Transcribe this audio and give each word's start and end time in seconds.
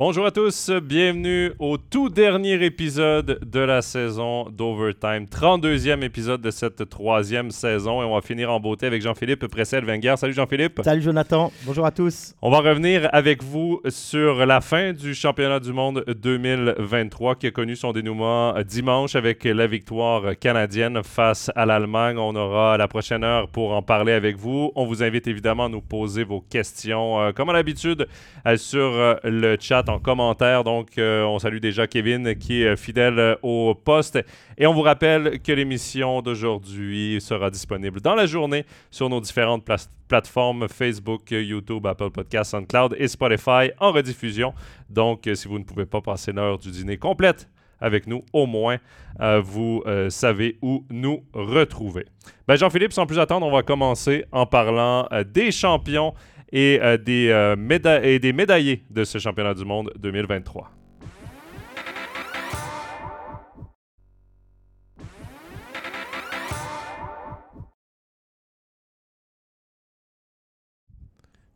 Bonjour 0.00 0.26
à 0.26 0.32
tous, 0.32 0.72
bienvenue 0.82 1.52
au 1.60 1.76
tout 1.76 2.08
dernier 2.08 2.64
épisode 2.64 3.38
de 3.46 3.60
la 3.60 3.80
saison 3.80 4.50
d'Overtime, 4.50 5.26
32e 5.26 6.02
épisode 6.02 6.40
de 6.40 6.50
cette 6.50 6.88
troisième 6.88 7.52
saison 7.52 8.02
et 8.02 8.04
on 8.04 8.12
va 8.12 8.20
finir 8.20 8.50
en 8.50 8.58
beauté 8.58 8.86
avec 8.88 9.02
Jean-Philippe 9.02 9.46
Pressel-Wenger. 9.46 10.14
Salut 10.16 10.32
Jean-Philippe. 10.32 10.80
Salut 10.82 11.00
Jonathan, 11.00 11.52
bonjour 11.62 11.86
à 11.86 11.92
tous. 11.92 12.34
On 12.42 12.50
va 12.50 12.58
revenir 12.58 13.08
avec 13.12 13.44
vous 13.44 13.80
sur 13.88 14.44
la 14.44 14.60
fin 14.60 14.92
du 14.92 15.14
championnat 15.14 15.60
du 15.60 15.72
monde 15.72 16.04
2023 16.08 17.36
qui 17.36 17.46
a 17.46 17.52
connu 17.52 17.76
son 17.76 17.92
dénouement 17.92 18.60
dimanche 18.64 19.14
avec 19.14 19.44
la 19.44 19.68
victoire 19.68 20.36
canadienne 20.40 21.04
face 21.04 21.52
à 21.54 21.66
l'Allemagne. 21.66 22.18
On 22.18 22.34
aura 22.34 22.76
la 22.78 22.88
prochaine 22.88 23.22
heure 23.22 23.48
pour 23.48 23.72
en 23.72 23.82
parler 23.82 24.12
avec 24.12 24.38
vous. 24.38 24.72
On 24.74 24.86
vous 24.86 25.04
invite 25.04 25.28
évidemment 25.28 25.66
à 25.66 25.68
nous 25.68 25.82
poser 25.82 26.24
vos 26.24 26.40
questions 26.40 27.20
euh, 27.20 27.30
comme 27.30 27.48
à 27.50 27.52
l'habitude 27.52 28.08
euh, 28.44 28.56
sur 28.56 28.80
euh, 28.82 29.14
le 29.22 29.56
chat 29.60 29.83
en 29.88 29.98
commentaire. 29.98 30.64
Donc, 30.64 30.98
euh, 30.98 31.24
on 31.24 31.38
salue 31.38 31.58
déjà 31.58 31.86
Kevin 31.86 32.34
qui 32.36 32.62
est 32.62 32.76
fidèle 32.76 33.18
euh, 33.18 33.36
au 33.42 33.74
poste. 33.74 34.18
Et 34.58 34.66
on 34.66 34.74
vous 34.74 34.82
rappelle 34.82 35.40
que 35.40 35.52
l'émission 35.52 36.22
d'aujourd'hui 36.22 37.20
sera 37.20 37.50
disponible 37.50 38.00
dans 38.00 38.14
la 38.14 38.26
journée 38.26 38.64
sur 38.90 39.08
nos 39.08 39.20
différentes 39.20 39.64
plateformes 40.08 40.68
Facebook, 40.68 41.30
YouTube, 41.30 41.86
Apple 41.86 42.10
Podcasts, 42.10 42.52
SoundCloud 42.52 42.96
et 42.98 43.08
Spotify 43.08 43.70
en 43.78 43.92
rediffusion. 43.92 44.54
Donc, 44.90 45.26
euh, 45.26 45.34
si 45.34 45.48
vous 45.48 45.58
ne 45.58 45.64
pouvez 45.64 45.86
pas 45.86 46.00
passer 46.00 46.32
l'heure 46.32 46.58
du 46.58 46.70
dîner 46.70 46.96
complète 46.96 47.48
avec 47.80 48.06
nous, 48.06 48.22
au 48.32 48.46
moins, 48.46 48.78
vous 49.42 49.82
savez 50.08 50.56
où 50.62 50.86
nous 50.88 51.22
retrouver. 51.34 52.06
Ben, 52.48 52.56
Jean-Philippe, 52.56 52.94
sans 52.94 53.04
plus 53.04 53.18
attendre, 53.18 53.46
on 53.46 53.50
va 53.50 53.62
commencer 53.62 54.24
en 54.32 54.46
parlant 54.46 55.06
des 55.26 55.52
champions 55.52 56.14
et, 56.52 56.78
euh, 56.82 56.96
des, 56.96 57.28
euh, 57.30 57.56
des 58.18 58.32
médaillés 58.32 58.84
de 58.90 59.04
ce 59.04 59.18
championnat 59.18 59.54
du 59.54 59.64
monde 59.64 59.92
2023. 59.98 60.70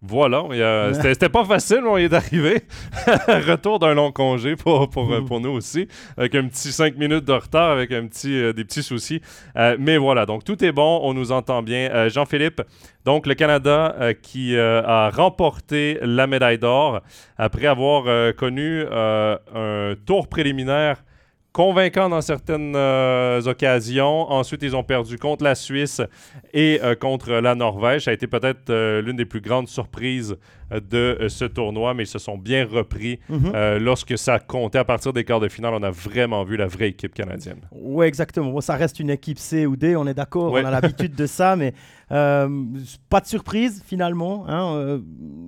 Voilà, 0.00 0.44
c'était 0.92 1.28
pas 1.28 1.44
facile, 1.44 1.80
on 1.84 1.98
y 1.98 2.04
est 2.04 2.12
arrivé. 2.12 2.62
Retour 3.26 3.80
d'un 3.80 3.94
long 3.94 4.12
congé 4.12 4.54
pour, 4.54 4.88
pour, 4.88 5.12
euh, 5.12 5.22
pour, 5.22 5.40
nous 5.40 5.50
aussi, 5.50 5.88
avec 6.16 6.36
un 6.36 6.46
petit 6.46 6.70
5 6.70 6.96
minutes 6.96 7.24
de 7.24 7.32
retard, 7.32 7.70
avec 7.70 7.90
un 7.90 8.06
petit, 8.06 8.32
euh, 8.32 8.52
des 8.52 8.64
petits 8.64 8.84
soucis. 8.84 9.20
Euh, 9.56 9.76
mais 9.76 9.96
voilà, 9.96 10.24
donc 10.24 10.44
tout 10.44 10.64
est 10.64 10.70
bon, 10.70 11.00
on 11.02 11.14
nous 11.14 11.32
entend 11.32 11.62
bien. 11.62 12.08
Jean-Philippe, 12.08 12.62
donc 13.04 13.26
le 13.26 13.34
Canada 13.34 13.96
qui 14.22 14.56
a 14.56 15.10
remporté 15.10 15.98
la 16.02 16.28
médaille 16.28 16.58
d'or 16.58 17.00
après 17.36 17.66
avoir 17.66 18.34
connu 18.36 18.84
un 18.92 19.94
tour 20.06 20.28
préliminaire 20.28 21.02
convaincant 21.58 22.08
dans 22.08 22.20
certaines 22.20 22.74
euh, 22.76 23.42
occasions. 23.42 24.30
Ensuite, 24.30 24.62
ils 24.62 24.76
ont 24.76 24.84
perdu 24.84 25.18
contre 25.18 25.42
la 25.42 25.56
Suisse 25.56 26.00
et 26.54 26.78
euh, 26.84 26.94
contre 26.94 27.32
la 27.32 27.56
Norvège. 27.56 28.04
Ça 28.04 28.12
a 28.12 28.14
été 28.14 28.28
peut-être 28.28 28.70
euh, 28.70 29.02
l'une 29.02 29.16
des 29.16 29.24
plus 29.24 29.40
grandes 29.40 29.66
surprises 29.66 30.36
de 30.70 31.26
ce 31.28 31.46
tournoi, 31.46 31.94
mais 31.94 32.04
ils 32.04 32.08
se 32.08 32.20
sont 32.20 32.38
bien 32.38 32.64
repris 32.64 33.18
mhm. 33.30 33.78
lorsque 33.78 34.16
ça 34.18 34.38
comptait. 34.38 34.78
À 34.78 34.84
partir 34.84 35.14
des 35.14 35.24
quarts 35.24 35.40
de 35.40 35.48
finale, 35.48 35.72
on 35.74 35.82
a 35.82 35.90
vraiment 35.90 36.44
vu 36.44 36.58
la 36.58 36.66
vraie 36.66 36.90
équipe 36.90 37.14
canadienne. 37.14 37.62
Oui, 37.72 38.06
exactement. 38.06 38.60
ça 38.60 38.74
reste 38.74 39.00
une 39.00 39.08
équipe 39.08 39.38
C 39.38 39.64
ou 39.64 39.76
D, 39.76 39.96
on 39.96 40.06
est 40.06 40.12
d'accord, 40.12 40.52
on 40.52 40.56
a 40.56 40.70
l'habitude 40.70 41.14
de 41.14 41.24
ça, 41.24 41.56
mais 41.56 41.72
pas 42.10 43.20
de 43.20 43.26
surprise 43.26 43.82
finalement. 43.86 44.44
Hein, 44.46 45.00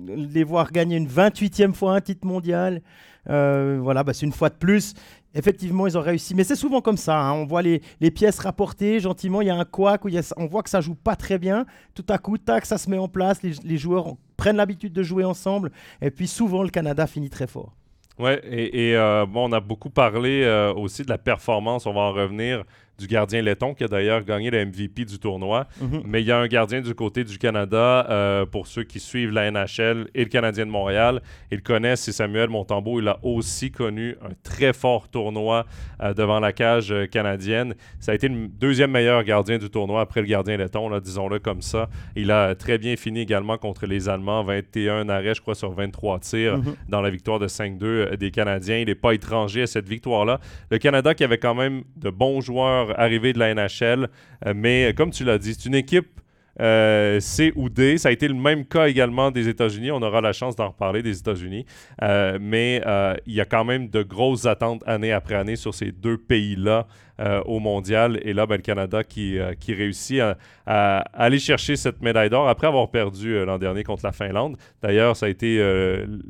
les 0.07 0.43
voir 0.43 0.71
gagner 0.71 0.97
une 0.97 1.07
28e 1.07 1.73
fois 1.73 1.93
un 1.93 2.01
titre 2.01 2.25
mondial. 2.25 2.81
voilà, 3.27 4.03
bah, 4.03 4.13
c'est 4.13 4.25
une 4.25 4.33
fois 4.33 4.49
de 4.49 4.55
plus 4.55 4.95
effectivement, 5.33 5.87
ils 5.87 5.97
ont 5.97 6.01
réussi. 6.01 6.35
Mais 6.35 6.43
c'est 6.43 6.55
souvent 6.55 6.81
comme 6.81 6.97
ça. 6.97 7.19
Hein. 7.19 7.33
On 7.33 7.45
voit 7.45 7.61
les, 7.61 7.81
pièces 8.11 8.39
rapportées 8.39 8.99
gentiment. 8.99 9.41
Il 9.41 9.47
y 9.47 9.49
a 9.49 9.55
un 9.55 9.65
couac 9.65 10.01
on 10.37 10.45
voit 10.47 10.63
que 10.63 10.69
ça 10.69 10.81
joue 10.81 10.95
pas 10.95 11.15
très 11.15 11.37
bien. 11.37 11.65
Tout 11.95 12.05
à 12.09 12.17
coup, 12.17 12.37
tac, 12.37 12.65
ça 12.65 12.77
se 12.77 12.89
met 12.89 12.97
en 12.97 13.07
place. 13.07 13.41
Les, 13.43 13.77
joueurs 13.77 14.15
prennent 14.37 14.57
l'habitude 14.57 14.93
de 14.93 15.03
jouer 15.03 15.23
ensemble. 15.23 15.71
Et 16.01 16.11
puis 16.11 16.27
souvent, 16.27 16.63
le 16.63 16.69
Canada 16.69 17.07
finit 17.07 17.29
très 17.29 17.47
fort. 17.47 17.75
Ouais, 18.19 18.41
et, 18.43 18.95
euh, 18.95 19.25
bon, 19.25 19.49
on 19.49 19.51
a 19.51 19.59
beaucoup 19.59 19.89
parlé 19.89 20.43
euh, 20.43 20.73
aussi 20.73 21.03
de 21.03 21.09
la 21.09 21.17
performance. 21.17 21.85
On 21.85 21.93
va 21.93 22.01
en 22.01 22.13
revenir 22.13 22.63
du 23.01 23.07
gardien 23.07 23.41
letton 23.41 23.73
qui 23.73 23.83
a 23.83 23.87
d'ailleurs 23.87 24.23
gagné 24.23 24.51
le 24.51 24.65
MVP 24.65 25.05
du 25.05 25.17
tournoi. 25.17 25.67
Mhm. 25.81 26.03
Mais 26.05 26.21
il 26.21 26.27
y 26.27 26.31
a 26.31 26.37
un 26.37 26.47
gardien 26.47 26.81
du 26.81 26.93
côté 26.93 27.23
du 27.23 27.37
Canada, 27.37 28.05
euh, 28.09 28.45
pour 28.45 28.67
ceux 28.67 28.83
qui 28.83 28.99
suivent 28.99 29.31
la 29.31 29.49
NHL 29.49 30.07
et 30.13 30.23
le 30.23 30.29
Canadien 30.29 30.65
de 30.65 30.71
Montréal. 30.71 31.21
Ils 31.51 31.63
connaissent, 31.63 32.01
c'est 32.01 32.11
Samuel 32.11 32.49
Montembeau. 32.49 32.99
Il 32.99 33.07
a 33.07 33.17
aussi 33.23 33.71
connu 33.71 34.15
un 34.21 34.33
très 34.43 34.73
fort 34.73 35.09
tournoi 35.09 35.65
euh, 36.01 36.13
devant 36.13 36.39
la 36.39 36.53
cage 36.53 36.91
euh, 36.91 37.07
canadienne. 37.07 37.73
Ça 37.99 38.11
a 38.11 38.15
été 38.15 38.27
le 38.27 38.47
deuxième 38.47 38.91
meilleur 38.91 39.23
gardien 39.23 39.57
du 39.57 39.69
tournoi 39.69 40.01
après 40.01 40.21
le 40.21 40.27
gardien 40.27 40.57
letton, 40.57 40.97
disons-le 40.99 41.39
comme 41.39 41.61
ça. 41.61 41.89
Il 42.15 42.29
a 42.29 42.53
très 42.53 42.77
bien 42.77 42.95
fini 42.95 43.21
également 43.21 43.57
contre 43.57 43.87
les 43.87 44.09
Allemands. 44.09 44.43
21 44.43 45.09
arrêts, 45.09 45.33
je 45.33 45.41
crois, 45.41 45.55
sur 45.55 45.71
23 45.71 46.19
tirs 46.19 46.57
mhm. 46.59 46.75
dans 46.87 47.01
la 47.01 47.09
victoire 47.09 47.39
de 47.39 47.47
5-2 47.47 48.15
des 48.15 48.29
Canadiens. 48.29 48.77
Il 48.77 48.85
n'est 48.85 48.95
pas 48.95 49.13
étranger 49.13 49.63
à 49.63 49.67
cette 49.67 49.89
victoire-là. 49.89 50.39
Le 50.69 50.77
Canada 50.77 51.15
qui 51.15 51.23
avait 51.23 51.39
quand 51.39 51.55
même 51.55 51.83
de 51.95 52.09
bons 52.09 52.41
joueurs 52.41 52.90
arrivé 52.97 53.33
de 53.33 53.39
la 53.39 53.53
NHL. 53.53 54.09
Euh, 54.45 54.53
mais 54.55 54.93
comme 54.95 55.11
tu 55.11 55.23
l'as 55.23 55.37
dit, 55.37 55.53
c'est 55.53 55.67
une 55.67 55.75
équipe 55.75 56.19
euh, 56.59 57.19
C 57.19 57.53
ou 57.55 57.69
D. 57.69 57.97
Ça 57.97 58.09
a 58.09 58.11
été 58.11 58.27
le 58.27 58.33
même 58.33 58.65
cas 58.65 58.87
également 58.87 59.31
des 59.31 59.47
États-Unis. 59.47 59.91
On 59.91 60.01
aura 60.01 60.21
la 60.21 60.33
chance 60.33 60.55
d'en 60.55 60.69
reparler 60.69 61.01
des 61.01 61.17
États-Unis. 61.17 61.65
Euh, 62.01 62.37
mais 62.41 62.81
il 63.25 63.33
y 63.33 63.41
a 63.41 63.45
quand 63.45 63.65
même 63.65 63.89
de 63.89 64.03
grosses 64.03 64.45
attentes 64.45 64.83
année 64.85 65.11
après 65.11 65.35
année 65.35 65.55
sur 65.55 65.73
ces 65.73 65.91
deux 65.91 66.17
pays-là 66.17 66.87
euh, 67.21 67.39
au 67.45 67.59
mondial. 67.59 68.19
Et 68.23 68.33
là, 68.33 68.47
ben, 68.47 68.55
le 68.55 68.63
Canada 68.63 69.03
qui, 69.03 69.37
euh, 69.37 69.53
qui 69.53 69.75
réussit 69.75 70.19
à, 70.65 70.97
aller 71.13 71.37
chercher 71.37 71.75
cette 71.75 72.01
médaille 72.01 72.31
d'or 72.31 72.49
après 72.49 72.65
avoir 72.65 72.89
perdu 72.89 73.35
euh, 73.35 73.45
l'an 73.45 73.59
dernier 73.59 73.83
contre 73.83 74.03
la 74.03 74.11
Finlande. 74.11 74.57
D'ailleurs, 74.81 75.15
ça 75.15 75.27
a 75.27 75.29
été 75.29 75.61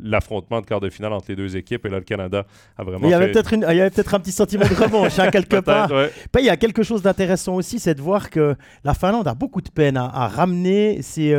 l'affrontement 0.04 0.60
de 0.60 0.66
quart 0.66 0.82
de 0.82 0.90
finale 0.90 1.14
entre 1.14 1.28
les 1.30 1.38
deux 1.38 1.56
équipes. 1.56 1.86
Et 1.86 1.90
là, 1.90 2.00
le 2.00 2.04
Canada 2.04 2.46
a 2.78 2.84
vraiment. 2.84 3.08
il 3.08 3.12
y 3.12 3.14
avait 3.14 3.32
peut-être 3.32 3.52
peut 3.52 4.16
un 4.16 4.20
petit 4.20 4.34
sentiment 4.34 4.66
de 4.68 4.74
revanche, 4.74 5.18
hein, 5.18 5.30
quelque 5.32 5.62
part. 5.62 5.88
Ben, 5.88 6.40
il 6.40 6.46
y 6.46 6.50
a 6.50 6.58
quelque 6.58 6.84
chose 6.84 7.02
d'intéressant 7.02 7.56
aussi, 7.56 7.80
c'est 7.80 7.96
de 7.96 8.02
voir 8.02 8.30
que 8.30 8.56
la 8.84 8.94
Finlande 8.94 9.30
a 9.30 9.34
beaucoup 9.34 9.62
de 9.62 9.70
peine 9.70 9.96
à, 9.96 10.28
ramener 10.28 11.02
ses, 11.02 11.34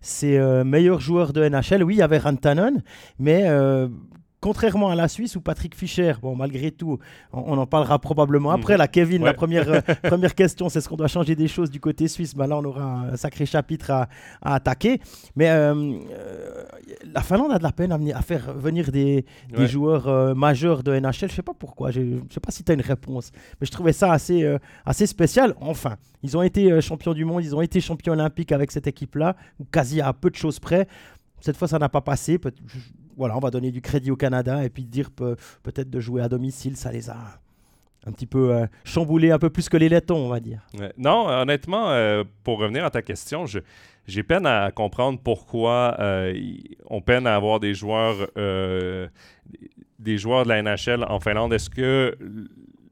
ses 0.00 0.38
meilleurs 0.64 1.00
joueurs 1.00 1.34
de 1.34 1.46
NHL. 1.46 1.82
Oui, 1.82 1.96
il 1.96 1.98
y 1.98 2.02
avait 2.02 2.18
Rantanen, 2.18 2.82
mais 3.18 3.44
contrairement 4.46 4.90
à 4.90 4.94
la 4.94 5.08
Suisse 5.08 5.34
où 5.34 5.40
Patrick 5.40 5.74
Fischer, 5.74 6.12
bon, 6.22 6.36
malgré 6.36 6.70
tout, 6.70 7.00
on, 7.32 7.58
en 7.58 7.66
parlera 7.66 7.98
probablement 7.98 8.52
après. 8.52 8.74
Mhm. 8.74 8.78
La 8.78 8.86
Kevin, 8.86 9.24
la 9.24 9.34
première, 9.34 9.68
euh, 9.68 9.80
première 10.04 10.36
question, 10.36 10.68
c'est 10.68 10.80
ce 10.80 10.88
qu'on 10.88 10.94
doit 10.94 11.08
changer 11.08 11.34
des 11.34 11.48
choses 11.48 11.68
du 11.68 11.80
côté 11.80 12.06
suisse 12.06 12.32
ben 12.32 12.46
Là, 12.46 12.56
on 12.58 12.64
aura 12.64 13.08
un 13.12 13.16
sacré 13.16 13.44
chapitre 13.44 13.90
à, 13.90 14.08
attaquer. 14.40 15.00
Mais 15.34 15.48
euh, 15.48 15.74
euh, 15.74 16.62
la 17.12 17.22
Finlande 17.22 17.50
a 17.50 17.58
de 17.58 17.64
la 17.64 17.72
peine 17.72 17.90
à, 17.90 18.22
faire 18.22 18.52
venir 18.52 18.92
des, 18.92 19.24
joueurs 19.66 20.36
majeurs 20.36 20.84
de 20.84 20.96
NHL. 20.96 21.12
Je 21.12 21.24
ne 21.24 21.30
sais 21.30 21.42
pas 21.42 21.54
pourquoi. 21.54 21.90
Je 21.90 22.02
ne 22.02 22.20
sais 22.30 22.38
pas 22.38 22.52
si 22.52 22.62
tu 22.62 22.70
as 22.70 22.76
une 22.76 22.82
réponse. 22.82 23.32
Mais 23.60 23.66
je 23.66 23.72
trouvais 23.72 23.92
ça 23.92 24.12
assez, 24.12 24.48
assez 24.84 25.08
spécial. 25.08 25.56
Enfin, 25.60 25.96
ils 26.22 26.36
ont 26.36 26.42
été 26.42 26.80
champions 26.80 27.14
du 27.14 27.24
monde, 27.24 27.42
ils 27.42 27.56
ont 27.56 27.62
été 27.62 27.80
champions 27.80 28.12
olympiques 28.12 28.52
avec 28.52 28.70
cette 28.70 28.86
équipe-là, 28.86 29.34
quasi 29.72 30.00
à 30.00 30.12
peu 30.12 30.30
de 30.30 30.36
choses 30.36 30.60
près. 30.60 30.86
Cette 31.40 31.56
fois, 31.56 31.66
ça 31.66 31.80
n'a 31.80 31.88
pas 31.88 32.00
passé 32.00 32.38
voilà, 33.16 33.36
on 33.36 33.40
va 33.40 33.50
donner 33.50 33.70
du 33.70 33.80
crédit 33.80 34.10
au 34.10 34.16
Canada 34.16 34.64
et 34.64 34.68
puis 34.68 34.84
dire 34.84 35.10
peut-être 35.10 35.90
de 35.90 36.00
jouer 36.00 36.22
à 36.22 36.28
domicile, 36.28 36.76
ça 36.76 36.92
les 36.92 37.10
a 37.10 37.16
un 38.06 38.12
petit 38.12 38.26
peu 38.26 38.54
euh, 38.54 38.66
chamboulés, 38.84 39.32
un 39.32 39.38
peu 39.38 39.50
plus 39.50 39.68
que 39.68 39.76
les 39.76 39.88
Lettons, 39.88 40.16
on 40.16 40.28
va 40.28 40.40
dire. 40.40 40.60
non, 40.96 41.26
honnêtement, 41.28 41.90
euh, 41.90 42.24
pour 42.44 42.58
revenir 42.58 42.84
à 42.84 42.90
ta 42.90 43.02
question, 43.02 43.44
j'ai 43.46 44.22
peine 44.22 44.46
à 44.46 44.70
comprendre 44.70 45.18
pourquoi 45.22 45.96
euh, 45.98 46.32
on 46.86 47.00
peine 47.00 47.26
à 47.26 47.34
avoir 47.34 47.58
des 47.58 47.74
joueurs, 47.74 48.28
des 49.98 50.18
joueurs 50.18 50.44
de 50.44 50.48
la 50.48 50.62
NHL 50.62 51.04
en 51.08 51.18
Finlande. 51.20 51.52
Est-ce 51.52 51.68
que 51.68 52.16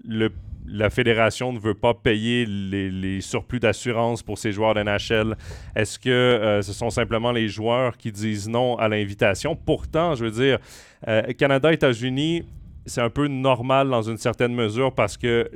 le 0.05 0.31
la 0.66 0.90
fédération 0.90 1.52
ne 1.52 1.58
veut 1.58 1.75
pas 1.75 1.94
payer 1.94 2.46
les, 2.46 3.20
surplus 3.20 3.61
d'assurance 3.61 4.22
pour 4.22 4.38
ces 4.38 4.52
joueurs 4.52 4.75
de 4.75 4.82
NHL? 4.82 5.37
Est-ce 5.76 5.99
que 5.99 6.11
euh, 6.11 6.62
ce 6.62 6.72
sont 6.72 6.90
simplement 6.90 7.32
les 7.32 7.49
joueurs 7.49 7.96
qui 7.96 8.12
disent 8.12 8.49
non 8.49 8.76
à 8.76 8.88
l'invitation? 8.88 9.56
Pourtant, 9.56 10.14
je 10.14 10.25
veux 10.25 10.31
dire, 10.31 10.58
euh, 11.08 11.22
Canada, 11.34 11.72
États-Unis, 11.72 12.44
c'est 12.87 13.00
un 13.00 13.11
peu 13.11 13.28
normal 13.28 13.88
dans 13.88 14.02
une 14.02 14.19
certaine 14.19 14.55
mesure 14.55 14.94
parce 14.94 15.16
que 15.16 15.50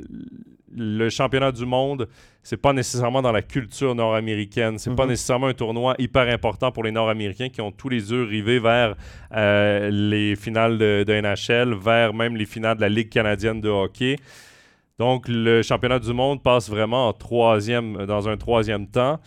le 0.75 1.09
championnat 1.09 1.53
du 1.53 1.67
monde, 1.67 2.09
c'est 2.43 2.57
pas 2.57 2.73
nécessairement 2.73 3.23
dans 3.23 3.33
la 3.33 3.43
culture 3.43 3.95
nord-américaine. 3.95 4.79
C'est 4.79 4.95
pas 4.95 5.05
mhm. 5.05 5.11
nécessairement 5.11 5.47
un 5.49 5.55
tournoi 5.55 5.95
hyper 5.99 6.29
important 6.29 6.71
pour 6.71 6.85
les 6.85 6.91
Nord-Américains 6.91 7.49
qui 7.49 7.61
ont 7.61 7.73
tous 7.73 7.89
les 7.89 8.11
yeux 8.11 8.25
rivés 8.25 8.59
vers 8.59 8.95
euh, 9.35 9.91
les 9.91 10.37
finales 10.37 10.79
de, 10.79 11.05
de, 11.07 11.21
NHL, 11.21 11.75
vers 11.75 12.15
même 12.15 12.37
les 12.37 12.47
finales 12.47 12.77
de 12.77 12.83
la 12.83 12.89
Ligue 12.89 13.11
canadienne 13.11 13.61
de 13.61 13.69
hockey. 13.69 14.17
Donc, 14.99 15.27
le 15.29 15.63
championnat 15.63 16.01
du 16.01 16.13
monde 16.13 16.43
passe 16.43 16.69
vraiment 16.69 17.09
en 17.09 17.13
troisième, 17.13 18.07
dans 18.07 18.29
un 18.29 18.37
troisième 18.37 18.89
temps. 18.89 19.21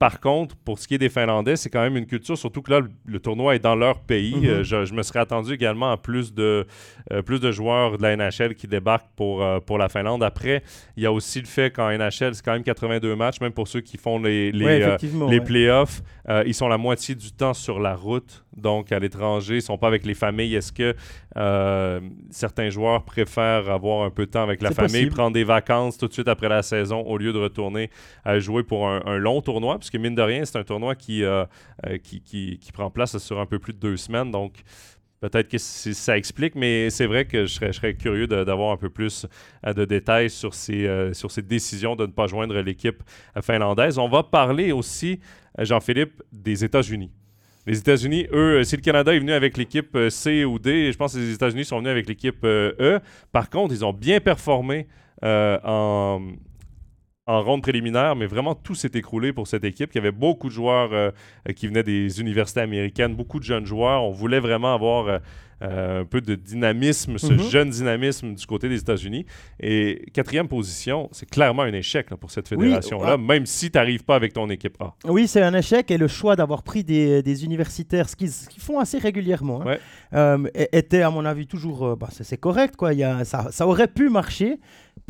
Par 0.00 0.18
contre, 0.18 0.56
pour 0.56 0.78
ce 0.78 0.88
qui 0.88 0.94
est 0.94 0.98
des 0.98 1.10
Finlandais, 1.10 1.56
c'est 1.56 1.68
quand 1.68 1.82
même 1.82 1.98
une 1.98 2.06
culture, 2.06 2.38
surtout 2.38 2.62
que 2.62 2.70
là, 2.70 2.80
le, 3.04 3.20
tournoi 3.20 3.56
est 3.56 3.58
dans 3.58 3.74
leur 3.74 4.00
pays. 4.00 4.34
Mhm. 4.34 4.46
Euh, 4.46 4.64
je, 4.64 4.94
me 4.94 5.02
serais 5.02 5.18
attendu 5.18 5.52
également 5.52 5.92
à 5.92 5.98
plus 5.98 6.32
de, 6.32 6.66
euh, 7.12 7.20
plus 7.20 7.38
de 7.38 7.52
joueurs 7.52 7.98
de 7.98 8.02
la 8.02 8.16
NHL 8.16 8.54
qui 8.54 8.66
débarquent 8.66 9.10
pour, 9.14 9.42
euh, 9.42 9.60
pour 9.60 9.76
la 9.76 9.90
Finlande. 9.90 10.22
Après, 10.22 10.62
il 10.96 11.02
y 11.02 11.06
a 11.06 11.12
aussi 11.12 11.40
le 11.40 11.46
fait 11.46 11.70
qu'en 11.70 11.90
NHL, 11.90 12.34
c'est 12.34 12.42
quand 12.42 12.54
même 12.54 12.62
82 12.62 13.14
matchs, 13.14 13.42
même 13.42 13.52
pour 13.52 13.68
ceux 13.68 13.82
qui 13.82 13.98
font 13.98 14.18
les, 14.18 14.50
les, 14.52 14.96
les 15.28 15.40
playoffs. 15.42 16.00
ils 16.46 16.54
sont 16.54 16.68
la 16.68 16.78
moitié 16.78 17.14
du 17.14 17.32
temps 17.32 17.52
sur 17.52 17.78
la 17.78 17.94
route, 17.94 18.42
donc 18.56 18.92
à 18.92 18.98
l'étranger. 18.98 19.54
Ils 19.54 19.56
ne 19.56 19.60
sont 19.60 19.76
pas 19.76 19.88
avec 19.88 20.06
les 20.06 20.14
familles. 20.14 20.54
Est-ce 20.54 20.72
que 20.72 20.94
certains 22.30 22.70
joueurs 22.70 23.04
préfèrent 23.04 23.68
avoir 23.68 24.06
un 24.06 24.10
peu 24.10 24.24
de 24.24 24.30
temps 24.30 24.44
avec 24.44 24.62
la 24.62 24.70
famille, 24.70 25.10
prendre 25.10 25.34
des 25.34 25.44
vacances 25.44 25.98
tout 25.98 26.08
de 26.08 26.14
suite 26.14 26.28
après 26.28 26.48
la 26.48 26.62
saison 26.62 27.02
au 27.02 27.18
lieu 27.18 27.34
de 27.34 27.38
retourner 27.38 27.90
à 28.24 28.38
jouer 28.38 28.62
pour 28.62 28.88
un, 28.88 29.02
un 29.04 29.18
long 29.18 29.42
tournoi? 29.42 29.78
Que 29.90 29.98
mine 29.98 30.14
de 30.14 30.22
rien, 30.22 30.44
c'est 30.44 30.58
un 30.58 30.64
tournoi 30.64 30.94
euh, 31.10 31.46
euh, 31.86 31.98
qui, 31.98 32.20
qui, 32.20 32.58
qui, 32.58 32.72
prend 32.72 32.90
place 32.90 33.18
sur 33.18 33.40
un 33.40 33.46
peu 33.46 33.58
plus 33.58 33.72
de 33.72 33.78
deux 33.78 33.96
semaines. 33.96 34.30
Donc, 34.30 34.62
peut-être 35.20 35.48
que 35.48 35.58
ça 35.58 36.16
explique, 36.16 36.54
mais 36.54 36.90
c'est 36.90 37.06
vrai 37.06 37.26
que 37.26 37.44
je 37.44 37.54
serais, 37.54 37.68
je 37.68 37.72
serais 37.72 37.94
curieux 37.94 38.26
d'avoir 38.26 38.72
un 38.72 38.76
peu 38.76 38.88
plus 38.88 39.26
euh, 39.66 39.72
de 39.74 39.84
détails 39.84 40.30
sur 40.30 40.54
ces, 40.54 41.10
sur 41.12 41.30
ces 41.30 41.42
décisions 41.42 41.96
de 41.96 42.06
ne 42.06 42.12
pas 42.12 42.26
joindre 42.26 42.58
l'équipe 42.60 43.02
finlandaise. 43.42 43.98
On 43.98 44.08
va 44.08 44.22
parler 44.22 44.72
aussi, 44.72 45.20
Jean-Philippe, 45.58 46.22
des 46.32 46.64
États-Unis. 46.64 47.10
Les 47.66 47.78
États-Unis, 47.78 48.26
eux, 48.32 48.64
si 48.64 48.76
le 48.76 48.80
Canada 48.80 49.14
est 49.14 49.18
venu 49.18 49.32
avec 49.32 49.58
l'équipe 49.58 49.96
C 50.08 50.46
ou 50.46 50.58
D, 50.58 50.90
je 50.90 50.96
pense 50.96 51.12
que 51.12 51.18
les 51.18 51.34
États-Unis 51.34 51.66
sont 51.66 51.78
venus 51.78 51.90
avec 51.90 52.08
l'équipe 52.08 52.42
E. 52.42 53.00
Par 53.32 53.50
contre, 53.50 53.74
ils 53.74 53.84
ont 53.84 53.92
bien 53.92 54.18
performé 54.18 54.86
en, 55.22 56.20
en 57.30 57.42
ronde 57.42 57.62
préliminaire, 57.62 58.16
mais 58.16 58.26
vraiment 58.26 58.54
tout 58.54 58.74
s'est 58.74 58.90
écroulé 58.94 59.32
pour 59.32 59.46
cette 59.46 59.64
équipe. 59.64 59.90
Il 59.94 59.96
y 59.96 60.00
avait 60.00 60.12
beaucoup 60.12 60.48
de 60.48 60.52
joueurs 60.52 60.90
euh, 60.92 61.10
qui 61.54 61.68
venaient 61.68 61.82
des 61.82 62.20
universités 62.20 62.60
américaines, 62.60 63.14
beaucoup 63.14 63.38
de 63.38 63.44
jeunes 63.44 63.66
joueurs. 63.66 64.02
On 64.02 64.10
voulait 64.10 64.40
vraiment 64.40 64.74
avoir 64.74 65.06
euh, 65.06 65.18
euh, 65.62 66.00
un 66.00 66.04
peu 66.04 66.20
de 66.20 66.34
dynamisme, 66.34 67.18
ce 67.18 67.32
mhm. 67.32 67.50
jeune 67.50 67.70
dynamisme 67.70 68.34
du 68.34 68.46
côté 68.46 68.68
des 68.68 68.80
États-Unis. 68.80 69.26
Et 69.60 70.06
quatrième 70.12 70.48
position, 70.48 71.08
c'est 71.12 71.28
clairement 71.28 71.62
un 71.62 71.72
échec 71.72 72.08
pour 72.16 72.30
cette 72.30 72.48
fédération-là, 72.48 73.16
même 73.16 73.46
si 73.46 73.70
tu 73.70 73.78
n'arrives 73.78 74.02
pas 74.02 74.16
avec 74.16 74.32
ton 74.32 74.48
équipe 74.50 74.76
A. 74.80 74.94
Oui, 75.04 75.28
c'est 75.28 75.42
un 75.42 75.54
échec 75.54 75.90
et 75.90 75.98
le 75.98 76.08
choix 76.08 76.34
d'avoir 76.34 76.62
pris 76.62 76.82
des, 76.82 77.44
universitaires, 77.44 78.08
ce 78.08 78.16
qu'ils 78.16 78.30
font 78.62 78.80
assez 78.80 78.98
régulièrement, 78.98 79.62
hein, 80.12 80.44
était 80.72 81.02
à 81.02 81.10
mon 81.10 81.24
avis 81.24 81.46
toujours, 81.46 81.96
bah, 81.96 82.08
c'est 82.10 82.38
correct, 82.38 82.74
quoi. 82.76 82.92
Il 82.92 82.98
y 82.98 83.04
a, 83.04 83.24
ça, 83.24 83.48
ça 83.52 83.66
aurait 83.66 83.88
pu 83.88 84.08
marcher. 84.08 84.58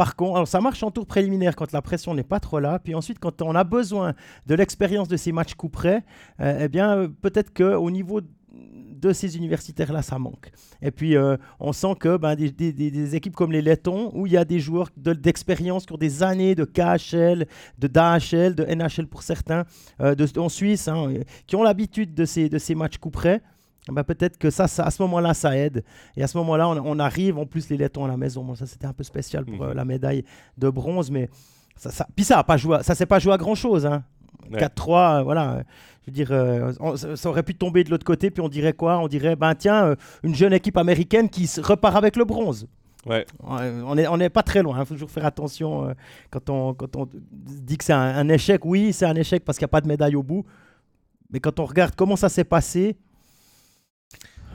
Par 0.01 0.17
contre, 0.17 0.49
ça 0.49 0.63
marche 0.63 0.83
en 0.83 0.91
tour 0.91 1.05
préliminaire 1.05 1.55
quand 1.55 1.73
la 1.73 1.83
pression 1.83 2.15
n'est 2.15 2.23
pas 2.23 2.41
trop 2.41 2.59
là. 2.59 2.79
Puis 2.79 2.95
ensuite, 2.95 3.19
quand 3.19 3.43
on 3.43 3.55
a 3.55 3.65
besoin 3.65 4.15
de 4.47 4.55
l'expérience 4.55 5.09
de 5.09 5.19
ces 5.19 5.31
matchs 5.31 5.53
coup 5.53 5.69
près, 5.69 6.05
euh, 6.41 6.61
eh 6.63 6.69
bien, 6.69 6.97
euh, 6.97 7.09
peut-être 7.21 7.53
qu'au 7.53 7.91
niveau 7.91 8.23
de 8.51 9.13
ces 9.13 9.37
universitaires-là, 9.37 10.01
ça 10.01 10.19
manque. 10.19 10.53
Et 10.81 10.91
puis, 10.91 11.19
euh, 11.19 11.37
on 11.59 11.75
sent 11.75 11.97
que 12.01 12.17
ben, 12.17 12.35
des, 12.35 13.15
équipes 13.15 13.37
comme 13.37 13.53
les 13.53 13.61
Lettons, 13.61 14.11
où 14.15 14.27
il 14.27 14.33
y 14.33 14.39
a 14.39 14.47
des 14.47 14.59
joueurs 14.59 14.89
d'expérience 14.97 15.85
qui 15.85 15.93
ont 15.93 15.99
des 15.99 16.23
années 16.23 16.55
de 16.55 16.65
KHL, 16.65 17.47
de 17.79 17.87
DHL, 17.87 18.55
de 18.55 18.65
NHL 18.65 19.07
pour 19.07 19.23
certains, 19.23 19.65
en 19.99 20.49
Suisse, 20.49 20.89
hein, 20.89 21.13
qui 21.47 21.57
ont 21.57 21.63
l'habitude 21.63 22.15
de 22.15 22.25
ces, 22.25 22.49
de 22.49 22.57
ces 22.57 22.75
matchs 22.75 22.97
coup 22.97 23.11
près, 23.11 23.43
bah, 23.89 24.05
peut-être 24.05 24.37
que 24.39 24.51
ça, 24.51 24.65
à 24.65 24.91
ce 24.91 25.03
moment-là, 25.03 25.35
ça 25.35 25.57
aide. 25.57 25.85
Et 26.17 26.23
à 26.23 26.27
ce 26.27 26.37
moment-là, 26.39 26.69
on, 26.69 26.99
arrive, 26.99 27.39
en 27.39 27.47
plus, 27.47 27.69
les 27.71 27.77
Lettons 27.77 28.05
à 28.05 28.09
la 28.09 28.17
maison. 28.17 28.45
Bon, 28.45 28.55
ça, 28.55 28.67
c'était 28.67 28.87
un 28.87 28.93
peu 28.93 29.05
spécial 29.05 29.45
pour 29.45 29.63
euh, 29.63 29.71
mhm. 29.71 29.77
la 29.77 29.85
médaille 29.85 30.25
de 30.59 30.69
bronze, 30.69 31.11
mais 31.11 31.29
ça, 31.77 31.91
ça... 31.91 32.07
puis 32.15 32.25
ça 32.25 32.39
a 32.39 32.45
pas 32.45 32.57
joué, 32.57 32.79
ça 32.83 32.95
s'est 32.95 33.07
pas 33.07 33.19
joué 33.19 33.33
à 33.33 33.39
grand-chose. 33.39 33.87
Hein. 33.87 34.03
4-3, 34.53 35.21
euh, 35.21 35.23
voilà. 35.23 35.63
Je 36.03 36.11
veux 36.11 36.13
dire, 36.13 36.29
euh, 36.31 36.73
ça 37.17 37.29
aurait 37.29 37.43
pu 37.43 37.55
tomber 37.55 37.85
de 37.85 37.91
l'autre 37.91 38.05
côté, 38.05 38.31
puis 38.31 38.43
on 38.43 38.49
dirait 38.49 38.73
quoi? 38.73 38.99
On 38.99 39.09
dirait, 39.09 39.37
ben 39.37 39.55
tiens, 39.55 39.95
une 40.23 40.35
jeune 40.35 40.53
équipe 40.53 40.77
américaine 40.77 41.29
qui 41.29 41.49
repart 41.61 41.97
avec 41.97 42.17
le 42.17 42.25
bronze. 42.25 42.67
Ouais. 43.07 43.25
On 43.43 43.95
n'est 43.95 44.07
on 44.09 44.19
est 44.19 44.29
pas 44.29 44.43
très 44.43 44.63
loin. 44.63 44.77
Il 44.77 44.81
hein. 44.81 44.85
faut 44.85 44.95
toujours 44.95 45.11
faire 45.11 45.25
attention 45.25 45.95
quand, 46.31 46.51
on, 46.51 46.75
quand 46.75 46.97
on 46.97 47.09
dit 47.33 47.79
que 47.79 47.85
c'est 47.85 47.95
un, 47.95 47.99
un, 47.99 48.29
échec. 48.29 48.65
Oui, 48.65 48.93
c'est 48.93 49.07
un 49.07 49.15
échec 49.15 49.45
parce 49.45 49.57
qu'il 49.57 49.65
n'y 49.65 49.71
a 49.71 49.73
pas 49.73 49.81
de 49.81 49.89
médaille 49.89 50.17
au 50.17 50.23
bout. 50.23 50.45
Mais 51.31 51.41
quand 51.41 51.61
on 51.61 51.65
regarde 51.65 51.95
comment 51.97 52.17
ça 52.17 52.29
s'est 52.29 52.45
passé, 52.45 52.97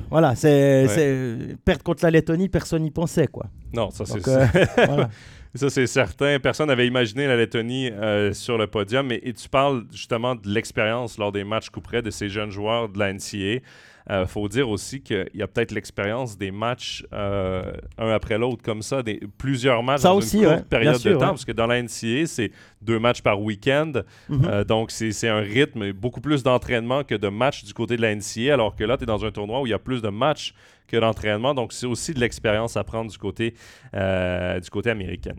voilà, 0.09 0.35
c'est 0.35 1.57
perdre 1.65 1.83
contre 1.83 2.03
la 2.03 2.11
Lettonie, 2.11 2.49
personne 2.49 2.83
n'y 2.83 2.91
pensait 2.91 3.27
quoi. 3.27 3.47
Non, 3.75 3.91
ça 3.91 4.05
c'est 4.05 4.27
euh, 4.27 5.05
ça 5.55 5.69
c'est 5.69 5.87
certain. 5.87 6.39
Personne 6.39 6.67
n'avait 6.67 6.87
imaginé 6.87 7.27
la 7.27 7.35
Lettonie 7.35 7.89
euh, 7.91 8.33
sur 8.33 8.57
le 8.57 8.67
podium. 8.67 9.11
Et, 9.11 9.19
et, 9.23 9.33
tu 9.33 9.49
parles 9.49 9.85
justement 9.91 10.35
de 10.35 10.47
l'expérience 10.49 11.17
lors 11.17 11.31
des 11.31 11.43
matchs 11.43 11.69
coup 11.69 11.81
près 11.81 12.01
de 12.01 12.09
ces 12.09 12.29
jeunes 12.29 12.51
joueurs 12.51 12.89
de 12.89 12.97
la 12.97 13.13
NCA. 13.13 13.61
Il 14.07 14.13
euh, 14.13 14.27
faut 14.27 14.47
dire 14.47 14.69
aussi 14.69 15.01
qu'il 15.01 15.27
y 15.33 15.41
a 15.41 15.47
peut-être 15.47 15.71
l'expérience 15.71 16.37
des 16.37 16.51
matchs 16.51 17.03
euh, 17.11 17.71
un 17.97 18.11
après 18.11 18.37
l'autre 18.37 18.61
comme 18.61 18.83
ça, 18.83 19.01
des, 19.01 19.19
plusieurs 19.39 19.81
matchs 19.81 20.03
dans 20.03 20.21
une 20.21 20.45
courte 20.45 20.65
période 20.65 21.01
de 21.01 21.13
temps, 21.13 21.29
parce 21.29 21.43
que 21.43 21.51
dans 21.51 21.65
la 21.65 21.81
NCA, 21.81 22.27
c'est 22.27 22.51
deux 22.83 22.99
matchs 22.99 23.23
par 23.23 23.41
week-end. 23.41 23.93
Mhm. 24.29 24.45
Euh, 24.47 24.63
donc, 24.63 24.91
c'est 24.91 25.27
un 25.27 25.39
rythme, 25.39 25.91
beaucoup 25.91 26.21
plus 26.21 26.43
d'entraînement 26.43 27.03
que 27.03 27.15
de 27.15 27.29
matchs 27.29 27.63
du 27.63 27.73
côté 27.73 27.97
de 27.97 28.03
la 28.03 28.13
NCA, 28.13 28.53
alors 28.53 28.75
que 28.75 28.83
là, 28.83 28.95
tu 28.95 29.03
es 29.03 29.07
dans 29.07 29.25
un 29.25 29.31
tournoi 29.31 29.61
où 29.61 29.65
il 29.65 29.71
y 29.71 29.73
a 29.73 29.79
plus 29.79 30.03
de 30.03 30.09
matchs 30.09 30.53
que 30.87 30.97
d'entraînement. 30.97 31.53
Donc, 31.53 31.73
c'est 31.73 31.85
aussi 31.85 32.13
de 32.13 32.19
l'expérience 32.19 32.77
à 32.77 32.83
prendre 32.83 33.11
du 33.11 33.17
côté, 33.17 33.55
du 33.93 34.69
côté 34.69 34.89
américain. 34.89 35.35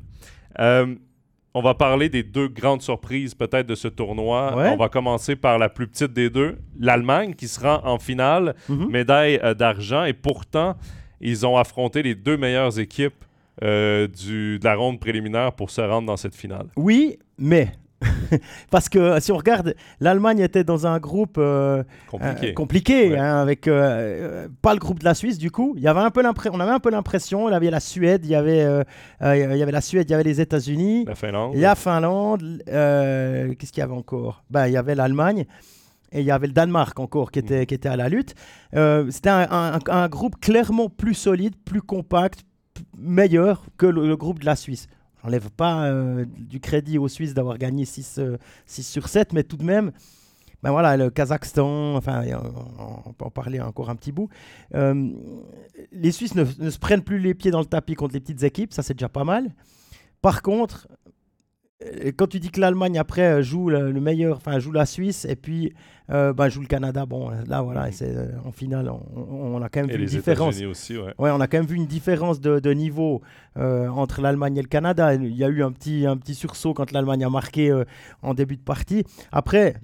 On 1.58 1.62
va 1.62 1.72
parler 1.72 2.10
des 2.10 2.22
deux 2.22 2.48
grandes 2.48 2.82
surprises 2.82 3.34
peut-être 3.34 3.66
de 3.66 3.74
ce 3.74 3.88
tournoi. 3.88 4.52
On 4.54 4.76
va 4.76 4.90
commencer 4.90 5.36
par 5.36 5.56
la 5.56 5.70
plus 5.70 5.86
petite 5.86 6.12
des 6.12 6.28
deux, 6.28 6.58
l'Allemagne 6.78 7.32
qui 7.32 7.48
sera 7.48 7.80
en 7.88 7.98
finale, 7.98 8.54
mhm. 8.68 8.90
médaille 8.90 9.40
euh, 9.42 9.54
d'argent. 9.54 10.04
Et 10.04 10.12
pourtant, 10.12 10.76
ils 11.18 11.46
ont 11.46 11.56
affronté 11.56 12.02
les 12.02 12.14
deux 12.14 12.36
meilleures 12.36 12.78
équipes 12.78 13.24
euh, 13.64 14.06
du, 14.06 14.58
de 14.58 14.64
la 14.66 14.74
ronde 14.74 15.00
préliminaire 15.00 15.52
pour 15.52 15.70
se 15.70 15.80
rendre 15.80 16.06
dans 16.06 16.18
cette 16.18 16.34
finale. 16.34 16.66
Oui, 16.76 17.18
mais 17.38 17.72
Parce 18.70 18.88
que 18.88 19.20
si 19.20 19.32
on 19.32 19.36
regarde, 19.36 19.74
l'Allemagne 20.00 20.40
était 20.40 20.64
dans 20.64 20.86
un 20.86 20.98
groupe 20.98 21.36
euh, 21.38 21.82
compliqué, 22.54 23.12
euh, 23.12 23.18
hein, 23.18 23.40
avec 23.40 23.68
euh, 23.68 24.48
pas 24.60 24.74
le 24.74 24.80
groupe 24.80 25.00
de 25.00 25.04
la 25.04 25.14
Suisse 25.14 25.38
du 25.38 25.50
coup. 25.50 25.74
Il 25.76 25.82
y 25.82 25.88
avait 25.88 26.00
un 26.00 26.10
peu 26.10 26.22
on 26.52 26.60
avait 26.60 26.72
un 26.72 26.80
peu 26.80 26.90
l'impression, 26.90 27.48
il 27.48 27.52
y 27.52 27.54
avait 27.54 27.70
la 27.70 27.80
Suède, 27.80 28.24
il 28.24 28.30
y 28.30 28.34
avait, 28.34 28.66
il 29.22 29.56
y 29.56 29.62
avait 29.62 29.72
la 29.72 29.80
Suède, 29.80 30.08
il 30.08 30.12
y 30.12 30.14
avait 30.14 30.24
les 30.24 30.40
États-Unis, 30.40 31.04
la 31.06 31.14
Finlande, 31.14 31.54
la 31.54 31.74
Finlande. 31.74 32.62
Qu'est-ce 32.66 33.72
qu'il 33.72 33.80
y 33.80 33.84
avait 33.84 33.94
encore? 33.94 34.44
Ben 34.50 34.66
il 34.66 34.72
y 34.72 34.76
avait 34.76 34.94
l'Allemagne. 34.94 35.46
Et 36.12 36.20
il 36.20 36.26
y 36.26 36.30
avait 36.30 36.46
le 36.46 36.52
Danemark 36.52 36.98
encore 37.00 37.32
qui 37.32 37.40
était, 37.40 37.62
mm. 37.62 37.66
qui 37.66 37.74
était 37.74 37.88
à 37.88 37.96
la 37.96 38.08
lutte. 38.08 38.34
C'était 38.72 39.30
un, 39.30 40.08
groupe 40.08 40.38
clairement 40.40 40.88
plus 40.88 41.14
solide, 41.14 41.54
plus 41.64 41.82
compact, 41.82 42.44
meilleur 42.96 43.64
que 43.76 43.86
le 43.86 44.16
groupe 44.16 44.40
de 44.40 44.46
la 44.46 44.56
Suisse 44.56 44.88
n'enlève 45.26 45.50
pas 45.50 45.86
euh, 45.86 46.24
du 46.38 46.60
crédit 46.60 46.98
aux 46.98 47.08
Suisses 47.08 47.34
d'avoir 47.34 47.58
gagné 47.58 47.84
6, 47.84 48.02
6 48.04 48.20
euh, 48.20 48.36
sur 48.66 49.08
7, 49.08 49.32
mais 49.32 49.42
tout 49.42 49.56
de 49.56 49.64
même, 49.64 49.92
ben 50.62 50.70
voilà, 50.70 50.96
le 50.96 51.10
Kazakhstan, 51.10 51.96
enfin, 51.96 52.22
on, 53.04 53.12
peut 53.12 53.24
en 53.24 53.30
parler 53.30 53.60
encore 53.60 53.90
un 53.90 53.96
petit 53.96 54.12
bout. 54.12 54.28
Euh, 54.74 55.10
les 55.92 56.12
Suisses 56.12 56.34
ne, 56.34 56.44
ne, 56.58 56.70
se 56.70 56.78
prennent 56.78 57.02
plus 57.02 57.18
les 57.18 57.34
pieds 57.34 57.50
dans 57.50 57.60
le 57.60 57.66
tapis 57.66 57.94
contre 57.94 58.14
les 58.14 58.20
petites 58.20 58.42
équipes, 58.42 58.72
ça 58.72 58.82
c'est 58.82 58.94
déjà 58.94 59.08
pas 59.08 59.24
mal. 59.24 59.50
Par 60.22 60.42
contre, 60.42 60.88
quand 62.16 62.26
tu 62.26 62.40
dis 62.40 62.50
que 62.50 62.60
l'Allemagne 62.60 62.98
après 62.98 63.22
euh, 63.22 63.42
joue 63.42 63.68
le, 63.68 63.92
meilleur, 64.00 64.36
enfin 64.36 64.58
joue 64.58 64.72
la 64.72 64.86
Suisse 64.86 65.26
et 65.26 65.36
puis 65.36 65.74
euh, 66.10 66.32
bah, 66.32 66.48
joue 66.48 66.62
le 66.62 66.66
Canada, 66.66 67.04
bon 67.04 67.30
là 67.46 67.60
voilà, 67.60 67.90
c'est 67.92 68.16
euh, 68.16 68.28
en 68.44 68.52
finale 68.52 68.90
on, 68.90 69.60
a 69.60 69.68
quand 69.68 69.80
même 69.80 69.90
vu 69.90 70.02
une 70.02 70.08
différence. 70.08 70.60
Aussi, 70.62 70.96
ouais. 70.96 71.12
on 71.18 71.40
a 71.40 71.46
quand 71.46 71.58
même 71.58 71.66
vu 71.66 71.76
une 71.76 71.86
différence 71.86 72.40
de, 72.40 72.72
niveau 72.72 73.20
entre 73.56 74.20
l'Allemagne 74.20 74.56
et 74.56 74.62
le 74.62 74.68
Canada. 74.68 75.14
Il 75.14 75.36
y 75.36 75.44
a 75.44 75.48
eu 75.48 75.62
un 75.62 75.72
petit 75.72 76.06
un 76.06 76.16
petit 76.16 76.34
sursaut 76.34 76.74
quand 76.74 76.92
l'Allemagne 76.92 77.24
a 77.24 77.30
marqué 77.30 77.72
en 78.22 78.34
début 78.34 78.56
de 78.56 78.62
partie. 78.62 79.04
Après, 79.32 79.74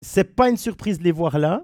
c'est 0.00 0.34
pas 0.36 0.50
une 0.50 0.56
surprise 0.56 0.98
de 0.98 1.04
les 1.04 1.12
voir 1.12 1.38
là. 1.38 1.62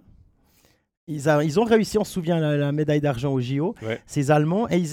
Ils, 1.06 1.60
ont 1.60 1.64
réussi, 1.64 1.98
on 1.98 2.04
se 2.04 2.12
souvient, 2.12 2.40
la, 2.40 2.72
médaille 2.72 3.02
d'argent 3.02 3.30
au 3.30 3.38
JO, 3.38 3.74
ces 4.06 4.30
Allemands. 4.30 4.66
Et 4.70 4.84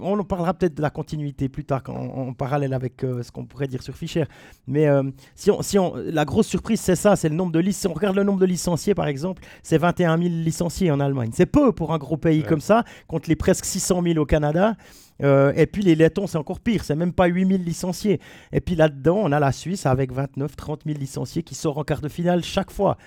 on 0.00 0.18
en 0.18 0.24
parlera 0.24 0.52
peut-être 0.52 0.74
de 0.74 0.82
la 0.82 0.90
continuité 0.90 1.48
plus 1.48 1.64
tard, 1.64 1.82
en, 1.86 2.32
parallèle 2.32 2.74
avec 2.74 3.04
euh, 3.04 3.22
ce 3.22 3.30
qu'on 3.30 3.44
pourrait 3.44 3.68
dire 3.68 3.80
sur 3.80 3.94
Fischer. 3.94 4.24
Mais 4.66 4.88
euh, 4.88 5.04
si 5.36 5.52
on, 5.52 5.62
si 5.62 5.78
on, 5.78 5.94
la 5.94 6.24
grosse 6.24 6.48
surprise, 6.48 6.80
c'est 6.80 6.96
ça, 6.96 7.14
c'est 7.14 7.28
le 7.28 7.36
nombre 7.36 7.52
de 7.52 7.60
licenciés. 7.60 7.88
on 7.88 7.94
regarde 7.94 8.16
le 8.16 8.24
nombre 8.24 8.40
de 8.40 8.46
licenciés, 8.46 8.96
par 8.96 9.06
exemple, 9.06 9.44
c'est 9.62 9.78
21 9.78 10.18
000 10.18 10.28
licenciés 10.28 10.90
en 10.90 10.98
Allemagne. 10.98 11.30
C'est 11.32 11.46
peu 11.46 11.70
pour 11.70 11.92
un 11.92 11.98
gros 11.98 12.16
pays 12.16 12.42
comme 12.42 12.60
ça, 12.60 12.82
contre 13.06 13.28
les 13.28 13.36
presque 13.36 13.64
600 13.64 14.02
000 14.02 14.18
au 14.18 14.26
Canada. 14.26 14.74
Euh, 15.22 15.52
et 15.54 15.66
puis 15.66 15.84
les 15.84 15.94
Lettons, 15.94 16.26
c'est 16.26 16.38
encore 16.38 16.58
pire, 16.58 16.82
c'est 16.82 16.96
même 16.96 17.12
pas 17.12 17.26
8000 17.26 17.62
licenciés. 17.62 18.18
Et 18.52 18.60
puis 18.60 18.74
là-dedans, 18.74 19.20
on 19.22 19.30
a 19.30 19.38
la 19.38 19.52
Suisse 19.52 19.86
avec 19.86 20.10
29, 20.10 20.56
30 20.56 20.80
000 20.84 20.98
licenciés 20.98 21.44
qui 21.44 21.54
sort 21.54 21.78
en 21.78 21.84
quart 21.84 22.00
de 22.00 22.08
finale 22.08 22.42
chaque 22.42 22.72
fois 22.72 22.98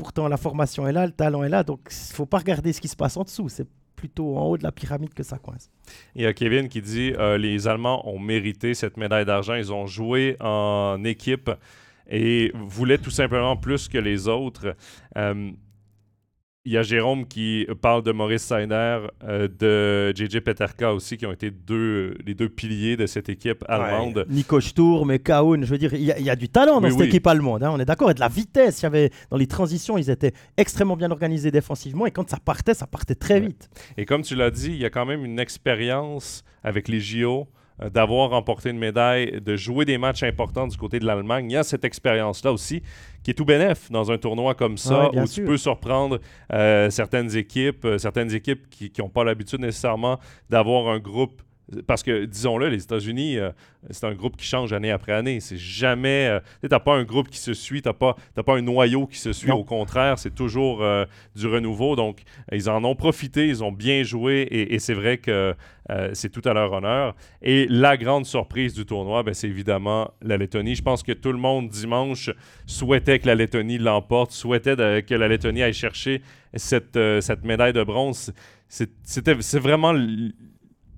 pourtant 0.00 0.28
la 0.28 0.38
formation 0.38 0.88
est 0.88 0.92
là, 0.92 1.04
le 1.04 1.12
talent 1.12 1.44
est 1.44 1.50
là, 1.50 1.62
donc 1.62 1.80
il 1.90 2.14
faut 2.14 2.24
pas 2.24 2.38
regarder 2.38 2.72
ce 2.72 2.80
qui 2.80 2.88
se 2.88 2.96
passe 2.96 3.18
en 3.18 3.22
dessous. 3.22 3.50
C'est 3.50 3.68
plutôt 3.96 4.34
en 4.38 4.46
haut 4.46 4.56
de 4.56 4.62
la 4.62 4.72
pyramide 4.72 5.12
que 5.12 5.22
ça 5.22 5.36
coince. 5.36 5.70
Il 6.14 6.22
y 6.22 6.26
a 6.26 6.32
Kevin 6.32 6.70
qui 6.70 6.80
dit 6.80 7.12
euh, 7.18 7.36
les 7.36 7.68
Allemands 7.68 8.08
ont 8.08 8.18
mérité 8.18 8.72
cette 8.72 8.96
médaille 8.96 9.26
d'argent. 9.26 9.54
Ils 9.54 9.74
ont 9.74 9.86
joué 9.86 10.38
en 10.40 11.04
équipe 11.04 11.50
et 12.08 12.50
voulaient 12.54 12.96
tout 12.96 13.10
simplement 13.10 13.58
plus 13.58 13.88
que 13.88 13.98
les 13.98 14.26
autres. 14.26 14.74
Euh, 15.18 15.50
il 16.66 16.72
y 16.72 16.76
a 16.76 16.82
Jérôme 16.82 17.26
qui 17.26 17.66
parle 17.80 18.02
de 18.02 18.12
Maurice 18.12 18.42
Seiner, 18.42 18.98
euh, 19.24 19.48
de 19.48 20.14
JJ 20.14 20.40
Peterka 20.40 20.92
aussi, 20.92 21.16
qui 21.16 21.24
ont 21.24 21.32
été 21.32 21.50
deux, 21.50 22.14
les 22.26 22.34
deux 22.34 22.50
piliers 22.50 22.98
de 22.98 23.06
cette 23.06 23.30
équipe 23.30 23.64
allemande. 23.66 24.26
Nico 24.28 24.60
Sturm 24.60 25.10
et 25.10 25.20
Kaun, 25.20 25.62
je 25.62 25.70
veux 25.70 25.78
dire, 25.78 25.94
il 25.94 26.02
y, 26.02 26.30
a, 26.30 26.36
du 26.36 26.50
talent 26.50 26.80
dans 26.80 26.90
cette 26.90 27.00
équipe 27.00 27.26
allemande, 27.26 27.62
hein, 27.62 27.70
on 27.72 27.80
est 27.80 27.86
d'accord, 27.86 28.10
et 28.10 28.14
de 28.14 28.20
la 28.20 28.28
vitesse. 28.28 28.80
Il 28.80 28.84
y 28.84 28.86
avait, 28.86 29.10
dans 29.30 29.38
les 29.38 29.46
transitions, 29.46 29.96
ils 29.96 30.10
étaient 30.10 30.34
extrêmement 30.58 30.96
bien 30.96 31.10
organisés 31.10 31.50
défensivement, 31.50 32.04
et 32.04 32.10
quand 32.10 32.28
ça 32.28 32.38
partait, 32.38 32.74
ça 32.74 32.86
partait 32.86 33.14
très 33.14 33.40
vite. 33.40 33.70
Et 33.96 34.04
comme 34.04 34.22
tu 34.22 34.34
l'as 34.34 34.50
dit, 34.50 34.68
il 34.68 34.78
y 34.78 34.84
a 34.84 34.90
quand 34.90 35.06
même 35.06 35.24
une 35.24 35.40
expérience 35.40 36.44
avec 36.62 36.88
les 36.88 37.00
JO 37.00 37.40
euh, 37.42 37.59
d'avoir 37.92 38.30
remporté 38.30 38.70
une 38.70 38.78
médaille, 38.78 39.40
de 39.40 39.56
jouer 39.56 39.84
des 39.84 39.98
matchs 39.98 40.22
importants 40.22 40.66
du 40.66 40.76
côté 40.76 40.98
de 40.98 41.06
l'Allemagne. 41.06 41.50
Il 41.50 41.54
y 41.54 41.56
a 41.56 41.62
cette 41.62 41.84
expérience-là 41.84 42.52
aussi 42.52 42.82
qui 43.22 43.30
est 43.30 43.34
tout 43.34 43.44
bénéf 43.44 43.90
dans 43.90 44.10
un 44.10 44.18
tournoi 44.18 44.54
comme 44.54 44.78
ça, 44.78 45.10
où 45.10 45.26
tu 45.26 45.44
peux 45.44 45.56
surprendre 45.56 46.18
euh, 46.52 46.90
certaines 46.90 47.36
équipes, 47.36 47.84
euh, 47.84 47.98
certaines 47.98 48.34
équipes 48.34 48.68
qui 48.70 48.92
n'ont 48.98 49.08
pas 49.08 49.24
l'habitude 49.24 49.60
nécessairement 49.60 50.18
d'avoir 50.48 50.88
un 50.88 50.98
groupe 50.98 51.42
parce 51.86 52.02
que, 52.02 52.24
disons-le, 52.24 52.68
les 52.68 52.82
États-Unis, 52.82 53.38
euh, 53.38 53.50
c'est 53.90 54.04
un 54.04 54.14
groupe 54.14 54.36
qui 54.36 54.44
change 54.44 54.72
année 54.72 54.90
après 54.90 55.12
année. 55.12 55.40
C'est 55.40 55.56
jamais. 55.56 56.28
Euh, 56.28 56.40
tu 56.62 56.68
n'as 56.68 56.80
pas 56.80 56.94
un 56.94 57.04
groupe 57.04 57.28
qui 57.28 57.38
se 57.38 57.54
suit, 57.54 57.82
tu 57.82 57.88
n'as 57.88 57.94
pas, 57.94 58.16
pas 58.44 58.56
un 58.56 58.62
noyau 58.62 59.06
qui 59.06 59.18
se 59.18 59.32
suit. 59.32 59.50
Au 59.50 59.64
contraire, 59.64 60.18
c'est 60.18 60.34
toujours 60.34 60.82
euh, 60.82 61.04
du 61.36 61.46
renouveau. 61.46 61.96
Donc, 61.96 62.22
ils 62.52 62.68
en 62.68 62.82
ont 62.84 62.94
profité, 62.94 63.46
ils 63.48 63.62
ont 63.62 63.72
bien 63.72 64.02
joué 64.02 64.46
et, 64.50 64.78
c'est 64.78 64.94
vrai 64.94 65.18
que 65.18 65.54
c'est 66.12 66.30
tout 66.30 66.48
à 66.48 66.54
leur 66.54 66.72
honneur. 66.72 67.16
Et 67.42 67.66
la 67.68 67.96
grande 67.96 68.24
surprise 68.24 68.74
du 68.74 68.86
tournoi, 68.86 69.22
ben, 69.22 69.34
c'est 69.34 69.48
évidemment 69.48 70.12
la 70.22 70.36
Lettonie. 70.36 70.76
Je 70.76 70.82
pense 70.82 71.02
que 71.02 71.12
tout 71.12 71.32
le 71.32 71.38
monde 71.38 71.68
dimanche 71.68 72.30
souhaitait 72.66 73.18
que 73.18 73.26
la 73.26 73.34
Lettonie 73.34 73.78
l'emporte, 73.78 74.30
souhaitait 74.30 75.02
que 75.02 75.14
la 75.14 75.28
Lettonie 75.28 75.62
aille 75.62 75.74
chercher 75.74 76.22
cette, 76.54 76.98
cette 77.20 77.44
médaille 77.44 77.72
de 77.72 77.82
bronze. 77.82 78.32
C'est 78.68 79.58
vraiment 79.58 79.92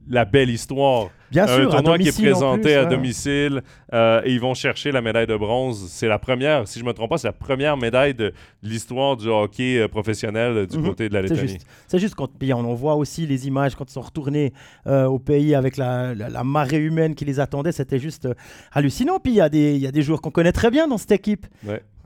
la 0.09 0.25
belle 0.25 0.51
histoire. 0.51 1.11
Bien 1.31 1.47
sûr, 1.47 1.75
un 1.75 1.83
tournoi 1.83 1.99
qui 1.99 2.09
est 2.09 2.21
présenté 2.21 2.75
à 2.75 2.85
domicile 2.85 3.63
euh, 3.95 4.21
et 4.25 4.33
ils 4.33 4.41
vont 4.41 4.53
chercher 4.53 4.93
la 4.93 5.01
médaille 5.01 5.27
de 5.27 5.37
bronze. 5.37 5.89
C'est 5.89 6.07
la 6.07 6.19
première, 6.19 6.69
si 6.69 6.79
je 6.79 6.85
ne 6.85 6.89
me 6.89 6.95
trompe 6.95 7.11
pas, 7.11 7.19
c'est 7.19 7.29
la 7.29 7.33
première 7.33 7.79
médaille 7.79 8.13
de 8.15 8.35
l'histoire 8.63 9.17
du 9.17 9.29
hockey 9.29 9.79
euh, 9.79 9.89
professionnel 9.89 10.67
du 10.67 10.77
mhm. 10.77 10.85
côté 10.85 11.09
de 11.09 11.15
la 11.15 11.23
Lettonie. 11.23 11.59
C'est 11.87 11.99
juste, 11.99 12.15
quand 12.15 12.29
on 12.43 12.75
voit 12.75 12.97
aussi 12.97 13.27
les 13.27 13.47
images 13.47 13.75
quand 13.75 13.89
ils 13.89 13.95
sont 13.95 14.03
retournés 14.03 14.53
euh, 14.87 15.07
au 15.07 15.19
pays 15.19 15.55
avec 15.55 15.79
la, 15.79 16.15
marée 16.45 16.79
humaine 16.79 17.15
qui 17.15 17.25
les 17.25 17.41
attendait, 17.41 17.73
c'était 17.73 17.99
juste 17.99 18.29
hallucinant. 18.73 19.19
Puis 19.19 19.33
il 19.33 19.37
y, 19.37 19.41
a 19.41 19.49
des, 19.49 19.79
y 19.79 19.87
a 19.87 19.93
des 19.93 20.03
joueurs 20.03 20.21
qu'on 20.21 20.31
connaît 20.31 20.53
très 20.53 20.71
bien 20.71 20.87
dans 20.87 20.99
cette 20.99 21.13
équipe. 21.13 21.47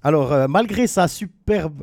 Alors, 0.02 0.48
malgré 0.48 0.86
sa 0.86 1.08
superbe 1.08 1.82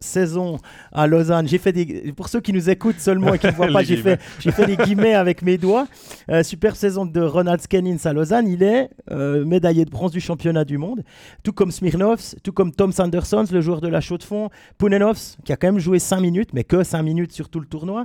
saison 0.00 0.58
à 0.92 1.06
Lausanne. 1.06 1.48
J'ai 1.48 1.58
fait 1.58 1.72
des 1.72 2.12
pour 2.12 2.28
ceux 2.28 2.40
qui 2.40 2.52
nous 2.52 2.70
écoutent 2.70 3.00
seulement 3.00 3.34
et 3.34 3.38
qui 3.38 3.46
ne 3.46 3.52
voient 3.52 3.68
pas, 3.72 3.82
j'ai 3.82 3.96
fait 3.96 4.20
j'ai 4.38 4.52
fait 4.52 4.66
des 4.66 4.76
guillemets 4.76 5.14
avec 5.14 5.42
mes 5.42 5.58
doigts. 5.58 5.86
Euh, 6.30 6.42
super 6.42 6.76
saison 6.76 7.06
de 7.06 7.20
Ronald 7.20 7.60
Skennins 7.60 7.98
à 8.04 8.12
Lausanne. 8.12 8.48
Il 8.48 8.62
est 8.62 8.90
euh, 9.10 9.44
médaillé 9.44 9.84
de 9.84 9.90
bronze 9.90 10.12
du 10.12 10.20
championnat 10.20 10.64
du 10.64 10.78
monde, 10.78 11.02
tout 11.42 11.52
comme 11.52 11.70
Smirnovs, 11.70 12.34
tout 12.42 12.52
comme 12.52 12.72
Tom 12.72 12.92
Sanderson, 12.92 13.44
le 13.50 13.60
joueur 13.60 13.80
de 13.80 13.88
la 13.88 14.00
chaux 14.00 14.18
de 14.18 14.22
fond, 14.22 14.50
Punenovs 14.78 15.36
qui 15.44 15.52
a 15.52 15.56
quand 15.56 15.68
même 15.68 15.80
joué 15.80 15.98
5 15.98 16.20
minutes, 16.20 16.50
mais 16.52 16.64
que 16.64 16.82
5 16.82 17.02
minutes 17.02 17.32
sur 17.32 17.48
tout 17.48 17.60
le 17.60 17.66
tournoi. 17.66 18.04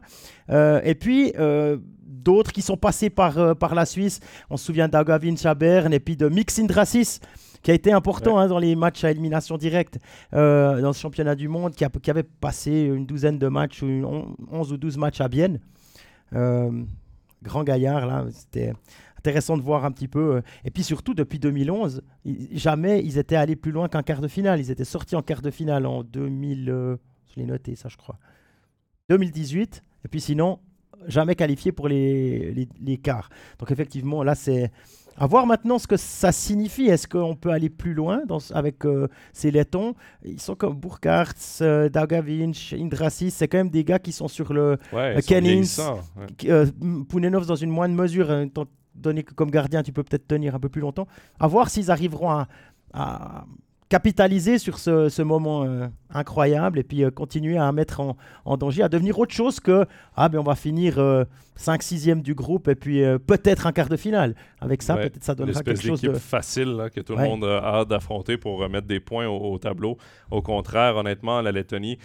Euh, 0.49 0.81
et 0.83 0.95
puis 0.95 1.33
d'autres 2.05 2.53
qui 2.53 2.61
sont 2.61 2.77
passés 2.77 3.09
par, 3.09 3.55
par 3.57 3.75
la 3.75 3.85
Suisse. 3.85 4.19
On 4.49 4.55
se 4.55 4.65
souvient 4.65 4.87
d'Agavin 4.87 5.35
Chabern 5.35 5.93
et 5.93 5.99
puis 5.99 6.15
de 6.15 6.29
Mixindrasis 6.29 7.19
qui 7.63 7.71
a 7.71 7.73
été 7.73 7.91
important 7.91 8.37
hein, 8.37 8.47
dans 8.47 8.59
les 8.59 8.75
matchs 8.75 9.05
à 9.05 9.11
élimination 9.11 9.57
directe 9.57 9.97
euh, 10.33 10.81
dans 10.81 10.91
ce 10.91 10.99
championnat 10.99 11.33
du 11.35 11.47
monde, 11.47 11.73
qui, 11.73 12.11
avait 12.11 12.23
passé 12.23 12.71
une 12.81 13.05
douzaine 13.05 13.39
de 13.39 13.47
matchs, 13.47 13.81
une 13.81 14.05
11 14.51 14.73
ou 14.73 14.77
12 14.77 14.97
matchs 14.97 15.21
à 15.21 15.29
Bienne. 15.29 15.59
Euh, 16.33 16.83
grand 17.41 17.63
gaillard, 17.63 18.05
là, 18.05 18.25
c'était 18.31 18.73
intéressant 19.17 19.57
de 19.57 19.61
voir 19.61 19.85
un 19.85 19.91
petit 19.91 20.09
peu. 20.09 20.35
Euh, 20.35 20.41
et 20.65 20.71
puis 20.71 20.83
surtout, 20.83 21.13
depuis 21.13 21.39
2011, 21.39 22.03
jamais 22.51 23.01
ils 23.03 23.17
étaient 23.17 23.37
allés 23.37 23.55
plus 23.55 23.71
loin 23.71 23.87
qu'un 23.87 24.03
quart 24.03 24.19
de 24.19 24.27
finale. 24.27 24.59
Ils 24.59 24.69
étaient 24.69 24.83
sortis 24.83 25.15
en 25.15 25.21
quart 25.21 25.41
de 25.41 25.49
finale 25.49 25.85
en 25.85 26.03
2000, 26.03 26.65
je 26.65 27.39
l'ai 27.39 27.45
noté 27.45 27.75
ça 27.75 27.87
je 27.87 27.95
crois, 27.95 28.19
2018. 29.09 29.81
Et 30.03 30.09
puis 30.09 30.19
sinon, 30.19 30.59
jamais 31.07 31.35
qualifié 31.35 31.71
pour 31.71 31.87
les, 31.87 32.51
les, 32.51 32.67
les 32.81 32.97
quarts. 32.97 33.29
Donc 33.57 33.71
effectivement, 33.71 34.21
là, 34.21 34.35
c'est 34.35 34.69
à 35.17 35.27
voir 35.27 35.45
maintenant 35.45 35.79
ce 35.79 35.87
que 35.87 35.97
ça 35.97 36.31
signifie. 36.31 36.85
Est-ce 36.85 37.07
qu'on 37.07 37.35
peut 37.35 37.51
aller 37.51 37.69
plus 37.69 37.93
loin 37.93 38.23
dans, 38.27 38.39
avec 38.53 38.85
euh, 38.85 39.07
ces 39.31 39.51
lettons 39.51 39.95
Ils 40.23 40.41
sont 40.41 40.55
comme 40.55 40.75
Burkhardt, 40.75 41.35
euh, 41.61 41.89
Dagavinch, 41.89 42.73
Indrasis. 42.73 43.31
C'est 43.31 43.47
quand 43.47 43.57
même 43.57 43.69
des 43.69 43.83
gars 43.83 43.99
qui 43.99 44.11
sont 44.11 44.27
sur 44.27 44.53
le 44.53 44.77
ouais, 44.91 45.17
euh, 45.31 45.95
euh 46.45 46.65
Pounenovs 47.07 47.45
dans 47.45 47.55
une 47.55 47.69
moindre 47.69 47.95
mesure, 47.95 48.31
étant 48.41 48.65
donné 48.95 49.23
que 49.23 49.33
comme 49.33 49.51
gardien, 49.51 49.83
tu 49.83 49.91
peux 49.91 50.03
peut-être 50.03 50.27
tenir 50.27 50.55
un 50.55 50.59
peu 50.59 50.69
plus 50.69 50.81
longtemps. 50.81 51.07
À 51.39 51.47
voir 51.47 51.69
s'ils 51.69 51.91
arriveront 51.91 52.45
à 52.93 53.45
capitaliser 53.89 54.57
sur 54.57 54.79
ce, 54.79 55.21
moment 55.21 55.63
euh, 55.63 55.87
incroyable 56.13 56.79
et 56.79 56.83
puis 56.83 57.03
euh, 57.03 57.11
continuer 57.11 57.57
à 57.57 57.71
mettre 57.71 58.01
en, 58.45 58.57
danger, 58.57 58.83
à 58.83 58.89
devenir 58.89 59.19
autre 59.19 59.33
chose 59.33 59.59
que 59.59 59.85
ah 60.15 60.29
ben 60.29 60.39
on 60.39 60.43
va 60.43 60.55
finir 60.55 60.95
5 60.95 60.99
euh, 60.99 61.25
6 61.79 62.15
du 62.17 62.33
groupe 62.33 62.67
et 62.67 62.75
puis 62.75 63.01
peut-être 63.25 63.67
un 63.67 63.71
quart 63.71 63.89
de 63.89 63.97
finale. 63.97 64.35
Avec 64.59 64.81
ça, 64.81 64.95
peut-être 64.95 65.23
ça 65.23 65.35
donnera 65.35 65.61
quelque 65.61 65.81
chose 65.81 66.01
de 66.01 66.13
facile 66.13 66.89
que 66.93 67.01
tout 67.01 67.15
le 67.15 67.23
monde 67.23 67.43
a 67.43 67.63
hâte 67.63 67.89
d'affronter 67.89 68.37
pour 68.37 68.59
remettre 68.59 68.87
des 68.87 68.99
points 68.99 69.27
au, 69.27 69.57
tableau. 69.57 69.97
Au 70.31 70.41
contraire, 70.41 70.95
honnêtement, 70.95 71.41
la 71.41 71.51
Lettonie, 71.51 71.97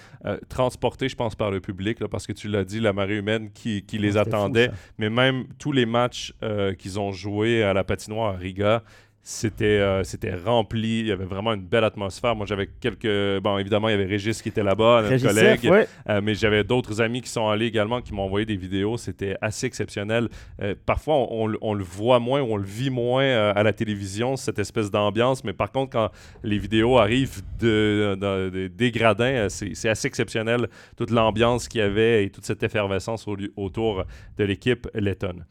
transportée, 0.49 1.09
je 1.09 1.17
pense, 1.17 1.35
par 1.35 1.51
le 1.51 1.61
public, 1.61 2.05
parce 2.07 2.27
que 2.27 2.33
tu 2.33 2.49
l'as 2.49 2.65
dit, 2.65 2.81
la 2.81 2.93
marée 2.93 3.17
humaine 3.17 3.51
qui, 3.53 3.83
les 3.93 4.17
attendait, 4.17 4.71
mais 4.99 5.11
même 5.11 5.45
tous 5.59 5.73
les 5.73 5.87
matchs 5.87 6.35
qu'ils 6.79 6.99
ont 6.99 7.13
joués 7.13 7.63
à 7.63 7.73
la 7.73 7.85
patinoire 7.85 8.35
à 8.35 8.37
Riga, 8.37 8.83
c'était 9.31 9.67
euh, 9.67 10.05
c'était 10.05 10.35
rempli, 10.35 11.01
il 11.01 11.07
y 11.09 11.13
avait 11.13 11.27
vraiment 11.27 11.53
une 11.53 11.67
belle 11.67 11.85
atmosphère. 11.85 12.35
Moi, 12.35 12.47
j'avais 12.47 12.67
quelques. 12.67 13.43
Bon, 13.43 13.59
évidemment, 13.59 13.91
il 13.91 13.91
y 13.91 13.95
avait 13.95 14.07
Régis 14.07 14.41
qui 14.41 14.49
était 14.49 14.63
là-bas, 14.63 15.03
notre 15.03 15.23
collègue. 15.23 15.71
Euh, 16.09 16.23
mais 16.23 16.35
j'avais 16.35 16.65
d'autres 16.65 17.03
amis 17.03 17.21
qui 17.21 17.29
sont 17.29 17.47
allés 17.47 17.67
également, 17.67 18.01
qui 18.01 18.15
m'ont 18.15 18.23
envoyé 18.23 18.47
des 18.47 18.57
vidéos. 18.57 18.97
C'était 18.97 19.37
assez 19.43 19.67
exceptionnel. 19.67 20.31
Euh, 20.63 20.75
parfois, 20.87 21.31
on, 21.31 21.47
le 21.47 21.85
voit 21.85 22.21
moins, 22.21 22.41
on 22.41 22.57
le 22.57 22.65
vit 22.65 22.89
moins 22.89 23.51
à 23.51 23.63
la 23.63 23.75
télévision, 23.75 24.37
cette 24.37 24.59
espèce 24.59 24.91
d'ambiance. 24.91 25.45
Mais 25.45 25.53
par 25.53 25.73
contre, 25.73 25.93
quand 25.93 26.11
les 26.43 26.57
vidéos 26.57 26.97
arrivent 26.97 27.43
de, 27.61 28.69
des 28.69 28.91
gradins, 28.91 29.49
c'est 29.51 29.91
assez 29.91 30.09
exceptionnel, 30.09 30.69
toute 30.97 31.11
l'ambiance 31.11 31.69
qu'il 31.69 31.83
y 31.83 31.85
avait 31.85 32.25
et 32.25 32.31
toute 32.31 32.47
cette 32.47 32.63
effervescence 32.63 33.27
autour 33.57 34.05
de 34.39 34.45
l'équipe 34.45 34.89
lettonne. 34.95 35.45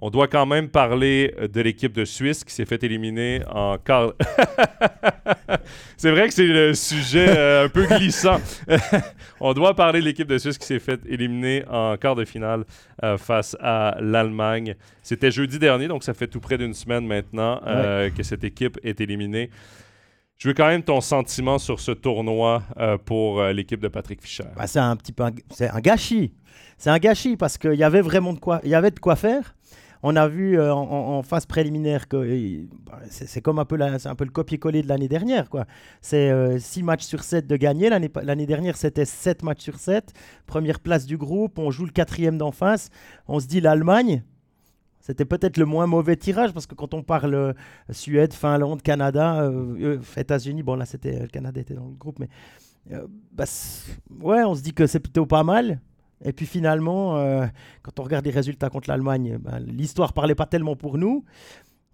On 0.00 0.10
doit 0.10 0.28
quand 0.28 0.46
même 0.46 0.68
parler 0.68 1.34
euh, 1.38 1.48
de 1.48 1.60
l'équipe 1.60 1.92
de 1.92 2.04
Suisse 2.04 2.44
qui 2.44 2.54
s'est 2.54 2.64
fait 2.64 2.84
éliminer 2.84 3.42
en 3.50 3.78
quart. 3.78 4.12
c'est 5.96 6.12
vrai 6.12 6.28
que 6.28 6.34
c'est 6.34 6.46
le 6.46 6.72
sujet 6.74 7.26
euh, 7.28 7.64
un 7.64 7.68
peu 7.68 7.84
glissant. 7.84 8.40
On 9.40 9.52
doit 9.54 9.74
parler 9.74 9.98
de 9.98 10.04
l'équipe 10.04 10.28
de 10.28 10.38
Suisse 10.38 10.56
qui 10.56 10.66
s'est 10.66 10.78
fait 10.78 11.00
éliminer 11.06 11.64
en 11.68 11.96
quart 11.96 12.14
de 12.14 12.24
finale 12.24 12.64
euh, 13.02 13.18
face 13.18 13.56
à 13.60 13.96
l'Allemagne. 14.00 14.76
C'était 15.02 15.32
jeudi 15.32 15.58
dernier, 15.58 15.88
donc 15.88 16.04
ça 16.04 16.14
fait 16.14 16.28
tout 16.28 16.40
près 16.40 16.58
d'une 16.58 16.74
semaine 16.74 17.04
maintenant 17.04 17.60
que 18.16 18.22
cette 18.22 18.44
équipe 18.44 18.78
est 18.84 19.00
éliminée. 19.00 19.50
Je 20.36 20.46
veux 20.46 20.54
quand 20.54 20.68
même 20.68 20.84
ton 20.84 21.00
sentiment 21.00 21.58
sur 21.58 21.80
ce 21.80 21.90
tournoi 21.90 22.62
pour 23.06 23.42
l'équipe 23.46 23.80
de 23.80 23.88
Patrick 23.88 24.22
Fischer. 24.22 24.44
Bah, 24.54 24.66
c'est 24.66 24.78
un 24.78 24.94
petit 24.94 25.12
peu 25.12 25.24
c'est 25.50 25.70
un 25.70 25.80
gâchis. 25.80 26.32
C'est 26.76 26.90
un 26.90 26.98
gâchis 26.98 27.36
parce 27.36 27.58
qu'il 27.58 27.74
y 27.74 27.82
avait 27.82 28.02
vraiment 28.02 28.32
de 28.32 28.38
quoi, 28.38 28.60
il 28.62 28.70
y 28.70 28.74
avait 28.74 28.92
de 28.92 29.00
quoi 29.00 29.16
faire. 29.16 29.54
On 30.02 30.14
a 30.16 30.28
vu 30.28 30.58
euh, 30.58 30.72
en, 30.72 31.22
phase 31.22 31.46
préliminaire 31.46 32.08
que 32.08 32.16
euh, 32.16 32.66
bah, 32.86 33.00
c'est 33.10 33.40
comme 33.40 33.58
un 33.58 33.64
peu, 33.64 33.78
un 33.80 34.14
peu 34.14 34.24
le 34.24 34.30
copier-coller 34.30 34.82
de 34.82 34.88
l'année 34.88 35.08
dernière. 35.08 35.48
C'est 36.00 36.58
6 36.58 36.80
euh, 36.80 36.84
matchs 36.84 37.04
sur 37.04 37.22
7 37.22 37.46
de 37.46 37.56
gagner. 37.56 37.90
L'année 37.90 38.46
dernière, 38.46 38.76
c'était 38.76 39.04
7 39.04 39.42
matchs 39.42 39.62
sur 39.62 39.78
7. 39.78 40.12
Première 40.46 40.80
place 40.80 41.06
du 41.06 41.16
groupe. 41.16 41.58
On 41.58 41.70
joue 41.70 41.84
le 41.84 41.90
quatrième 41.90 42.38
d'en 42.38 42.52
face. 42.52 42.90
On 43.26 43.40
se 43.40 43.46
dit 43.46 43.60
l'Allemagne. 43.60 44.22
C'était 45.00 45.24
peut-être 45.24 45.56
le 45.56 45.64
moins 45.64 45.86
mauvais 45.86 46.16
tirage 46.16 46.52
parce 46.52 46.66
que 46.66 46.74
quand 46.74 46.92
on 46.92 47.02
parle 47.02 47.54
Suède, 47.90 48.34
Finlande, 48.34 48.82
Canada, 48.82 49.50
États-Unis, 50.18 50.62
bon 50.62 50.74
là 50.74 50.84
c'était 50.84 51.20
le 51.20 51.28
Canada 51.28 51.58
était 51.58 51.72
dans 51.72 51.86
le 51.86 51.94
groupe, 51.94 52.18
mais 52.18 52.28
bah, 53.32 53.44
ouais, 54.20 54.44
on 54.44 54.54
se 54.54 54.60
dit 54.60 54.74
que 54.74 54.86
c'est 54.86 55.00
plutôt 55.00 55.24
pas 55.24 55.44
mal. 55.44 55.80
Et 56.24 56.32
puis 56.32 56.46
finalement, 56.46 57.16
euh, 57.16 57.46
quand 57.82 58.00
on 58.00 58.02
regarde 58.02 58.24
les 58.24 58.30
résultats 58.30 58.70
contre 58.70 58.88
l'Allemagne, 58.88 59.38
ben, 59.40 59.58
l'histoire 59.60 60.12
parlait 60.12 60.34
pas 60.34 60.46
tellement 60.46 60.76
pour 60.76 60.98
nous. 60.98 61.24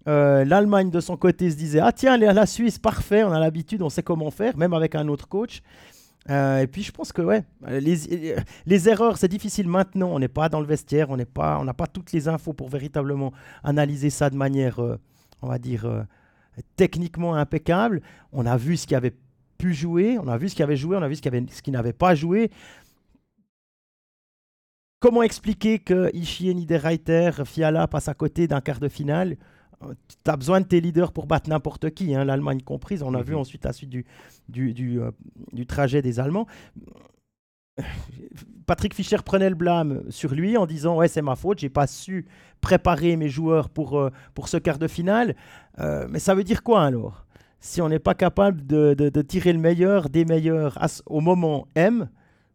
Euh, 0.06 0.44
L'Allemagne, 0.44 0.90
de 0.90 1.00
son 1.00 1.16
côté, 1.16 1.50
se 1.50 1.56
disait 1.56 1.80
Ah, 1.80 1.92
tiens, 1.92 2.16
la 2.16 2.46
Suisse, 2.46 2.78
parfait, 2.78 3.22
on 3.24 3.32
a 3.32 3.40
l'habitude, 3.40 3.82
on 3.82 3.88
sait 3.88 4.02
comment 4.02 4.30
faire, 4.30 4.56
même 4.56 4.74
avec 4.74 4.94
un 4.94 5.08
autre 5.08 5.28
coach. 5.28 5.62
Euh, 6.30 6.60
et 6.60 6.66
puis 6.66 6.82
je 6.82 6.90
pense 6.90 7.12
que 7.12 7.20
ouais, 7.20 7.44
les, 7.68 8.34
les 8.64 8.88
erreurs, 8.88 9.18
c'est 9.18 9.28
difficile 9.28 9.68
maintenant. 9.68 10.08
On 10.10 10.18
n'est 10.18 10.28
pas 10.28 10.48
dans 10.48 10.60
le 10.60 10.66
vestiaire, 10.66 11.10
on 11.10 11.16
n'a 11.16 11.24
pas 11.74 11.86
toutes 11.86 12.12
les 12.12 12.28
infos 12.28 12.54
pour 12.54 12.68
véritablement 12.70 13.32
analyser 13.62 14.08
ça 14.08 14.30
de 14.30 14.36
manière, 14.36 14.80
on 15.42 15.48
va 15.48 15.58
dire, 15.58 16.06
techniquement 16.76 17.34
impeccable. 17.34 18.00
On 18.32 18.46
a 18.46 18.56
vu 18.56 18.78
ce 18.78 18.86
qui 18.86 18.94
avait 18.94 19.14
pu 19.58 19.74
jouer, 19.74 20.18
on 20.18 20.28
a 20.28 20.36
vu 20.38 20.48
ce 20.48 20.54
qui 20.54 20.62
avait 20.62 20.76
joué, 20.76 20.96
on 20.96 21.02
a 21.02 21.08
vu 21.08 21.16
ce 21.16 21.22
qui, 21.22 21.30
ce 21.50 21.62
qui 21.62 21.70
n'avait 21.70 21.92
pas 21.92 22.14
joué. 22.14 22.50
Comment 25.04 25.22
expliquer 25.22 25.80
que 25.80 26.10
Ishii 26.16 26.54
Niederreiter, 26.54 27.30
Fiala 27.44 27.86
passe 27.86 28.08
à 28.08 28.14
côté 28.14 28.48
d'un 28.48 28.62
quart 28.62 28.80
de 28.80 28.88
finale? 28.88 29.36
Tu 29.82 30.30
as 30.30 30.34
besoin 30.34 30.62
de 30.62 30.64
tes 30.64 30.80
leaders 30.80 31.12
pour 31.12 31.26
battre 31.26 31.50
n'importe 31.50 31.90
qui, 31.90 32.14
hein, 32.14 32.24
l'Allemagne 32.24 32.62
comprise. 32.62 33.02
On 33.02 33.12
a 33.12 33.20
vu 33.20 33.34
mhm. 33.34 33.40
ensuite 33.40 33.66
la 33.66 33.74
suite 33.74 33.90
du, 33.90 34.06
du, 34.48 34.98
euh, 34.98 35.10
du, 35.52 35.66
trajet 35.66 36.00
des 36.00 36.20
Allemands. 36.20 36.46
Patrick 38.66 38.94
Fischer 38.94 39.18
prenait 39.22 39.50
le 39.50 39.54
blâme 39.54 40.04
sur 40.08 40.34
lui 40.34 40.56
en 40.56 40.64
disant 40.64 40.96
ouais 40.96 41.08
c'est 41.08 41.20
ma 41.20 41.36
faute 41.36 41.58
j'ai 41.58 41.68
pas 41.68 41.86
su 41.86 42.24
préparer 42.62 43.16
mes 43.16 43.28
joueurs 43.28 43.68
pour, 43.68 43.98
euh, 43.98 44.10
pour 44.32 44.48
ce 44.48 44.56
quart 44.56 44.78
de 44.78 44.88
finale 44.88 45.36
euh, 45.80 46.06
mais 46.08 46.18
ça 46.18 46.34
veut 46.34 46.44
dire 46.44 46.62
quoi 46.62 46.82
alors? 46.82 47.26
Si 47.60 47.82
on 47.82 47.90
n'est 47.90 47.98
pas 47.98 48.14
capable 48.14 48.66
de, 48.66 48.94
de, 48.94 49.22
tirer 49.22 49.52
le 49.52 49.58
meilleur 49.58 50.08
des 50.08 50.24
meilleurs 50.24 50.78
au 51.04 51.20
moment 51.20 51.68
M 51.74 52.08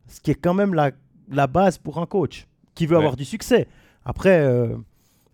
ce 0.08 0.20
qui 0.20 0.32
est 0.32 0.36
quand 0.36 0.56
même 0.56 0.74
la, 0.74 0.92
la 1.30 1.48
base 1.48 1.78
pour 1.78 2.00
un 2.00 2.06
coach 2.06 2.48
qui 2.76 2.86
veut 2.86 2.98
avoir 2.98 3.16
du 3.16 3.26
succès 3.26 3.68
après 4.06 4.70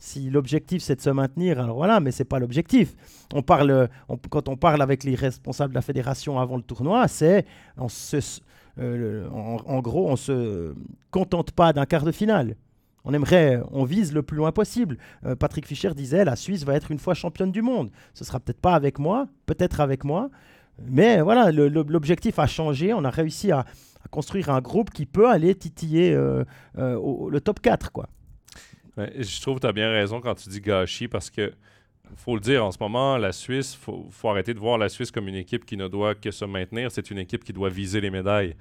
si 0.06 0.30
l'objectif 0.30 0.84
c'est 0.84 0.96
de 0.96 1.02
se 1.02 1.10
maintenir, 1.10 1.60
alors 1.60 1.78
voilà, 1.78 2.00
mais 2.00 2.12
c'est 2.12 2.25
pas 2.25 2.40
l'objectif. 2.40 2.96
On 3.34 3.42
parle, 3.42 3.90
quand 4.30 4.48
on 4.50 4.56
parle 4.56 4.82
avec 4.82 5.04
les 5.04 5.16
responsables 5.16 5.72
de 5.72 5.75
la 5.75 5.82
fédération 5.82 6.40
avant 6.40 6.58
le 6.58 6.64
tournoi, 6.64 7.08
c'est 7.08 7.46
euh, 8.78 9.28
en, 9.30 9.80
gros, 9.80 10.10
on 10.10 10.16
se 10.16 10.75
contente 11.12 11.52
pas 11.52 11.74
d'un 11.74 11.86
quart 11.86 12.04
de 12.04 12.12
finale. 12.12 12.56
On 13.04 13.14
aimerait, 13.14 13.62
on 13.72 13.84
vise 13.84 14.14
le 14.14 14.24
plus 14.24 14.38
loin 14.38 14.52
possible. 14.52 14.98
Euh, 15.25 15.36
Patrick 15.36 15.66
Fischer 15.68 15.94
disait, 15.94 16.25
la 16.25 16.36
Suisse 16.36 16.64
va 16.64 16.75
être 16.75 16.92
une 16.92 17.00
fois 17.00 17.14
championne 17.14 17.52
du 17.52 17.62
monde. 17.62 17.90
Ce 18.14 18.24
sera 18.24 18.40
peut-être 18.40 18.60
pas 18.60 18.74
avec 18.74 19.00
moi, 19.00 19.28
peut-être 19.46 19.80
avec 19.80 20.04
moi, 20.04 20.30
mais 20.88 21.22
voilà, 21.22 21.52
l'objectif 21.52 22.38
a 22.38 22.48
changé. 22.48 22.94
On 22.94 23.06
a 23.06 23.10
réussi 23.10 23.52
à, 23.52 23.66
construire 24.15 24.50
un 24.50 24.62
groupe 24.62 24.91
qui 24.91 25.05
peut 25.05 25.29
aller 25.29 25.53
titiller 25.55 26.13
euh, 26.13 26.45
le 26.75 27.39
top 27.39 27.60
4, 27.62 27.91
quoi 27.91 28.07
je 28.98 29.41
trouve 29.41 29.55
que 29.55 29.62
tu 29.62 29.67
as 29.67 29.74
bien 29.74 29.91
raison 29.91 30.22
quand 30.22 30.36
tu 30.36 30.48
dis 30.48 30.62
gâchis 30.62 31.10
parce 31.10 31.29
que 31.29 31.51
faut 32.15 32.36
le 32.36 32.41
dire, 32.41 32.63
en 32.63 32.72
ce 32.72 32.77
moment, 32.79 33.17
la 33.17 33.31
Suisse, 33.31 33.77
il 33.88 34.12
faut, 34.12 34.29
arrêter 34.29 34.53
de 34.53 34.60
voir 34.60 34.77
la 34.77 34.89
Suisse 34.89 35.12
comme 35.12 35.27
une 35.27 35.36
équipe 35.36 35.65
qui 35.65 35.75
ne 35.75 35.88
doit 35.88 36.15
que 36.15 36.31
se 36.31 36.45
maintenir. 36.45 36.91
C'est 36.91 37.10
une 37.12 37.17
équipe 37.17 37.43
qui 37.43 37.53
doit 37.53 37.69
viser 37.69 38.00
les 38.00 38.10
médailles. 38.10 38.55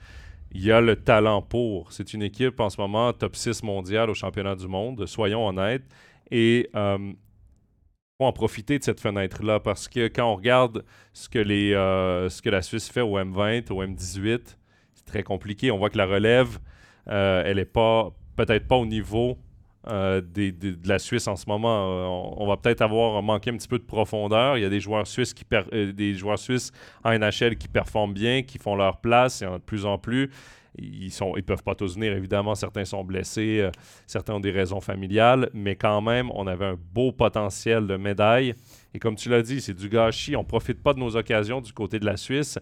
Il 0.52 0.64
y 0.64 0.72
a 0.72 0.80
le 0.80 0.96
talent 0.96 1.42
pour. 1.42 1.92
C'est 1.92 2.14
une 2.14 2.22
équipe 2.22 2.58
en 2.60 2.70
ce 2.70 2.80
moment 2.80 3.12
top 3.12 3.36
6 3.36 3.62
mondial 3.62 4.10
au 4.10 4.14
championnat 4.14 4.54
du 4.54 4.66
monde, 4.66 5.06
soyons 5.06 5.46
honnêtes. 5.46 5.84
Et 6.30 6.70
il 6.72 6.78
euh, 6.78 7.12
faut 8.18 8.26
en 8.26 8.32
profiter 8.32 8.78
de 8.78 8.84
cette 8.84 9.00
fenêtre-là 9.00 9.60
parce 9.60 9.88
que 9.88 10.08
quand 10.08 10.32
on 10.32 10.36
regarde 10.36 10.84
ce 11.12 11.28
que, 11.28 11.38
les, 11.38 11.74
euh, 11.74 12.28
ce 12.28 12.40
que 12.40 12.50
la 12.50 12.62
Suisse 12.62 12.88
fait 12.88 13.02
au 13.02 13.18
M20, 13.18 13.70
au 13.72 13.84
M18, 13.84 14.40
c'est 14.40 14.56
très 15.04 15.22
compliqué. 15.22 15.70
On 15.70 15.78
voit 15.78 15.90
que 15.90 15.98
la 15.98 16.06
relève, 16.06 16.58
euh, 17.08 17.42
elle 17.44 17.56
n'est 17.56 17.64
pas 17.64 18.10
peut-être 18.36 18.66
pas 18.66 18.76
au 18.76 18.86
niveau 18.86 19.38
euh, 19.86 20.20
de 20.20 20.88
la 20.88 20.98
Suisse 20.98 21.28
en 21.28 21.36
ce 21.36 21.44
moment. 21.46 21.90
Euh, 21.90 22.36
on, 22.36 22.46
va 22.46 22.56
peut-être 22.56 22.82
avoir 22.82 23.22
manqué 23.22 23.50
un 23.50 23.56
petit 23.56 23.68
peu 23.68 23.78
de 23.78 23.84
profondeur. 23.84 24.56
Il 24.56 24.62
y 24.62 24.64
a 24.64 24.70
des 24.70 24.80
joueurs 24.80 25.06
suisses 25.06 25.34
qui 25.34 25.44
des 25.72 26.14
joueurs 26.14 26.38
suisses 26.38 26.72
en 27.04 27.16
NHL 27.16 27.56
qui 27.56 27.68
performent 27.68 28.14
bien, 28.14 28.42
qui 28.42 28.58
font 28.58 28.76
leur 28.76 28.98
place. 28.98 29.40
Il 29.40 29.46
en 29.46 29.54
de 29.54 29.58
plus 29.58 29.84
en 29.84 29.98
plus. 29.98 30.30
Ils 30.76 31.06
ne 31.06 31.38
ils 31.38 31.44
peuvent 31.44 31.62
pas 31.62 31.76
tous 31.76 31.94
venir, 31.94 32.12
évidemment. 32.14 32.56
Certains 32.56 32.84
sont 32.84 33.04
blessés, 33.04 33.70
certains 34.08 34.34
ont 34.34 34.40
des 34.40 34.50
raisons 34.50 34.80
familiales, 34.80 35.48
mais 35.54 35.76
quand 35.76 36.00
même, 36.00 36.32
on 36.34 36.48
avait 36.48 36.64
un 36.64 36.76
beau 36.92 37.12
potentiel 37.12 37.86
de 37.86 37.96
médaille. 37.96 38.54
Et 38.92 38.98
comme 38.98 39.14
tu 39.14 39.28
l'as 39.28 39.42
dit, 39.42 39.60
c'est 39.60 39.74
du 39.74 39.88
gâchis. 39.88 40.34
On 40.34 40.40
ne 40.40 40.46
profite 40.46 40.82
pas 40.82 40.92
de 40.94 40.98
nos 40.98 41.16
occasions 41.16 41.60
du 41.60 41.72
côté 41.72 42.00
de 42.00 42.06
la 42.06 42.16
Suisse. 42.16 42.58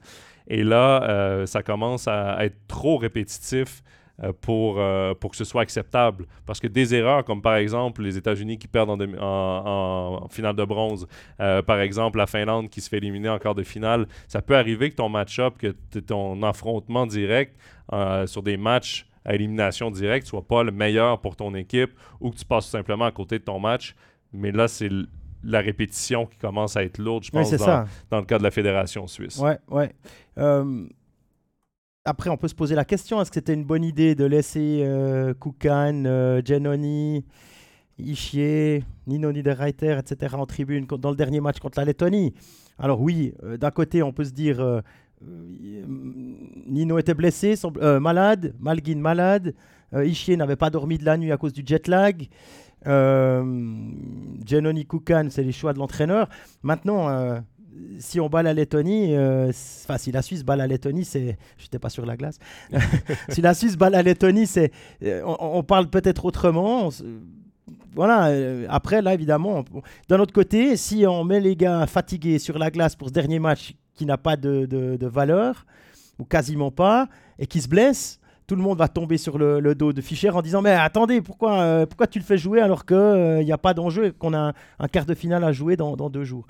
Et 0.48 0.64
là, 0.64 1.44
ça 1.46 1.62
commence 1.62 2.08
à 2.08 2.44
être 2.44 2.56
trop 2.66 2.96
répétitif. 2.96 3.82
Euh, 4.22 4.32
pour, 4.40 4.78
euh, 4.78 5.14
pour 5.14 5.30
que 5.30 5.36
ce 5.36 5.44
soit 5.44 5.62
acceptable. 5.62 6.26
Parce 6.46 6.60
que 6.60 6.68
des 6.68 6.94
erreurs, 6.94 7.24
comme 7.24 7.40
par 7.40 7.56
exemple 7.56 8.02
les 8.02 8.18
États-Unis 8.18 8.58
qui 8.58 8.68
perdent 8.68 8.90
en, 8.90 10.28
finale 10.30 10.54
de 10.54 10.64
bronze, 10.64 11.08
euh, 11.40 11.62
par 11.62 11.80
exemple 11.80 12.18
la 12.18 12.26
Finlande 12.26 12.68
qui 12.68 12.82
se 12.82 12.90
fait 12.90 12.98
éliminer 12.98 13.30
en 13.30 13.38
quart 13.38 13.54
de 13.54 13.62
finale, 13.62 14.06
ça 14.28 14.42
peut 14.42 14.54
arriver 14.54 14.90
que 14.90 14.96
ton 14.96 15.08
match-up, 15.08 15.54
que 15.58 15.98
ton 15.98 16.42
affrontement 16.42 17.06
direct 17.06 17.56
sur 18.26 18.42
des 18.42 18.56
matchs 18.56 19.06
à 19.24 19.34
élimination 19.34 19.90
directe 19.90 20.26
soit 20.26 20.46
pas 20.46 20.62
le 20.62 20.72
meilleur 20.72 21.20
pour 21.20 21.34
ton 21.34 21.54
équipe 21.54 21.92
ou 22.20 22.30
que 22.30 22.36
tu 22.36 22.44
passes 22.44 22.66
simplement 22.66 23.06
à 23.06 23.12
côté 23.12 23.38
de 23.38 23.44
ton 23.44 23.58
match. 23.58 23.94
Mais 24.32 24.52
là, 24.52 24.68
c'est 24.68 24.90
la 25.44 25.60
répétition 25.60 26.26
qui 26.26 26.38
commence 26.38 26.76
à 26.76 26.84
être 26.84 26.98
lourde, 26.98 27.24
je 27.24 27.30
pense, 27.30 27.50
dans, 27.52 27.84
dans, 28.10 28.18
le 28.18 28.24
cas 28.24 28.38
de 28.38 28.42
la 28.42 28.50
Fédération 28.50 29.06
suisse. 29.06 29.38
Ouais, 29.38 29.58
ouais. 29.70 29.92
Après, 32.04 32.30
on 32.30 32.36
peut 32.36 32.48
se 32.48 32.54
poser 32.54 32.74
la 32.74 32.84
question 32.84 33.20
est-ce 33.20 33.30
que 33.30 33.34
c'était 33.34 33.54
une 33.54 33.64
bonne 33.64 33.84
idée 33.84 34.16
de 34.16 34.24
laisser 34.24 34.82
euh, 34.82 35.34
Kukan, 35.34 36.02
euh, 36.04 36.42
Genoni, 36.44 37.24
Ishier, 37.96 38.82
Nino 39.06 39.30
Niederreiter, 39.30 39.96
etc. 39.98 40.34
en 40.36 40.44
tribune 40.44 40.86
dans 40.86 41.10
le 41.10 41.16
dernier 41.16 41.40
match 41.40 41.60
contre 41.60 41.78
la 41.78 41.84
Lettonie? 41.84 42.34
Alors, 42.76 43.00
oui, 43.00 43.34
euh, 43.44 43.56
d'un 43.56 43.70
côté, 43.70 44.02
on 44.02 44.12
peut 44.12 44.24
se 44.24 44.32
dire 44.32 44.60
euh, 44.60 44.80
Nino 46.66 46.98
était 46.98 47.14
blessé, 47.14 47.54
malade, 48.00 48.52
Malguin 48.58 48.98
malade, 48.98 49.54
Ishier 49.94 50.36
n'avait 50.36 50.56
pas 50.56 50.70
dormi 50.70 50.98
de 50.98 51.04
la 51.04 51.16
nuit 51.16 51.30
à 51.30 51.36
cause 51.36 51.52
du 51.52 51.62
jet 51.64 51.86
lag. 51.86 52.26
Genoni 52.84 54.86
Kukan, 54.86 55.28
c'est 55.30 55.42
les 55.42 55.52
choix 55.52 55.72
de 55.72 55.78
l'entraîneur. 55.78 56.28
Maintenant, 56.62 57.42
si 57.98 58.20
on 58.20 58.28
bat 58.28 58.42
la 58.42 58.54
Lettonie, 58.54 59.14
euh, 59.14 59.50
enfin 59.84 59.98
si 59.98 60.12
la 60.12 60.22
Suisse 60.22 60.44
bat 60.44 60.56
la 60.56 60.66
Lettonie, 60.66 61.04
c'est, 61.04 61.38
j'étais 61.58 61.78
pas 61.78 61.90
sur 61.90 62.06
la 62.06 62.16
glace. 62.16 62.38
si 63.28 63.40
la 63.40 63.54
Suisse 63.54 63.76
bat 63.76 63.90
la 63.90 64.02
Lettonie, 64.02 64.46
c'est, 64.46 64.72
euh, 65.02 65.22
on, 65.24 65.62
parle 65.62 65.88
peut-être 65.88 66.24
autrement. 66.24 66.90
voilà. 67.94 68.28
Euh, 68.28 68.66
après, 68.68 69.02
là, 69.02 69.14
évidemment, 69.14 69.64
d'un 70.08 70.20
autre 70.20 70.32
côté, 70.32 70.76
si 70.76 71.06
on 71.06 71.24
met 71.24 71.40
les 71.40 71.56
gars 71.56 71.86
fatigués 71.86 72.38
sur 72.38 72.58
la 72.58 72.70
glace 72.70 72.96
pour 72.96 73.08
ce 73.08 73.12
dernier 73.12 73.38
match 73.38 73.74
qui 73.94 74.06
n'a 74.06 74.18
pas 74.18 74.36
de, 74.36 74.66
de 74.66 75.06
valeur 75.06 75.66
ou 76.18 76.24
quasiment 76.24 76.70
pas 76.70 77.08
et 77.38 77.46
qui 77.46 77.60
se 77.60 77.68
blessent, 77.68 78.20
tout 78.46 78.56
le 78.56 78.62
monde 78.62 78.78
va 78.78 78.88
tomber 78.88 79.18
sur 79.18 79.38
le, 79.38 79.74
dos 79.74 79.92
de 79.92 80.00
Fischer 80.00 80.30
en 80.30 80.42
disant 80.42 80.62
Mais 80.62 80.72
attendez, 80.72 81.20
pourquoi, 81.20 81.60
euh, 81.60 81.86
pourquoi 81.86 82.06
tu 82.06 82.18
le 82.18 82.24
fais 82.24 82.38
jouer 82.38 82.60
alors 82.60 82.84
qu'il 82.84 82.96
n'y 82.96 83.50
euh, 83.50 83.54
a 83.54 83.58
pas 83.58 83.74
d'enjeu 83.74 84.06
et 84.06 84.12
qu'on 84.12 84.34
a 84.34 84.52
un, 84.78 84.88
quart 84.88 85.06
de 85.06 85.14
finale 85.14 85.44
à 85.44 85.52
jouer 85.52 85.76
dans, 85.76 85.96
deux 85.96 86.24
jours? 86.24 86.46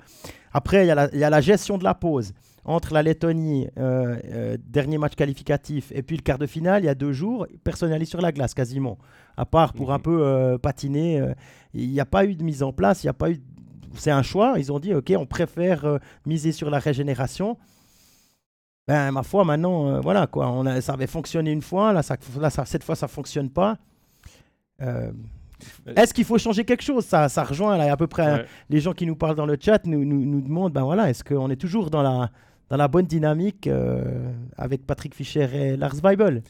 Après, 0.51 0.85
il 0.85 0.89
y, 0.89 1.17
y, 1.17 1.23
a 1.23 1.29
la 1.29 1.41
gestion 1.41 1.77
de 1.77 1.83
la 1.83 1.93
pause. 1.93 2.33
Entre 2.65 2.93
la 2.93 3.03
Lettonie, 3.03 3.67
euh, 3.77 4.55
dernier 4.65 4.97
match 4.97 5.15
qualificatif, 5.15 5.91
et 5.93 6.01
puis 6.01 6.15
le 6.15 6.21
quart 6.21 6.37
de 6.37 6.45
finale, 6.45 6.83
il 6.83 6.85
y 6.85 6.89
a 6.89 6.95
deux 6.95 7.11
jours, 7.11 7.45
personne 7.65 7.89
n'est 7.89 8.05
sur 8.05 8.21
la 8.21 8.31
glace 8.31 8.53
quasiment. 8.53 8.97
À 9.35 9.45
part 9.45 9.73
pour 9.73 9.91
un 9.91 9.97
mhm. 9.97 10.03
peu 10.03 10.57
patiner. 10.61 11.33
Il 11.73 11.89
n'y 11.89 11.99
a 11.99 12.05
pas 12.05 12.25
eu 12.25 12.35
de 12.35 12.43
mise 12.43 12.63
en 12.63 12.71
place, 12.71 13.03
il 13.03 13.07
n'y 13.07 13.11
a 13.11 13.13
pas 13.13 13.31
eu. 13.31 13.41
C'est 13.95 14.11
un 14.11 14.23
choix. 14.23 14.55
Ils 14.57 14.71
ont 14.71 14.79
dit 14.79 14.93
Ok, 14.93 15.11
on 15.17 15.25
préfère 15.25 15.99
miser 16.25 16.51
sur 16.53 16.69
la 16.69 16.79
régénération 16.79 17.57
ben, 18.87 19.11
ma 19.11 19.23
foi, 19.23 19.45
maintenant, 19.45 19.87
euh, 19.87 19.99
voilà, 20.01 20.27
quoi. 20.27 20.49
On 20.49 20.65
a, 20.65 20.81
ça 20.81 20.93
avait 20.93 21.07
fonctionné 21.07 21.51
une 21.51 21.61
fois, 21.61 21.93
là, 21.93 22.03
ça, 22.03 22.17
là 22.37 22.49
cette 22.49 22.83
fois, 22.83 22.95
ça 22.95 23.07
fonctionne 23.07 23.49
pas. 23.49 23.77
Euh, 24.81 25.11
est-ce 25.95 26.13
qu'il 26.13 26.25
faut 26.25 26.37
changer 26.37 26.65
quelque 26.65 26.83
chose? 26.83 27.05
Ça, 27.05 27.29
ça 27.29 27.43
rejoint 27.43 27.77
là, 27.77 27.91
à 27.91 27.97
peu 27.97 28.07
près 28.07 28.45
les 28.69 28.79
gens 28.79 28.93
qui 28.93 29.05
nous 29.05 29.15
parlent 29.15 29.35
dans 29.35 29.45
le 29.45 29.57
chat 29.59 29.85
nous, 29.85 30.03
nous, 30.03 30.25
nous 30.25 30.41
demandent 30.41 30.73
ben 30.73 30.83
voilà, 30.83 31.09
est-ce 31.09 31.23
qu'on 31.23 31.49
est 31.49 31.55
toujours 31.55 31.89
dans 31.89 32.01
la, 32.01 32.29
dans 32.69 32.77
la 32.77 32.87
bonne 32.87 33.05
dynamique 33.05 33.67
euh, 33.67 34.31
avec 34.57 34.85
Patrick 34.85 35.15
Fischer 35.15 35.47
et 35.53 35.77
Lars 35.77 35.95
Weibel? 36.03 36.43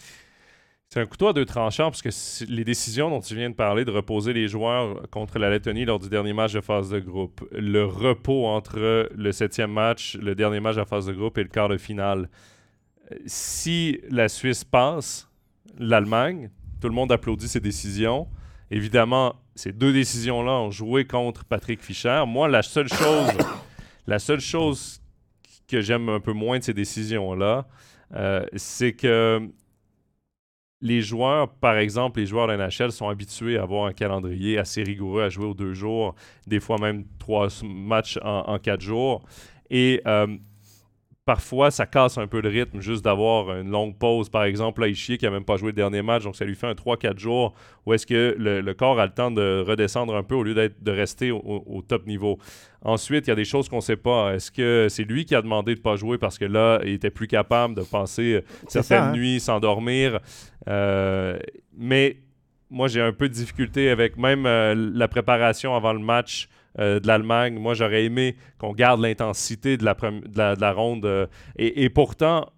C'est 0.93 1.01
un 1.01 1.07
couteau 1.07 1.29
à 1.29 1.33
deux 1.33 1.45
tranchants 1.45 1.89
parce 1.89 2.03
que 2.03 2.45
les 2.45 2.63
décisions 2.63 3.09
dont 3.09 3.19
tu 3.19 3.35
viens 3.35 3.49
de 3.49 3.55
parler 3.55 3.83
de 3.83 3.89
reposer 3.89 4.31
les 4.31 4.47
joueurs 4.47 5.09
contre 5.09 5.39
la 5.39 5.49
Lettonie 5.49 5.85
lors 5.85 5.97
du 5.97 6.07
dernier 6.07 6.33
match 6.33 6.53
de 6.53 6.61
phase 6.61 6.91
de 6.91 6.99
groupe, 6.99 7.43
le 7.51 7.83
repos 7.83 8.45
entre 8.45 9.09
le 9.11 9.31
septième 9.31 9.71
match, 9.71 10.15
le 10.21 10.35
dernier 10.35 10.59
match 10.59 10.75
de 10.75 10.83
phase 10.83 11.07
de 11.07 11.13
groupe 11.13 11.39
et 11.39 11.41
le 11.41 11.49
quart 11.49 11.67
de 11.67 11.77
finale. 11.77 12.29
Si 13.25 14.01
la 14.11 14.29
Suisse 14.29 14.63
passe, 14.63 15.27
l'Allemagne, 15.79 16.51
tout 16.79 16.89
le 16.89 16.93
monde 16.93 17.11
applaudit 17.11 17.47
ces 17.47 17.59
décisions. 17.59 18.27
Évidemment, 18.69 19.33
ces 19.55 19.71
deux 19.73 19.93
décisions-là 19.93 20.51
ont 20.51 20.69
joué 20.69 21.05
contre 21.05 21.43
Patrick 21.43 21.81
Fischer. 21.81 22.23
Moi, 22.27 22.47
la 22.49 22.61
seule 22.61 22.87
chose, 22.87 23.31
la 24.05 24.19
seule 24.19 24.41
chose 24.41 25.01
que 25.67 25.81
j'aime 25.81 26.09
un 26.09 26.19
peu 26.19 26.33
moins 26.33 26.59
de 26.59 26.63
ces 26.63 26.75
décisions-là, 26.75 27.65
euh, 28.13 28.45
c'est 28.55 28.93
que 28.93 29.49
les 30.83 31.01
joueurs, 31.01 31.47
par 31.47 31.77
exemple, 31.77 32.19
les 32.19 32.25
joueurs 32.25 32.47
de 32.47 32.55
NHL 32.57 32.91
sont 32.91 33.07
habitués 33.07 33.57
à 33.57 33.63
avoir 33.63 33.85
un 33.85 33.93
calendrier 33.93 34.57
assez 34.57 34.83
rigoureux 34.83 35.23
à 35.23 35.29
jouer 35.29 35.45
aux 35.45 35.53
deux 35.53 35.73
jours, 35.73 36.13
des 36.45 36.59
fois 36.59 36.77
même 36.77 37.05
trois 37.19 37.47
matchs 37.63 38.19
en, 38.21 38.59
quatre 38.59 38.81
jours. 38.81 39.23
Et 39.69 40.01
euh, 40.05 40.27
parfois, 41.25 41.71
ça 41.71 41.85
casse 41.85 42.17
un 42.17 42.27
peu 42.27 42.41
le 42.41 42.49
rythme 42.49 42.81
juste 42.81 43.03
d'avoir 43.03 43.57
une 43.57 43.69
longue 43.69 43.97
pause. 43.97 44.29
Par 44.29 44.43
exemple, 44.43 44.81
là, 44.81 44.91
qui 44.91 45.19
n'a 45.21 45.29
même 45.29 45.45
pas 45.45 45.57
joué 45.57 45.67
le 45.67 45.73
dernier 45.73 46.01
match, 46.01 46.23
donc 46.23 46.35
ça 46.35 46.45
lui 46.45 46.55
fait 46.55 46.67
un 46.67 46.73
3-4 46.73 47.17
jours 47.17 47.53
où 47.85 47.93
est-ce 47.93 48.05
que 48.05 48.35
le, 48.37 48.73
corps 48.73 48.99
a 48.99 49.05
le 49.05 49.13
temps 49.13 49.31
de 49.31 49.63
redescendre 49.65 50.15
un 50.15 50.23
peu 50.23 50.35
au 50.35 50.43
lieu 50.43 50.53
de 50.53 50.91
rester 50.91 51.31
au, 51.31 51.83
top 51.87 52.05
niveau. 52.07 52.37
Ensuite, 52.81 53.27
il 53.27 53.29
y 53.29 53.33
a 53.33 53.35
des 53.35 53.45
choses 53.45 53.69
qu'on 53.69 53.77
ne 53.77 53.81
sait 53.81 53.95
pas. 53.95 54.33
Est-ce 54.35 54.51
que 54.51 54.87
c'est 54.89 55.03
lui 55.03 55.25
qui 55.25 55.35
a 55.35 55.41
demandé 55.41 55.73
de 55.73 55.79
ne 55.79 55.83
pas 55.83 55.95
jouer 55.95 56.17
parce 56.17 56.37
que 56.37 56.45
là, 56.45 56.79
il 56.83 56.93
était 56.93 57.11
plus 57.11 57.27
capable 57.27 57.75
de 57.75 57.81
passer 57.81 58.43
certaines 58.67 59.03
hein? 59.03 59.11
nuits, 59.13 59.39
s'endormir? 59.39 60.19
Euh, 60.67 61.39
mais 61.77 62.17
moi, 62.69 62.87
j'ai 62.87 63.01
un 63.01 63.13
peu 63.13 63.29
de 63.29 63.33
difficulté 63.33 63.89
avec 63.89 64.17
même 64.17 64.45
euh, 64.45 64.75
la 64.75 65.07
préparation 65.07 65.75
avant 65.75 65.93
le 65.93 65.99
match. 65.99 66.49
Euh, 66.79 66.99
de 66.99 67.05
l'Allemagne. 67.05 67.59
Moi, 67.59 67.75
j'aurais 67.75 68.03
aimé 68.03 68.35
qu'on 68.57 68.73
garde 68.73 68.99
l'intensité 68.99 69.77
de 69.77 69.85
la, 69.85 69.93
de 69.93 70.59
la, 70.59 70.73
ronde. 70.73 71.05
Euh, 71.05 71.27
et, 71.55 71.87
pourtant, 71.89 72.49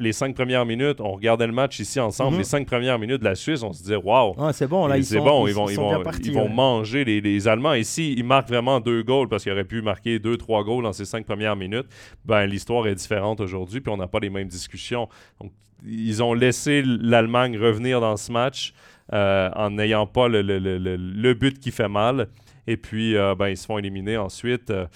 les 0.00 0.10
cinq 0.10 0.34
premières 0.34 0.66
minutes, 0.66 1.00
on 1.00 1.12
regardait 1.12 1.46
le 1.46 1.52
match 1.52 1.78
ici 1.78 2.00
ensemble. 2.00 2.38
Les 2.38 2.44
cinq 2.44 2.66
premières 2.66 2.98
minutes 2.98 3.20
de 3.20 3.24
la 3.24 3.36
Suisse, 3.36 3.62
on 3.62 3.72
se 3.72 3.82
disait 3.82 3.94
waouh, 3.94 4.34
ah, 4.36 4.52
c'est 4.52 4.66
bon, 4.66 4.88
là, 4.88 4.98
ils, 4.98 5.04
sont, 5.04 5.22
bon, 5.22 5.46
ils, 5.46 5.54
vont, 5.54 5.68
ils, 5.68 5.76
vont, 5.76 6.02
ils 6.24 6.32
vont 6.32 6.48
manger 6.48 7.04
les, 7.04 7.46
Allemands. 7.46 7.74
Ici, 7.74 8.14
ils 8.16 8.24
marquent 8.24 8.48
vraiment 8.48 8.80
deux 8.80 9.04
goals 9.04 9.28
parce 9.28 9.44
qu'ils 9.44 9.52
auraient 9.52 9.62
pu 9.62 9.80
marquer 9.80 10.18
deux, 10.18 10.36
trois 10.36 10.64
goals 10.64 10.82
dans 10.82 10.92
ces 10.92 11.04
cinq 11.04 11.24
premières 11.24 11.54
minutes. 11.54 11.86
Ben, 12.24 12.46
l'histoire 12.46 12.88
est 12.88 12.96
différente 12.96 13.40
aujourd'hui, 13.40 13.80
puis 13.80 13.92
on 13.92 13.96
n'a 13.96 14.08
pas 14.08 14.18
les 14.18 14.30
mêmes 14.30 14.48
discussions. 14.48 15.08
Donc, 15.40 15.52
ils 15.86 16.20
ont 16.20 16.34
laissé 16.34 16.82
l'Allemagne 16.84 17.56
revenir 17.56 18.00
dans 18.00 18.16
ce 18.16 18.32
match. 18.32 18.74
Euh, 19.12 19.50
en 19.56 19.70
n'ayant 19.70 20.06
pas 20.06 20.28
le, 20.28 20.40
le, 20.40 20.58
le, 20.58 20.78
le, 20.78 21.34
but 21.34 21.58
qui 21.58 21.70
fait 21.70 21.88
mal. 21.88 22.28
Et 22.66 22.76
puis, 22.76 23.16
euh, 23.16 23.34
ben, 23.34 23.48
ils 23.48 23.56
se 23.56 23.66
font 23.66 23.78
éliminer 23.78 24.16
ensuite. 24.16 24.70
Euh, 24.70 24.86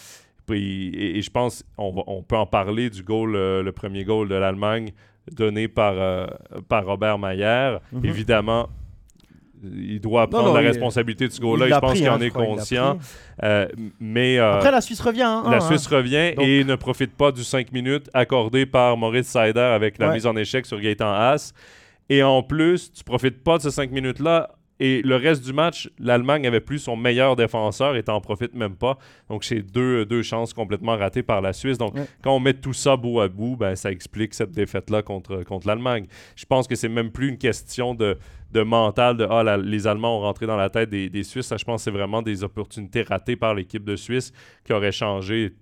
et, 0.50 1.20
je 1.20 1.30
pense 1.30 1.64
on, 1.76 2.04
on 2.06 2.22
peut 2.22 2.36
en 2.36 2.46
parler 2.46 2.88
du 2.88 3.02
goal, 3.02 3.34
euh, 3.34 3.62
le 3.62 3.72
premier 3.72 4.04
goal 4.04 4.28
de 4.28 4.36
l'Allemagne 4.36 4.92
donné 5.32 5.66
par, 5.66 6.28
par 6.68 6.86
Robert 6.86 7.18
Mayer. 7.18 7.78
Mhm. 7.90 8.04
Évidemment, 8.04 8.68
il 9.64 10.00
doit 10.00 10.28
prendre 10.30 10.54
la 10.54 10.60
responsabilité 10.60 11.26
de 11.26 11.32
ce 11.32 11.40
goal-là. 11.40 11.66
Je 11.68 11.80
pense 11.80 11.94
qu'il 11.94 12.08
en 12.08 12.14
hein, 12.14 12.20
est 12.20 12.30
conscient. 12.30 12.98
mais 13.98 14.38
Après, 14.38 14.70
la 14.70 14.80
Suisse 14.80 15.00
revient. 15.00 15.22
Hein, 15.22 15.50
la 15.50 15.60
Suisse 15.60 15.88
revient 15.88 16.32
et 16.38 16.62
ne 16.62 16.76
profite 16.76 17.16
pas 17.16 17.32
du 17.32 17.42
5 17.42 17.72
minutes 17.72 18.08
accordé 18.14 18.66
par 18.66 18.96
Maurice 18.96 19.26
Seider 19.26 19.58
avec 19.58 19.98
la 19.98 20.12
mise 20.12 20.26
en 20.26 20.36
échec 20.36 20.64
sur 20.64 20.80
Gaëtan 20.80 21.12
Haas. 21.12 21.52
Et 22.08 22.22
en 22.22 22.44
plus, 22.44 22.92
tu 22.92 23.02
profites 23.02 23.42
pas 23.42 23.56
de 23.56 23.62
ces 23.62 23.72
5 23.72 23.90
minutes-là 23.90 24.55
et 24.78 25.00
le 25.02 25.16
reste 25.16 25.44
du 25.44 25.52
match, 25.52 25.90
l'Allemagne 25.98 26.46
avait 26.46 26.60
plus 26.60 26.78
son 26.78 26.96
meilleur 26.96 27.34
défenseur 27.34 27.96
et 27.96 28.02
t'en 28.02 28.20
profites 28.20 28.54
même 28.54 28.76
pas. 28.76 28.98
Donc, 29.30 29.44
c'est 29.44 29.62
deux, 29.62 30.04
deux 30.04 30.22
chances 30.22 30.52
complètement 30.52 30.96
ratées 30.96 31.22
par 31.22 31.40
la 31.40 31.52
Suisse. 31.54 31.78
Donc, 31.78 31.94
quand 32.22 32.34
on 32.36 32.40
met 32.40 32.52
tout 32.52 32.74
ça 32.74 32.96
bout 32.96 33.20
à 33.20 33.28
bout, 33.28 33.56
ben, 33.56 33.74
ça 33.74 33.90
explique 33.90 34.34
cette 34.34 34.52
défaite-là 34.52 35.02
contre, 35.02 35.42
contre 35.44 35.66
l'Allemagne. 35.66 36.06
Je 36.34 36.44
pense 36.44 36.68
que 36.68 36.74
c'est 36.74 36.90
même 36.90 37.10
plus 37.10 37.28
une 37.28 37.38
question 37.38 37.94
de, 37.94 38.18
de 38.52 38.62
mental, 38.62 39.16
de 39.16 39.26
ah, 39.30 39.56
les 39.56 39.86
Allemands 39.86 40.18
ont 40.18 40.20
rentré 40.20 40.46
dans 40.46 40.56
la 40.56 40.68
tête 40.68 40.90
des, 40.90 41.08
des 41.08 41.22
Suisses. 41.22 41.46
Ça, 41.46 41.56
je 41.56 41.64
pense 41.64 41.80
que 41.80 41.84
c'est 41.84 41.96
vraiment 41.96 42.20
des 42.20 42.44
opportunités 42.44 43.02
ratées 43.02 43.36
par 43.36 43.54
l'équipe 43.54 43.84
de 43.84 43.96
Suisse 43.96 44.32
qui 44.64 44.74
auraient 44.74 44.92
changé 44.92 45.54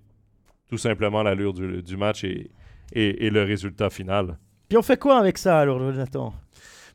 tout 0.67 0.77
simplement 0.77 1.23
l'allure 1.23 1.53
du, 1.53 1.81
du 1.81 1.95
match 1.95 2.23
et, 2.25 2.51
et, 2.91 3.27
et 3.27 3.29
le 3.29 3.43
résultat 3.43 3.89
final. 3.89 4.37
Puis 4.67 4.77
on 4.77 4.81
fait 4.81 4.99
quoi 4.99 5.19
avec 5.19 5.37
ça 5.37 5.59
alors, 5.59 5.79
Jonathan? 5.79 6.33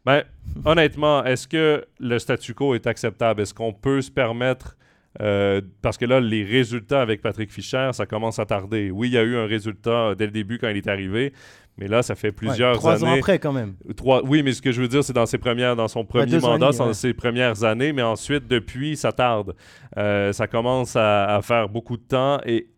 Ben, 0.04 0.22
honnêtement, 0.64 1.24
est-ce 1.24 1.46
que 1.46 1.84
le 1.98 2.18
statu 2.18 2.54
quo 2.54 2.74
est 2.74 2.86
acceptable? 2.86 3.42
Est-ce 3.42 3.54
qu'on 3.54 3.72
peut 3.72 4.00
se 4.00 4.10
permettre 4.10 4.76
euh, 5.20 5.60
parce 5.82 5.98
que 5.98 6.04
là, 6.04 6.20
les 6.20 6.44
résultats 6.44 7.02
avec 7.02 7.20
Patrick 7.20 7.50
Fischer, 7.50 7.90
ça 7.92 8.06
commence 8.06 8.38
à 8.38 8.46
tarder. 8.46 8.90
Oui, 8.90 9.08
il 9.08 9.14
y 9.14 9.18
a 9.18 9.22
eu 9.22 9.36
un 9.36 9.46
résultat 9.46 10.14
dès 10.14 10.26
le 10.26 10.30
début 10.30 10.58
quand 10.58 10.68
il 10.68 10.76
est 10.76 10.86
arrivé, 10.86 11.32
mais 11.76 11.88
là, 11.88 12.02
ça 12.02 12.14
fait 12.14 12.30
plusieurs 12.30 12.76
trois 12.76 12.92
années. 12.92 13.00
Trois 13.00 13.10
ans 13.10 13.16
après, 13.16 13.38
quand 13.40 13.52
même. 13.52 13.74
Trois, 13.96 14.22
oui, 14.24 14.42
mais 14.44 14.52
ce 14.52 14.62
que 14.62 14.70
je 14.70 14.80
veux 14.80 14.88
dire, 14.88 15.02
c'est 15.02 15.12
dans 15.12 15.26
ses 15.26 15.38
premières, 15.38 15.74
dans 15.74 15.88
son 15.88 16.04
premier 16.04 16.38
mandat, 16.38 16.70
dans 16.70 16.92
ses 16.92 17.12
premières 17.12 17.64
années, 17.64 17.92
mais 17.92 18.02
ensuite, 18.02 18.46
depuis, 18.46 18.96
ça 18.96 19.10
tarde. 19.10 19.56
Euh, 19.96 20.32
ça 20.32 20.46
commence 20.46 20.94
à, 20.94 21.34
à, 21.34 21.42
faire 21.42 21.68
beaucoup 21.68 21.96
de 21.96 22.02
temps 22.02 22.40
et 22.46 22.68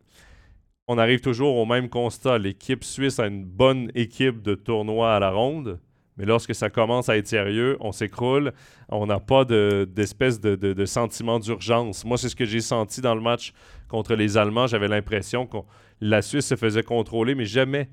on 0.88 0.96
arrive 0.96 1.20
toujours 1.20 1.56
au 1.56 1.66
même 1.66 1.90
constat. 1.90 2.38
L'équipe 2.38 2.82
suisse 2.82 3.18
a 3.18 3.26
une 3.26 3.44
bonne 3.44 3.90
équipe 3.94 4.40
de 4.40 4.54
tournoi 4.54 5.14
à 5.14 5.20
la 5.20 5.30
ronde. 5.30 5.78
Mais 6.16 6.26
lorsque 6.26 6.54
ça 6.54 6.68
commence 6.68 7.08
à 7.08 7.16
être 7.16 7.26
sérieux, 7.26 7.76
on 7.80 7.92
s'écroule. 7.92 8.52
On 8.88 9.06
n'a 9.06 9.18
pas 9.18 9.44
d'espèce 9.44 10.40
de, 10.40 10.84
sentiment 10.84 11.38
d'urgence. 11.38 12.04
Moi, 12.04 12.18
c'est 12.18 12.28
ce 12.28 12.36
que 12.36 12.44
j'ai 12.44 12.60
senti 12.60 13.00
dans 13.00 13.14
le 13.14 13.22
match 13.22 13.52
contre 13.88 14.14
les 14.14 14.36
Allemands. 14.36 14.66
J'avais 14.66 14.88
l'impression 14.88 15.46
que 15.46 15.58
la 16.00 16.20
Suisse 16.20 16.46
se 16.46 16.56
faisait 16.56 16.82
contrôler, 16.82 17.34
mais 17.34 17.46
jamais 17.46 17.88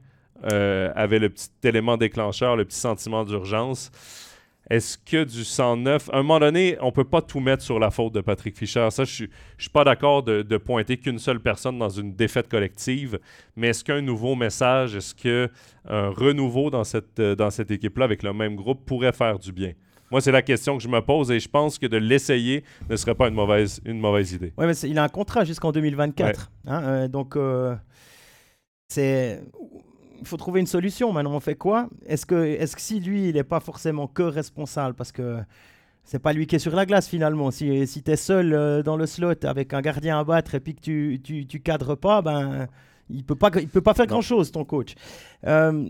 euh, 0.51 0.91
avait 0.95 1.19
le 1.19 1.29
petit 1.29 1.49
élément 1.63 1.95
déclencheur, 1.95 2.55
le 2.55 2.65
petit 2.65 2.79
sentiment 2.79 3.23
d'urgence. 3.23 3.89
Est-ce 4.69 4.97
que 4.97 5.23
du 5.23 5.43
109, 5.43 6.09
à 6.11 6.17
un 6.17 6.21
moment 6.21 6.39
donné, 6.39 6.77
on 6.81 6.87
ne 6.87 6.91
peut 6.91 7.03
pas 7.03 7.21
tout 7.21 7.39
mettre 7.39 7.63
sur 7.63 7.79
la 7.79 7.89
faute 7.89 8.13
de 8.13 8.21
Patrick 8.21 8.55
Fischer. 8.55 8.87
Ça, 8.91 9.03
je 9.03 9.23
ne 9.23 9.29
suis 9.57 9.69
pas 9.69 9.83
d'accord 9.83 10.21
de, 10.21 10.57
pointer 10.57 10.97
qu'une 10.97 11.17
seule 11.17 11.39
personne 11.39 11.79
dans 11.79 11.89
une 11.89 12.15
défaite 12.15 12.49
collective. 12.49 13.19
Mais 13.55 13.69
est-ce 13.69 13.83
qu'un 13.83 14.01
nouveau 14.01 14.35
message, 14.35 14.95
est-ce 14.95 15.15
qu'un 15.15 15.47
renouveau 15.87 16.69
dans 16.69 16.83
cette, 16.83 17.19
euh, 17.19 17.35
dans 17.35 17.49
cette 17.49 17.71
équipe-là 17.71 18.05
avec 18.05 18.21
le 18.21 18.31
même 18.33 18.55
groupe 18.55 18.85
pourrait 18.85 19.13
faire 19.13 19.39
du 19.39 19.51
bien? 19.51 19.73
Moi, 20.11 20.21
c'est 20.21 20.31
la 20.31 20.41
question 20.41 20.77
que 20.77 20.83
je 20.83 20.87
me 20.87 21.01
pose 21.01 21.31
et 21.31 21.39
je 21.39 21.47
pense 21.47 21.77
que 21.77 21.85
de 21.85 21.97
l'essayer 21.97 22.63
ne 22.89 22.95
serait 22.95 23.15
pas 23.15 23.27
une 23.27 23.35
mauvaise, 23.35 23.79
une 23.85 23.99
mauvaise 23.99 24.33
idée. 24.33 24.53
Oui, 24.57 24.65
mais 24.65 24.73
il 24.73 24.97
a 24.97 25.03
un 25.03 25.09
contrat 25.09 25.45
jusqu'en 25.45 25.71
2024. 25.71 26.51
Hein, 26.65 26.83
euh, 26.83 27.07
donc, 27.07 27.35
euh, 27.35 27.75
c'est 28.87 29.41
il 30.19 30.27
faut 30.27 30.37
trouver 30.37 30.59
une 30.59 30.67
solution. 30.67 31.11
Maintenant, 31.13 31.33
on 31.33 31.39
fait 31.39 31.55
quoi? 31.55 31.89
Est-ce 32.05 32.25
que, 32.25 32.35
est 32.35 32.73
que 32.73 32.81
si 32.81 32.99
lui, 32.99 33.29
il 33.29 33.35
n'est 33.35 33.43
pas 33.43 33.59
forcément 33.59 34.07
que 34.07 34.23
responsable 34.23 34.95
parce 34.95 35.11
que 35.11 35.39
c'est 36.03 36.19
pas 36.19 36.33
lui 36.33 36.47
qui 36.47 36.55
est 36.55 36.59
sur 36.59 36.75
la 36.75 36.85
glace 36.85 37.07
finalement. 37.07 37.51
Si, 37.51 37.85
si 37.87 38.01
tu 38.01 38.11
es 38.11 38.15
seul 38.15 38.53
euh, 38.53 38.81
dans 38.81 38.97
le 38.97 39.05
slot 39.05 39.45
avec 39.45 39.73
un 39.73 39.81
gardien 39.81 40.19
à 40.19 40.23
battre 40.23 40.55
et 40.55 40.59
puis 40.59 40.73
que 40.73 40.81
tu, 40.81 41.21
tu, 41.23 41.45
tu 41.45 41.59
cadres 41.59 41.95
pas, 41.95 42.21
ben, 42.21 42.67
il 43.09 43.23
peut 43.23 43.35
pas, 43.35 43.51
il 43.55 43.67
peut 43.67 43.81
pas 43.81 43.93
faire 43.93 44.07
grand-chose, 44.07 44.51
ton 44.51 44.65
coach. 44.65 44.95
Euh, 45.45 45.89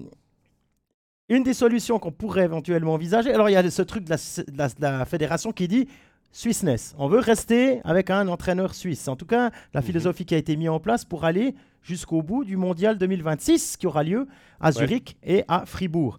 une 1.29 1.43
des 1.43 1.53
solutions 1.53 1.99
qu'on 1.99 2.11
pourrait 2.11 2.45
éventuellement 2.45 2.95
envisager, 2.95 3.31
alors 3.31 3.49
il 3.49 3.53
y 3.53 3.55
a 3.55 3.69
ce 3.69 3.81
truc 3.81 4.03
de 4.03 4.09
la, 4.09 4.67
de 4.67 4.81
la 4.81 5.05
fédération 5.05 5.51
qui 5.51 5.67
dit 5.67 5.87
Swissness. 6.31 6.95
On 6.97 7.07
veut 7.07 7.19
rester 7.19 7.81
avec 7.83 8.09
un 8.09 8.27
entraîneur 8.27 8.75
suisse. 8.75 9.07
En 9.07 9.15
tout 9.15 9.25
cas, 9.25 9.51
la 9.73 9.81
mhm. 9.81 9.87
philosophie 9.87 10.25
qui 10.25 10.35
a 10.35 10.37
été 10.37 10.55
mise 10.55 10.69
en 10.69 10.79
place 10.79 11.05
pour 11.05 11.25
aller 11.25 11.55
jusqu'au 11.81 12.21
bout 12.21 12.43
du 12.43 12.57
mondial 12.57 12.97
2026 12.97 13.77
qui 13.77 13.87
aura 13.87 14.03
lieu 14.03 14.27
à 14.59 14.71
Zurich 14.71 15.17
et 15.23 15.43
à 15.47 15.65
Fribourg. 15.65 16.17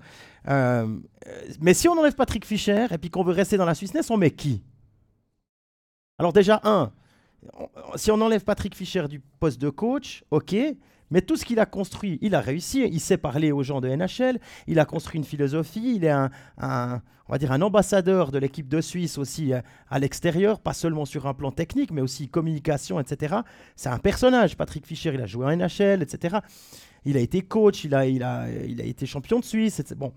Euh, 0.48 0.98
mais 1.60 1.74
si 1.74 1.88
on 1.88 1.92
enlève 1.92 2.14
Patrick 2.14 2.44
Fischer 2.44 2.86
et 2.90 2.98
puis 2.98 3.10
qu'on 3.10 3.24
veut 3.24 3.32
rester 3.32 3.56
dans 3.56 3.66
la 3.66 3.74
Swissness, 3.74 4.10
on 4.10 4.16
met 4.16 4.30
qui? 4.30 4.62
Alors 6.18 6.32
déjà, 6.32 6.60
un, 6.64 6.92
si 7.96 8.10
on 8.10 8.20
enlève 8.20 8.44
Patrick 8.44 8.74
Fischer 8.74 9.06
du 9.08 9.20
poste 9.20 9.60
de 9.60 9.70
coach, 9.70 10.24
ok, 10.30 10.54
mais 11.10 11.22
tout 11.22 11.36
ce 11.36 11.44
qu'il 11.44 11.58
a 11.58 11.66
construit, 11.66 12.18
il 12.22 12.34
a 12.34 12.40
réussi. 12.40 12.82
Il 12.90 13.00
sait 13.00 13.16
parler 13.16 13.52
aux 13.52 13.62
gens 13.62 13.80
de 13.80 13.88
NHL. 13.88 14.38
Il 14.66 14.78
a 14.78 14.84
construit 14.84 15.18
une 15.18 15.24
philosophie. 15.24 15.94
Il 15.96 16.04
est 16.04 16.10
un, 16.10 16.30
on 17.30 17.32
va 17.32 17.38
dire 17.38 17.52
un 17.52 17.62
ambassadeur 17.62 18.32
de 18.32 18.38
l'équipe 18.38 18.68
de 18.68 18.80
Suisse 18.80 19.16
aussi 19.16 19.52
euh, 19.52 19.60
à, 19.88 20.00
l'extérieur, 20.00 20.58
pas 20.58 20.72
seulement 20.72 21.04
sur 21.04 21.28
un 21.28 21.34
plan 21.34 21.52
technique, 21.52 21.92
mais 21.92 22.00
aussi 22.00 22.28
communication, 22.28 22.98
etc. 22.98 23.36
C'est 23.76 23.88
un 23.88 23.98
personnage. 23.98 24.56
Patrick 24.56 24.84
Fischer, 24.84 25.12
il 25.14 25.20
a 25.20 25.26
joué 25.26 25.46
en 25.46 25.56
NHL, 25.56 26.02
etc. 26.02 26.38
Il 27.04 27.16
a 27.16 27.20
été 27.20 27.42
coach, 27.42 27.84
il 27.84 27.94
a, 27.94 28.06
il 28.06 28.24
a, 28.24 28.48
il 28.50 28.80
a 28.80 28.84
été 28.84 29.06
champion 29.06 29.38
de 29.38 29.44
Suisse. 29.44 29.78
Etc. 29.78 29.94
Bon, 29.96 30.12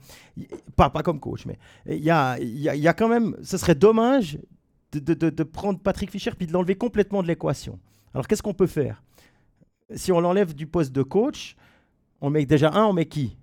pas, 0.75 0.89
pas 0.89 1.03
comme 1.03 1.19
coach, 1.19 1.45
mais 1.45 1.59
il 1.85 2.03
y 2.03 2.09
a, 2.09 2.37
y, 2.39 2.87
a, 2.87 2.93
quand 2.93 3.07
même. 3.07 3.35
Ce 3.43 3.57
serait 3.57 3.75
dommage 3.75 4.39
de, 4.91 5.13
de, 5.13 5.29
de 5.29 5.43
prendre 5.43 5.79
Patrick 5.79 6.09
Fischer 6.09 6.31
puis 6.37 6.47
de 6.47 6.53
l'enlever 6.53 6.75
complètement 6.75 7.21
de 7.21 7.27
l'équation. 7.27 7.79
Alors 8.15 8.27
qu'est-ce 8.27 8.43
qu'on 8.43 8.53
peut 8.55 8.67
faire? 8.67 9.03
Si 9.95 10.11
on 10.11 10.19
l'enlève 10.19 10.53
du 10.53 10.67
poste 10.67 10.91
de 10.91 11.03
coach, 11.03 11.55
on 12.21 12.29
met 12.29 12.45
déjà 12.45 12.71
un, 12.73 12.85
on 12.85 12.93
met 12.93 13.05
qui? 13.05 13.37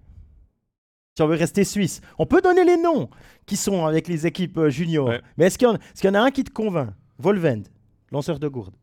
Si 1.17 1.23
on 1.23 1.27
veut 1.27 1.37
rester 1.37 1.65
suisse, 1.65 2.01
on 2.19 2.27
peut 2.27 2.41
donner 2.41 2.65
les 2.65 2.77
noms 2.77 3.11
qui 3.47 3.57
sont 3.57 3.85
avec 3.85 4.09
les 4.09 4.27
équipes 4.27 4.59
euh, 4.59 4.71
juniors. 4.71 5.13
Mais 5.37 5.47
est-ce 5.47 5.59
qu'il 5.59 5.69
y, 5.69 6.09
en 6.09 6.15
a 6.15 6.21
un 6.21 6.31
qui 6.31 6.45
te 6.45 6.51
convainc? 6.51 6.91
Volvend, 7.19 7.63
lanceur 8.11 8.39
de 8.39 8.49
gourde. 8.49 8.75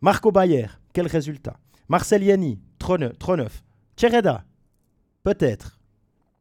Marco 0.00 0.32
Bayer, 0.32 0.66
quel 0.92 1.06
résultat? 1.06 1.56
Marcel 1.88 2.24
Yanni, 2.24 2.58
Troneuf. 2.78 3.62
Tchereda, 3.96 4.44
peut-être. 5.22 5.78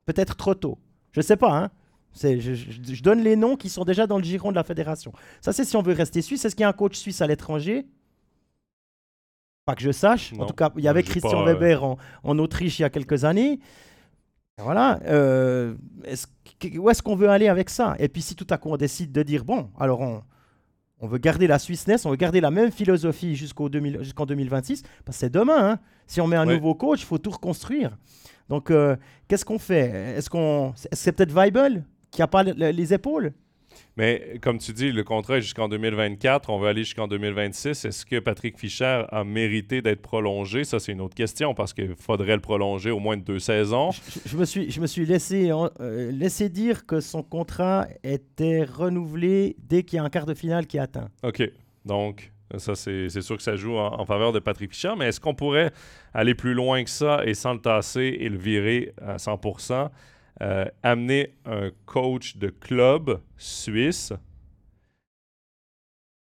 Peut-être 0.05 0.35
trop 0.35 0.55
tôt. 0.55 0.79
Je 1.11 1.19
ne 1.19 1.23
sais 1.23 1.37
pas, 1.37 1.55
hein 1.55 1.69
je, 2.21 2.39
je, 2.39 3.03
donne 3.03 3.21
les 3.23 3.35
noms 3.35 3.55
qui 3.55 3.69
sont 3.69 3.83
déjà 3.83 4.07
dans 4.07 4.17
le 4.17 4.23
giron 4.23 4.51
de 4.51 4.55
la 4.55 4.63
fédération. 4.63 5.13
Ça, 5.41 5.51
c'est 5.51 5.65
si 5.65 5.75
on 5.75 5.81
veut 5.81 5.93
rester 5.93 6.21
suisse. 6.21 6.45
Est-ce 6.45 6.55
qu'il 6.55 6.63
y 6.63 6.65
a 6.65 6.69
un 6.69 6.73
coach 6.73 6.95
suisse 6.95 7.21
à 7.21 7.27
l'étranger? 7.27 7.85
Pas 9.65 9.75
que 9.75 9.81
je 9.81 9.91
sache. 9.91 10.33
en 10.37 10.45
tout 10.45 10.53
cas, 10.53 10.71
il 10.77 10.83
y 10.83 10.87
avait 10.87 11.03
Christian 11.03 11.43
Weber 11.43 11.83
en, 11.83 12.39
Autriche 12.39 12.79
il 12.79 12.83
y 12.83 12.85
a 12.85 12.89
quelques 12.89 13.23
années. 13.23 13.59
Voilà. 14.57 14.99
Euh, 15.05 15.75
où 16.77 16.89
est-ce 16.89 17.01
qu'on 17.01 17.15
veut 17.15 17.29
aller 17.29 17.47
avec 17.47 17.69
ça? 17.69 17.95
Et 17.99 18.07
puis 18.07 18.21
si 18.21 18.35
tout 18.35 18.47
à 18.49 18.57
coup 18.57 18.69
on 18.69 18.77
décide 18.77 19.11
de 19.11 19.23
dire, 19.23 19.45
bon, 19.45 19.69
alors 19.79 20.01
on, 20.01 21.07
veut 21.07 21.17
garder 21.17 21.47
la 21.47 21.59
Swissness, 21.59 22.05
on 22.05 22.11
veut 22.11 22.15
garder 22.15 22.39
la 22.39 22.51
même 22.51 22.71
philosophie 22.71 23.35
jusqu'en 23.35 23.67
2026, 23.67 24.83
parce 25.03 25.17
que 25.17 25.19
c'est 25.19 25.29
demain. 25.29 25.71
Hein. 25.71 25.79
Si 26.07 26.21
on 26.21 26.27
met 26.27 26.37
un 26.37 26.45
nouveau 26.45 26.75
coach, 26.75 27.01
il 27.01 27.05
faut 27.05 27.17
tout 27.17 27.31
reconstruire. 27.31 27.97
Donc, 28.47 28.71
qu'est-ce 29.27 29.43
qu'on 29.43 29.59
fait? 29.59 30.15
Est-ce 30.17 30.29
qu'on, 30.29 30.73
c'est 30.75 31.11
peut-être 31.11 31.33
Weibel 31.33 31.83
qui 32.11 32.21
a 32.21 32.27
pas 32.27 32.43
les 32.43 32.93
épaules? 32.93 33.33
Mais 33.97 34.39
comme 34.41 34.57
tu 34.57 34.73
dis, 34.73 34.91
le 34.91 35.03
contrat 35.03 35.37
est 35.37 35.41
jusqu'en 35.41 35.69
2024. 35.69 36.49
On 36.49 36.57
veut 36.57 36.67
aller 36.67 36.83
jusqu'en 36.83 37.07
2026. 37.07 37.85
Est-ce 37.85 38.05
que 38.05 38.19
Patrick 38.19 38.57
Fischer 38.57 39.03
a 39.09 39.23
mérité 39.23 39.81
d'être 39.81 40.01
prolongé? 40.01 40.63
Ça, 40.63 40.79
c'est 40.79 40.91
une 40.91 41.01
autre 41.01 41.15
question 41.15 41.53
parce 41.53 41.73
qu'il 41.73 41.95
faudrait 41.95 42.35
le 42.35 42.41
prolonger 42.41 42.91
au 42.91 42.99
moins 42.99 43.17
de 43.17 43.23
deux 43.23 43.39
saisons. 43.39 43.91
Je, 44.25 44.37
me, 44.37 44.45
suis, 44.45 44.71
je 44.71 44.81
me 44.81 44.87
suis 44.87 45.05
laissé, 45.05 45.51
euh, 45.51 46.11
laissé 46.11 46.49
dire 46.49 46.85
que 46.85 47.01
son 47.01 47.23
contrat 47.23 47.87
était 48.03 48.63
renouvelé 48.63 49.55
dès 49.59 49.83
qu'il 49.83 49.97
y 49.97 49.99
a 49.99 50.03
un 50.03 50.09
quart 50.09 50.25
de 50.25 50.33
finale 50.33 50.65
qui 50.65 50.77
est 50.77 50.81
atteint. 50.81 51.09
OK. 51.23 51.43
Donc, 51.85 52.31
ça, 52.57 52.75
c'est 52.75 53.09
sûr 53.21 53.37
que 53.37 53.43
ça 53.43 53.55
joue 53.55 53.77
en, 53.77 54.05
faveur 54.05 54.31
de 54.31 54.39
Patrick 54.39 54.71
Fischer. 54.71 54.93
Mais 54.97 55.07
est-ce 55.07 55.19
qu'on 55.19 55.33
pourrait 55.33 55.71
aller 56.13 56.35
plus 56.35 56.53
loin 56.53 56.83
que 56.83 56.89
ça 56.89 57.21
et 57.25 57.33
sans 57.33 57.53
le 57.53 57.59
tasser 57.59 58.17
et 58.19 58.29
le 58.29 58.37
virer 58.37 58.93
à 59.01 59.17
100 59.17 59.39
euh, 60.41 60.65
amener 60.81 61.35
un 61.45 61.69
coach 61.85 62.37
de 62.37 62.49
club 62.49 63.19
suisse 63.37 64.13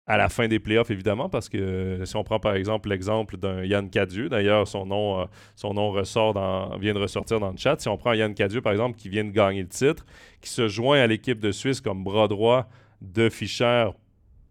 à 0.06 0.16
la 0.16 0.28
fin 0.28 0.48
des 0.48 0.58
playoffs, 0.58 0.90
évidemment, 0.90 1.28
parce 1.28 1.48
que 1.48 1.56
euh, 1.56 2.04
si 2.04 2.16
on 2.16 2.24
prend 2.24 2.40
par 2.40 2.54
exemple 2.54 2.88
l'exemple 2.88 3.36
d'un 3.36 3.64
Yann 3.64 3.88
Cadieux, 3.88 4.28
d'ailleurs, 4.28 4.66
son 4.66 4.84
nom, 4.84 5.20
euh, 5.20 5.24
son 5.54 5.74
nom 5.74 5.90
ressort 5.90 6.34
dans, 6.34 6.76
vient 6.76 6.92
de 6.92 6.98
ressortir 6.98 7.38
dans 7.40 7.50
le 7.50 7.56
chat. 7.56 7.80
Si 7.80 7.88
on 7.88 7.96
prend 7.96 8.12
Yann 8.12 8.34
Cadieux, 8.34 8.60
par 8.60 8.72
exemple, 8.72 8.98
qui 8.98 9.08
vient 9.08 9.24
de 9.24 9.30
gagner 9.30 9.62
le 9.62 9.68
titre, 9.68 10.04
qui 10.40 10.50
se 10.50 10.68
joint 10.68 11.00
à 11.00 11.06
l'équipe 11.06 11.38
de 11.38 11.52
Suisse 11.52 11.80
comme 11.80 12.02
bras 12.02 12.28
droit 12.28 12.68
de 13.00 13.28
Fischer 13.28 13.86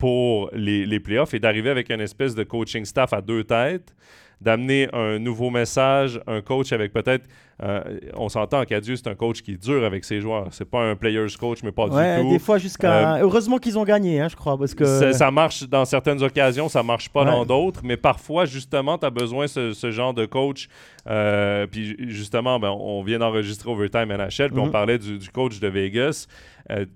pour 0.02 0.50
les, 0.52 0.88
les 0.88 1.00
playoffs 1.00 1.36
et 1.36 1.40
d'arriver 1.40 1.70
avec 1.70 1.92
une 1.92 2.02
espèce 2.02 2.34
de 2.34 2.44
coaching 2.44 2.86
staff 2.86 3.14
à 3.14 3.22
deux 3.22 3.44
têtes, 3.44 3.94
d'amener 4.42 4.90
un 4.94 5.20
nouveau 5.20 5.52
message, 5.52 6.20
un 6.26 6.42
coach 6.42 6.74
avec 6.74 6.92
peut-être 6.92 7.28
euh, 7.64 8.00
on 8.16 8.28
s'entend 8.28 8.66
qu'Adieu, 8.66 8.96
c'est 8.96 9.08
un 9.08 9.14
coach 9.14 9.44
qui 9.44 9.52
est 9.52 9.64
dur 9.64 9.84
avec 9.84 10.04
ses 10.04 10.20
joueurs. 10.20 10.48
C'est 10.50 10.66
pas 10.66 10.82
un 10.82 10.96
player's 10.96 11.38
coach, 11.38 11.60
mais 11.64 11.72
pas 11.72 11.86
du 11.86 11.92
tout. 11.92 12.30
Des 12.30 12.40
fois, 12.40 12.58
jusqu'à. 12.58 13.18
Euh, 13.18 13.22
Heureusement 13.22 13.60
qu'ils 13.60 13.78
ont 13.78 13.84
gagné, 13.84 14.20
hein, 14.20 14.28
je 14.30 14.36
crois. 14.36 14.58
Parce 14.58 14.74
que... 14.74 15.14
Ça 15.14 15.30
marche 15.30 15.64
dans 15.70 15.86
certaines 15.86 16.24
occasions, 16.24 16.70
ça 16.70 16.82
marche 16.82 17.10
pas 17.10 17.24
dans 17.24 17.46
d'autres. 17.46 17.82
Mais 17.84 17.98
parfois, 17.98 18.46
justement, 18.46 18.98
tu 18.98 19.06
as 19.06 19.12
besoin 19.12 19.46
de 19.46 19.74
ce, 19.74 19.92
genre 19.92 20.14
de 20.14 20.26
coach. 20.26 20.70
Euh, 21.08 21.68
puis 21.68 21.96
justement, 22.10 22.60
ben, 22.60 22.70
on 22.70 23.04
vient 23.04 23.20
d'enregistrer 23.20 23.70
Overtime 23.70 24.12
NHL, 24.12 24.50
puis 24.50 24.60
on 24.60 24.66
mhm. 24.66 24.72
parlait 24.72 24.98
du, 24.98 25.30
coach 25.32 25.60
de 25.60 25.68
Vegas. 25.68 26.28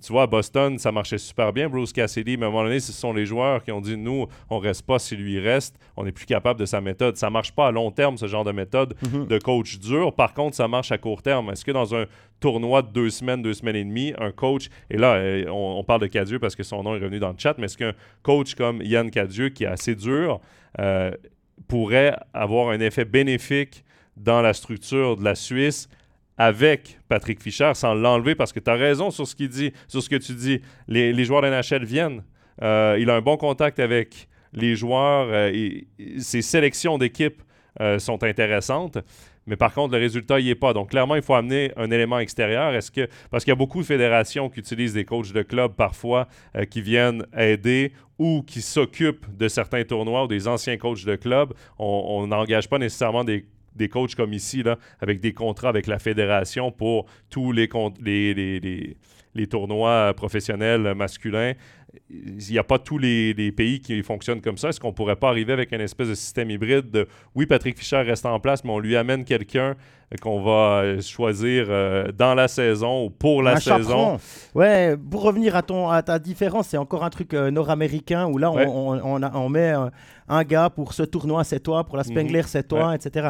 Tu 0.02 0.12
vois, 0.12 0.24
à 0.24 0.28
Boston, 0.28 0.78
ça 0.78 0.92
marchait 0.92 1.18
super 1.18 1.52
bien, 1.52 1.70
Bruce 1.70 1.94
Cassidy, 1.94 2.38
mais 2.38 2.46
à 2.46 2.48
un 2.48 2.52
moment 2.52 2.64
donné, 2.64 2.80
ce 2.80 2.92
sont 2.92 3.14
les 3.14 3.26
joueurs 3.26 3.64
qui 3.64 3.72
ont 3.72 3.82
dit 3.82 3.98
nous, 3.98 4.28
on 4.50 4.60
reste 4.60 4.84
pas 4.84 5.00
si 5.00 5.16
lui 5.16 5.40
reste, 5.40 5.78
on 5.98 6.06
n'est 6.06 6.12
plus 6.12 6.26
capable 6.26 6.60
de 6.60 6.66
sa 6.66 6.82
méthode. 6.82 7.18
Ça 7.18 7.30
marche 7.30 7.52
pas 7.52 7.68
à 7.68 7.72
long 7.72 7.92
terme, 7.92 8.18
ce 8.18 8.28
genre 8.28 8.44
de 8.44 8.52
méthode 8.52 8.96
mhm. 9.02 9.28
de 9.28 9.38
coach 9.38 9.80
dur. 9.80 10.14
Par 10.14 10.34
contre, 10.34 10.56
ça 10.56 10.68
marche 10.68 10.92
à 10.92 10.98
court 10.98 11.22
terme. 11.22 11.50
Est-ce 11.52 11.66
que 11.66 11.72
dans 11.72 11.96
un 11.96 12.06
tournoi 12.40 12.82
de 12.82 12.90
deux 12.90 13.10
semaines, 13.10 13.42
deux 13.42 13.54
semaines 13.54 13.76
et 13.76 13.84
demie, 13.84 14.14
un 14.18 14.32
coach, 14.32 14.70
et 14.90 14.98
là, 14.98 15.16
euh, 15.16 15.46
on, 15.50 15.84
parle 15.84 16.02
de 16.02 16.08
Cadieux 16.08 16.40
parce 16.40 16.56
que 16.56 16.64
son 16.64 16.84
nom 16.84 16.96
est 16.96 17.00
revenu 17.00 17.20
dans 17.20 17.30
le 17.30 17.38
chat, 17.38 17.56
mais 17.58 17.66
est-ce 17.66 17.78
qu'un 17.78 17.94
coach 18.24 18.56
comme 18.56 18.82
Yann 18.82 19.10
Cadieux, 19.10 19.50
qui 19.50 19.64
est 19.64 19.68
assez 19.68 19.96
dur, 19.96 20.40
euh, 20.80 21.12
pourrait 21.68 22.16
avoir 22.34 22.70
un 22.70 22.80
effet 22.80 23.06
bénéfique 23.06 23.84
dans 24.18 24.42
la 24.42 24.54
structure 24.54 25.18
de 25.18 25.24
la 25.24 25.36
Suisse 25.36 25.90
avec 26.38 27.00
Patrick 27.08 27.42
Fischer 27.42 27.72
sans 27.74 27.94
l'enlever 27.94 28.36
parce 28.36 28.52
que 28.54 28.60
tu 28.60 28.70
as 28.70 28.76
raison 28.76 29.12
sur 29.12 29.28
ce 29.28 29.36
qu'il 29.36 29.50
dit, 29.50 29.72
sur 29.88 30.02
ce 30.02 30.10
que 30.10 30.16
tu 30.16 30.34
dis. 30.34 30.62
Les, 30.88 31.26
joueurs 31.26 31.42
de 31.42 31.50
NHL 31.50 31.86
viennent. 31.86 32.24
Euh, 32.62 32.98
il 33.00 33.10
a 33.10 33.16
un 33.16 33.22
bon 33.22 33.38
contact 33.38 33.80
avec 33.80 34.28
les 34.54 34.76
joueurs. 34.76 35.34
et, 35.54 35.88
ses 36.20 36.42
sélections 36.42 36.98
d'équipe 36.98 37.42
sont 37.98 38.24
intéressantes 38.24 39.00
mais 39.48 39.56
par 39.56 39.74
contre, 39.74 39.94
le 39.94 40.00
résultat 40.00 40.40
n'y 40.40 40.50
est 40.50 40.56
pas. 40.56 40.74
Donc, 40.74 40.90
clairement, 40.90 41.16
il 41.16 41.22
faut 41.22 41.36
amener 41.36 41.72
un 41.78 41.92
élément 41.92 42.20
extérieur. 42.20 42.74
Est-ce 42.74 42.92
que 42.92 43.08
parce 43.30 43.44
qu'il 43.44 43.52
y 43.52 43.54
a 43.54 43.58
beaucoup 43.58 43.82
de 43.82 43.86
fédérations 43.86 44.50
qui 44.50 44.60
utilisent 44.60 44.94
des 44.94 45.06
coachs 45.06 45.32
de 45.32 45.44
club 45.44 45.74
parfois 45.74 46.28
euh, 46.56 46.66
qui 46.66 46.82
viennent 46.82 47.26
aider 47.38 47.94
ou 48.18 48.44
qui 48.44 48.62
s'occupent 48.62 49.26
de 49.38 49.48
certains 49.48 49.84
tournois 49.84 50.24
ou 50.24 50.28
des 50.28 50.48
anciens 50.48 50.78
coachs 50.78 51.06
de 51.06 51.16
club. 51.16 51.54
On 51.78 52.26
n'engage 52.28 52.70
pas 52.70 52.80
nécessairement 52.80 53.24
des 53.24 53.46
des 53.76 53.90
coachs 53.90 54.16
comme 54.16 54.34
ici, 54.34 54.64
avec 55.00 55.20
des 55.20 55.34
contrats 55.34 55.70
avec 55.70 55.88
la 55.88 56.00
fédération 56.00 56.72
pour 56.72 57.06
tous 57.30 57.52
les, 57.52 57.70
les, 58.02 58.34
les, 58.34 58.98
les 59.36 59.48
tournois 59.48 60.14
professionnels 60.16 60.94
masculins 60.96 61.54
il 62.10 62.38
n'y 62.38 62.58
a 62.58 62.64
pas 62.64 62.80
tous 62.80 62.98
les, 62.98 63.34
pays 63.52 63.80
qui 63.80 64.02
fonctionnent 64.04 64.42
comme 64.42 64.58
ça. 64.58 64.70
Est-ce 64.70 64.80
qu'on 64.80 64.94
pourrait 64.94 65.16
pas 65.16 65.30
arriver 65.30 65.54
avec 65.54 65.74
un 65.74 65.80
espèce 65.80 66.10
de 66.10 66.16
système 66.16 66.50
hybride 66.50 66.92
de 66.92 67.08
oui, 67.36 67.46
Patrick 67.46 67.78
Fischer 67.78 67.98
reste 67.98 68.26
en 68.26 68.40
place, 68.40 68.64
mais 68.64 68.72
on 68.72 68.80
lui 68.80 68.96
amène 68.96 69.24
quelqu'un 69.24 69.76
qu'on 70.22 70.42
va 70.42 70.82
euh, 70.82 71.02
choisir 71.02 71.66
euh, 71.70 72.12
dans 72.12 72.36
la 72.36 72.48
saison 72.48 73.06
ou 73.06 73.10
pour 73.10 73.42
la 73.42 73.60
saison? 73.60 74.20
Ouais, 74.54 74.96
pour 74.98 75.24
revenir 75.24 75.56
à, 75.56 75.62
ton, 75.62 75.90
à 75.90 76.02
ta 76.04 76.20
différence, 76.20 76.68
c'est 76.70 76.78
encore 76.78 77.04
un 77.04 77.10
truc 77.10 77.34
euh, 77.34 77.52
nord-américain 77.52 78.26
où 78.28 78.38
là, 78.38 78.52
on, 78.52 79.00
on, 79.02 79.50
met 79.50 79.74
un 80.28 80.44
gars 80.44 80.70
pour 80.70 80.94
ce 80.94 81.04
tournoi, 81.04 81.44
c'est 81.44 81.60
toi, 81.60 81.84
pour 81.84 81.98
la 81.98 82.04
mhm. 82.04 82.10
Spengler, 82.10 82.44
c'est 82.46 82.68
toi, 82.68 82.96
etc. 82.96 83.30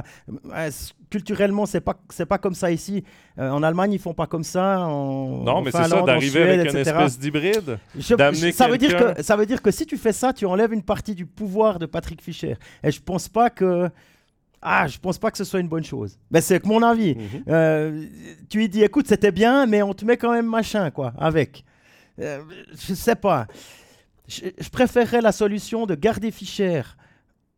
Culturellement, 1.16 1.66
c'est 1.66 1.80
pas 1.80 1.96
c'est 2.10 2.26
pas 2.26 2.38
comme 2.38 2.56
ça 2.56 2.72
ici. 2.72 3.04
en 3.38 3.64
Allemagne, 3.64 3.94
ils 3.94 4.00
font 4.00 4.14
pas 4.14 4.28
comme 4.28 4.44
ça. 4.44 4.80
non, 4.80 5.62
mais 5.62 5.72
c'est 5.72 5.86
ça, 5.86 6.02
d'arriver 6.02 6.42
avec 6.42 6.72
une 6.72 6.80
espèce 6.80 7.18
d'hybride, 7.18 7.78
ça 8.00 8.68
veut 8.68 8.78
dire 8.78 8.98
que 8.98 9.24
ça 9.24 9.36
veut 9.38 9.46
dire 9.46 9.62
que 9.62 9.72
si 9.72 9.86
tu 9.86 9.98
fais 9.98 10.14
ça, 10.14 10.34
tu 10.34 10.46
enlèves 10.46 10.74
une 10.74 10.84
partie 10.84 11.16
du 11.16 11.26
pouvoir 11.26 11.80
de 11.80 11.86
Patrick 11.86 12.22
Fischer. 12.22 12.56
Et 12.84 12.92
je 12.92 13.02
pense 13.02 13.30
pas 13.30 13.50
que 13.50 13.90
ah, 14.68 14.88
je 14.88 14.98
pense 14.98 15.20
pas 15.20 15.30
que 15.30 15.38
ce 15.38 15.44
soit 15.44 15.60
une 15.60 15.68
bonne 15.68 15.84
chose. 15.84 16.18
Mais 16.32 16.42
c'est 16.42 16.60
que 16.60 16.68
mon 16.68 16.82
avis. 16.82 17.16
Mhm. 17.16 17.44
Euh, 17.50 18.06
tu 18.50 18.58
lui 18.58 18.68
dis, 18.68 18.82
écoute, 18.82 19.08
c'était 19.08 19.32
bien, 19.32 19.68
mais 19.68 19.84
on 19.84 19.94
te 19.94 20.04
met 20.04 20.18
quand 20.18 20.32
même 20.32 20.48
machin, 20.48 20.90
quoi, 20.90 21.14
avec. 21.20 21.64
Euh, 22.20 22.42
je 22.72 22.96
sais 22.96 23.16
pas. 23.16 23.46
Je, 24.28 24.70
préférerais 24.72 25.22
la 25.22 25.32
solution 25.32 25.86
de 25.86 25.94
garder 25.94 26.32
Fischer 26.32 26.82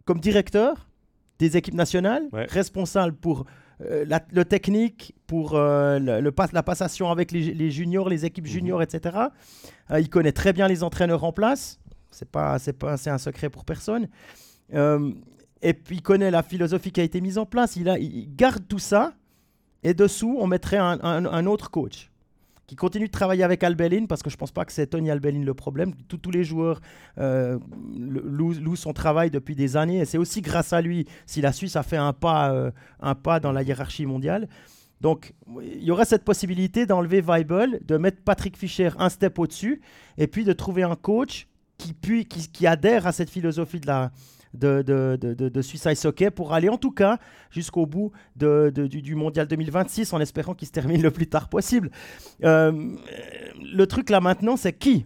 comme 0.04 0.20
directeur 0.20 0.87
des 1.39 1.58
équipes 1.58 1.76
nationales, 1.76 2.28
responsable 2.32 3.15
pour 3.15 3.45
euh, 3.82 4.06
le 4.32 4.45
technique, 4.45 5.13
pour 5.28 5.54
le, 5.54 6.32
la 6.54 6.63
passation 6.63 7.12
avec 7.12 7.32
les, 7.32 7.71
juniors, 7.71 8.10
les 8.10 8.26
équipes 8.26 8.45
mhm. 8.45 8.52
juniors, 8.52 8.82
etc. 8.82 9.17
il 9.97 10.10
connaît 10.10 10.32
très 10.32 10.54
bien 10.54 10.67
les 10.67 10.84
entraîneurs 10.84 11.23
en 11.23 11.32
place. 11.32 11.80
C'est 12.12 12.30
pas, 12.30 12.58
c'est 12.58 12.73
pas, 12.73 12.97
c'est 12.97 13.10
un 13.10 13.17
secret 13.17 13.50
pour 13.50 13.65
personne. 13.65 14.08
Et 15.62 15.73
puis 15.73 15.97
il 15.97 16.02
connaît 16.02 16.32
la 16.32 16.43
philosophie 16.43 16.91
qui 16.91 17.02
a 17.02 17.04
été 17.04 17.21
mise 17.21 17.38
en 17.38 17.45
place. 17.45 17.76
Il, 17.76 17.89
a, 17.89 17.97
il 17.97 18.36
garde 18.36 18.67
tout 18.67 18.80
ça. 18.80 19.13
Et 19.84 19.93
dessous, 19.93 20.36
on 20.39 20.47
mettrait 20.47 20.78
un, 20.78 21.45
autre 21.45 21.69
coach 21.69 22.12
qui 22.67 22.75
continue 22.75 23.08
de 23.08 23.12
travailler 23.12 23.43
avec 23.43 23.63
Albelin, 23.63 24.06
parce 24.08 24.21
que 24.21 24.30
je 24.30 24.36
ne 24.36 24.39
pense 24.39 24.51
pas 24.51 24.65
que 24.65 24.73
c'est 24.73 24.88
Tony 24.88 25.10
Albelin 25.10 25.43
le 25.43 25.53
problème. 25.53 25.93
tous 26.10 26.32
les 26.32 26.43
joueurs 26.43 26.82
euh, 27.17 27.58
louent, 27.97 28.75
son 28.75 28.91
travail 28.91 29.32
depuis 29.32 29.56
des 29.56 29.77
années, 29.77 29.99
et 29.99 30.06
c'est 30.06 30.17
aussi 30.17 30.41
grâce 30.41 30.73
à 30.73 30.82
lui 30.82 31.08
si 31.25 31.39
la 31.39 31.53
Suisse 31.53 31.77
a 31.77 31.84
fait 31.84 31.97
un 31.97 32.12
pas, 32.12 32.51
euh, 32.51 32.71
un 32.99 33.15
pas 33.15 33.39
dans 33.39 33.53
la 33.53 33.63
hiérarchie 33.63 34.06
mondiale. 34.06 34.49
Donc, 34.99 35.34
il 35.62 35.84
y 35.84 35.91
aurait 35.91 36.06
cette 36.06 36.25
possibilité 36.25 36.86
d'enlever 36.86 37.21
Weibel, 37.21 37.80
de 37.86 37.97
mettre 37.97 38.21
Patrick 38.23 38.58
Fischer 38.58 38.89
un 38.99 39.10
step 39.10 39.39
au-dessus, 39.39 39.82
et 40.17 40.27
puis 40.27 40.43
de 40.43 40.51
trouver 40.51 40.84
un 40.84 40.95
coach 40.95 41.47
qui, 41.77 41.93
puis, 41.93 42.25
qui 42.25 42.67
adhère 42.67 43.08
à 43.08 43.13
cette 43.13 43.30
philosophie 43.30 43.80
de 43.80 43.88
la, 43.88 44.12
de, 44.58 44.82
de, 44.82 45.17
de, 45.20 45.50
de 45.50 45.62
Suicide 45.62 45.96
Soccer 45.96 46.32
pour 46.32 46.54
aller 46.54 46.70
en 46.70 46.78
tout 46.78 46.91
cas 46.91 47.17
jusqu'au 47.50 47.86
bout 47.86 48.12
de, 48.36 48.72
du, 48.74 49.02
du, 49.02 49.15
Mondial 49.15 49.48
2026 49.48 50.13
en 50.13 50.20
espérant 50.20 50.54
qu'il 50.54 50.67
se 50.67 50.74
termine 50.74 51.02
le 51.02 51.12
plus 51.12 51.28
tard 51.28 51.50
possible. 51.50 51.91
Euh, 52.43 52.72
le 53.62 53.86
truc 53.88 54.10
là 54.10 54.20
maintenant, 54.20 54.58
c'est 54.58 54.74
qui? 54.74 55.06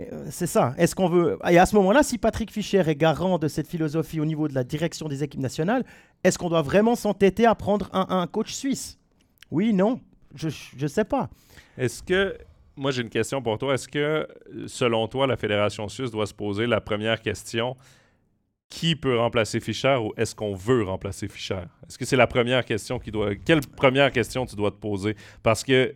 Euh, 0.00 0.26
c'est 0.30 0.46
ça. 0.46 0.74
Est-ce 0.76 0.94
qu'on 0.94 1.08
veut 1.08 1.38
Et 1.48 1.58
à 1.58 1.66
ce 1.66 1.76
moment-là, 1.76 2.02
si 2.02 2.18
Patrick 2.18 2.50
Fischer 2.50 2.82
est 2.86 2.96
garant 2.96 3.38
de 3.38 3.48
cette 3.48 3.68
philosophie 3.68 4.20
au 4.20 4.24
niveau 4.24 4.48
de 4.48 4.54
la 4.54 4.64
direction 4.64 5.08
des 5.08 5.22
équipes 5.22 5.40
nationales, 5.40 5.84
est-ce 6.24 6.38
qu'on 6.38 6.48
doit 6.48 6.62
vraiment 6.62 6.96
s'entêter 6.96 7.46
à 7.46 7.54
prendre 7.54 7.88
un, 7.92 8.06
un, 8.08 8.26
coach 8.26 8.52
suisse? 8.52 8.98
Oui, 9.50 9.72
non, 9.72 10.00
je 10.34 10.48
ne 10.80 10.88
sais 10.88 11.04
pas. 11.04 11.30
Est-ce 11.78 12.02
que 12.02 12.36
moi 12.76 12.90
j'ai 12.90 13.02
une 13.02 13.10
question 13.10 13.42
pour 13.42 13.58
toi. 13.58 13.74
Est-ce 13.74 13.88
que 13.88 14.26
selon 14.66 15.06
toi, 15.08 15.26
la 15.26 15.36
fédération 15.36 15.88
suisse 15.88 16.10
doit 16.10 16.26
se 16.26 16.34
poser 16.34 16.66
la 16.66 16.80
première 16.80 17.20
question 17.20 17.76
qui 18.68 18.96
peut 18.96 19.18
remplacer 19.18 19.60
Fischer 19.60 19.96
ou 19.96 20.12
est-ce 20.16 20.34
qu'on 20.34 20.54
veut 20.54 20.82
remplacer 20.82 21.28
Fischer? 21.28 21.60
Est-ce 21.88 21.98
que 21.98 22.04
c'est 22.04 22.16
la 22.16 22.26
première 22.26 22.64
question 22.64 22.98
qui 22.98 23.10
doit. 23.10 23.34
Quelle 23.36 23.60
première 23.60 24.10
question 24.10 24.46
tu 24.46 24.56
dois 24.56 24.70
te 24.70 24.76
poser? 24.76 25.16
Parce 25.42 25.62
que. 25.62 25.94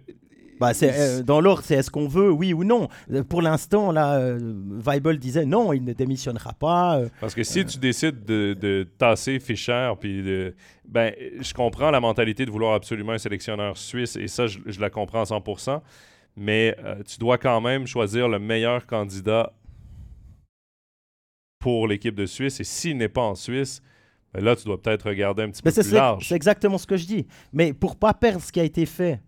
Bah, 0.61 0.73
euh, 0.83 1.23
dans 1.23 1.41
l'ordre, 1.41 1.63
c'est 1.65 1.75
est-ce 1.75 1.91
qu'on 1.91 2.09
veut, 2.09 2.33
oui 2.33 2.53
ou 2.53 2.65
non? 2.65 2.89
Euh, 3.13 3.23
pour 3.23 3.43
l'instant, 3.43 3.93
là, 3.93 4.17
euh, 4.19 5.15
disait 5.17 5.45
non, 5.45 5.73
il 5.73 5.85
ne 5.85 5.93
démissionnera 5.93 6.53
pas. 6.53 6.99
Euh, 6.99 7.09
Parce 7.21 7.35
que 7.35 7.45
si 7.45 7.65
tu 7.65 7.79
décides 7.79 8.25
de, 8.25 8.87
tasser 8.99 9.39
Fischer, 9.39 9.93
puis 10.01 10.23
de, 10.23 10.55
ben, 10.85 11.13
je 11.41 11.55
comprends 11.55 11.93
la 11.93 12.01
mentalité 12.01 12.45
de 12.45 12.51
vouloir 12.51 12.75
absolument 12.75 13.13
un 13.13 13.19
sélectionneur 13.19 13.77
suisse, 13.77 14.17
et 14.17 14.27
ça, 14.27 14.49
je, 14.49 14.59
je 14.67 14.81
la 14.81 14.91
comprends 14.91 15.21
à 15.21 15.25
100%, 15.25 15.81
mais 16.37 16.77
tu 17.07 17.19
dois 17.19 17.39
quand 17.39 17.61
même 17.61 17.87
choisir 17.87 18.29
le 18.29 18.41
meilleur 18.41 18.85
candidat 18.87 19.53
pour 21.59 21.89
l'équipe 21.89 22.15
de 22.15 22.27
Suisse. 22.27 22.61
Et 22.61 22.65
s'il 22.65 22.97
n'est 22.97 23.09
pas 23.09 23.23
en 23.23 23.35
Suisse, 23.35 23.83
Ben 24.33 24.45
là, 24.45 24.57
tu 24.57 24.65
dois 24.65 24.81
peut-être 24.81 25.09
regarder 25.09 25.43
un 25.43 25.51
petit 25.51 25.63
peu 25.63 25.73
plus 25.73 25.93
large. 25.93 26.29
C'est 26.29 26.37
exactement 26.37 26.79
ce 26.79 26.87
que 26.87 26.97
je 26.97 27.07
dis. 27.07 27.27
Mais 27.53 27.73
pour 27.73 27.97
pas 27.97 28.15
perdre 28.15 28.43
ce 28.43 28.53
qui 28.53 28.61
a 28.61 28.65
été 28.65 28.87
fait, 28.87 29.21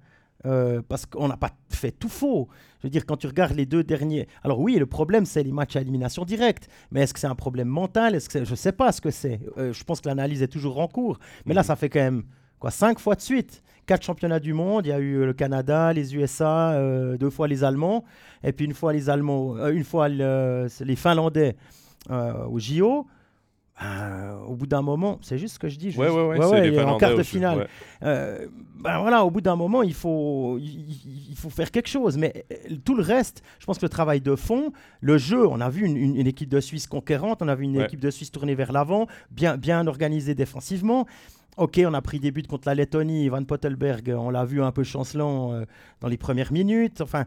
euh, 0.47 0.81
parce 0.89 1.05
qu'on 1.05 1.29
n'a 1.29 1.37
pas 1.37 1.51
fait 1.69 1.91
tout 1.91 2.09
faux. 2.09 2.49
Je 2.79 2.87
veux 2.87 2.91
dire, 2.91 3.05
quand 3.05 3.17
tu 3.17 3.27
regardes 3.27 3.55
les 3.55 3.67
deux 3.67 3.85
derniers. 3.85 4.27
Alors, 4.43 4.59
oui, 4.59 4.77
le 4.77 4.87
problème, 4.87 5.27
c'est 5.27 5.43
les 5.43 5.53
matchs 5.53 5.77
à 5.77 5.83
élimination 5.83 6.25
directe. 6.25 6.69
Mais 6.91 7.03
est-ce 7.03 7.13
que 7.13 7.21
c'est 7.21 7.27
un 7.27 7.35
problème 7.35 7.69
mental? 7.69 8.15
Est-ce 8.15 8.29
que 8.29 8.45
Je 8.45 8.51
ne 8.51 8.57
sais 8.57 8.73
pas 8.73 8.91
ce 8.93 9.03
que 9.03 9.11
c'est. 9.11 9.41
Euh, 9.59 9.73
je 9.73 9.85
pense 9.85 10.01
que 10.01 10.09
l'analyse 10.09 10.43
est 10.43 10.49
toujours 10.49 10.81
en 10.81 10.89
cours. 10.89 11.19
Mais 11.45 11.53
là, 11.53 11.61
mhm. 11.61 11.67
ça 11.67 11.77
fait 11.77 11.91
quand 11.91 12.01
même 12.01 12.23
quoi, 12.59 12.71
cinq 12.71 12.99
fois 12.99 13.17
de 13.17 13.21
suite. 13.21 13.63
Quatre 13.85 14.03
championnats 14.03 14.41
du 14.41 14.55
monde. 14.55 14.87
Il 14.87 14.91
y 14.91 14.93
a 14.93 14.99
eu 14.99 15.27
le 15.27 15.33
Canada, 15.35 15.93
les 15.93 16.15
USA, 16.15 16.71
euh, 16.73 17.19
deux 17.19 17.31
fois 17.31 17.47
les 17.47 17.63
Allemands. 17.63 18.05
Et 18.43 18.53
puis 18.53 18.65
une 18.65 18.75
fois 18.75 18.95
les 18.95 19.11
Allemands, 19.11 19.57
une 19.69 19.85
fois 19.85 20.09
les 20.09 20.97
Finlandais 20.97 21.57
au 22.09 22.59
JO. 22.59 23.07
Euh, 23.83 24.39
au 24.41 24.57
bout 24.57 24.67
d'un 24.67 24.83
moment, 24.83 25.19
c'est 25.23 25.39
juste 25.39 25.55
ce 25.55 25.59
que 25.59 25.71
je 25.71 25.79
dis. 25.79 25.95
Oui, 25.97 26.07
oui, 26.09 26.39
oui. 26.39 26.81
en 26.81 26.99
quart 26.99 27.17
de 27.17 27.23
finale. 27.23 27.67
Euh, 28.03 28.47
ben 28.79 28.99
voilà, 28.99 29.25
au 29.25 29.31
bout 29.31 29.41
d'un 29.41 29.57
moment, 29.57 29.83
il 29.83 29.95
faut, 29.95 30.59
il, 30.59 31.35
faut 31.35 31.49
faire 31.49 31.71
quelque 31.71 31.89
chose. 31.89 32.19
Mais 32.19 32.45
euh, 32.53 32.77
tout 32.85 32.95
le 32.95 33.03
reste, 33.03 33.43
je 33.59 33.65
pense 33.65 33.79
que 33.79 33.87
le 33.87 33.91
travail 33.91 34.21
de 34.21 34.37
fond, 34.37 34.73
le 35.01 35.17
jeu, 35.17 35.47
on 35.47 35.63
a 35.63 35.71
vu 35.71 35.87
une, 35.87 36.27
équipe 36.27 36.51
de 36.51 36.61
Suisse 36.61 36.87
conquérante, 36.87 37.41
on 37.41 37.49
a 37.49 37.55
vu 37.55 37.65
une 37.65 37.81
équipe 37.81 38.01
de 38.01 38.11
Suisse 38.11 38.31
tournée 38.31 38.55
vers 38.55 38.73
l'avant, 38.73 39.07
bien, 39.31 39.57
bien 39.57 39.87
organisée 39.87 40.35
défensivement. 40.35 41.07
Ok, 41.57 41.81
on 41.85 41.95
a 41.95 42.03
pris 42.03 42.21
des 42.21 42.31
buts 42.33 42.43
contre 42.43 42.69
la 42.69 42.75
Lettonie, 42.75 43.29
Van 43.29 43.45
Pottelberg, 43.45 44.15
on 44.17 44.29
l'a 44.29 44.45
vu 44.45 44.63
un 44.63 44.73
peu 44.73 44.85
chancelant 44.85 45.65
dans 46.01 46.09
les 46.09 46.19
premières 46.19 46.53
minutes. 46.53 47.01
Enfin, 47.01 47.25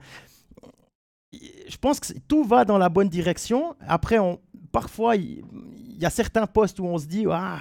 je 1.33 1.77
pense 1.77 1.99
que 1.99 2.13
tout 2.27 2.43
va 2.43 2.63
dans 2.63 2.77
la 2.77 2.89
bonne 2.89 3.09
direction. 3.09 3.75
Après, 3.87 4.19
on, 4.19 4.39
parfois, 4.73 5.15
il, 5.15 5.43
y 5.97 6.05
a 6.05 6.09
certains 6.09 6.47
postes 6.47 6.81
où 6.81 6.85
on 6.85 6.97
se 6.97 7.05
dit, 7.05 7.25
ah, 7.31 7.59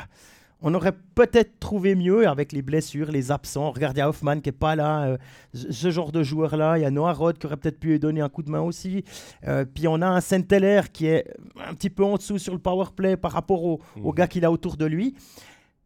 on 0.62 0.75
aurait 0.75 0.96
peut-être 1.14 1.61
trouvé 1.61 1.94
mieux 1.94 2.27
avec 2.27 2.53
les 2.53 2.62
blessures, 2.62 3.12
les 3.12 3.31
absents. 3.31 3.70
Regardez 3.70 4.03
Hoffman 4.03 4.40
qui 4.40 4.48
n'est 4.48 4.53
pas 4.53 4.75
là, 4.75 5.05
euh, 5.05 5.16
ce 5.55 5.90
genre 5.90 6.11
de 6.11 6.22
joueur-là. 6.22 6.79
Il 6.79 6.83
y 6.83 6.85
a 6.85 6.90
Noah 6.90 7.12
Rod 7.12 7.38
qui 7.38 7.46
aurait 7.46 7.57
peut-être 7.57 7.79
pu 7.79 7.88
lui 7.88 7.98
donner 8.01 8.20
un 8.20 8.29
coup 8.29 8.42
de 8.42 8.51
main 8.51 8.61
aussi. 8.61 9.05
Euh, 9.46 9.64
puis 9.64 9.87
on 9.87 10.01
a 10.01 10.07
un 10.07 10.20
Saint-Heller 10.20 10.90
qui 10.92 11.07
est 11.07 11.27
un 11.68 11.75
petit 11.75 11.90
peu 11.90 12.05
en 12.05 12.16
dessous 12.16 12.38
sur 12.38 12.55
le 12.55 12.61
power 12.61 12.87
play 12.96 13.16
par 13.16 13.33
rapport 13.33 13.62
au, 13.64 13.81
mmh. 13.96 14.11
gars 14.12 14.27
qu'il 14.27 14.44
a 14.44 14.51
autour 14.51 14.77
de 14.77 14.87
lui. 14.87 15.14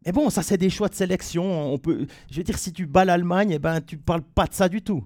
Mais 0.05 0.11
bon, 0.11 0.29
ça 0.29 0.43
c'est 0.43 0.57
des 0.57 0.69
choix 0.69 0.87
de 0.87 0.95
sélection. 0.95 1.73
On 1.73 1.77
peut, 1.77 2.05
je 2.31 2.37
veux 2.37 2.43
dire, 2.43 2.57
si 2.57 2.71
tu 2.71 2.85
bats 2.85 3.03
l'Allemagne, 3.03 3.51
eh 3.51 3.59
ben, 3.59 3.81
tu 3.81 3.97
parles 3.97 4.21
pas 4.21 4.45
de 4.45 4.53
ça 4.53 4.69
du 4.69 4.81
tout. 4.81 5.03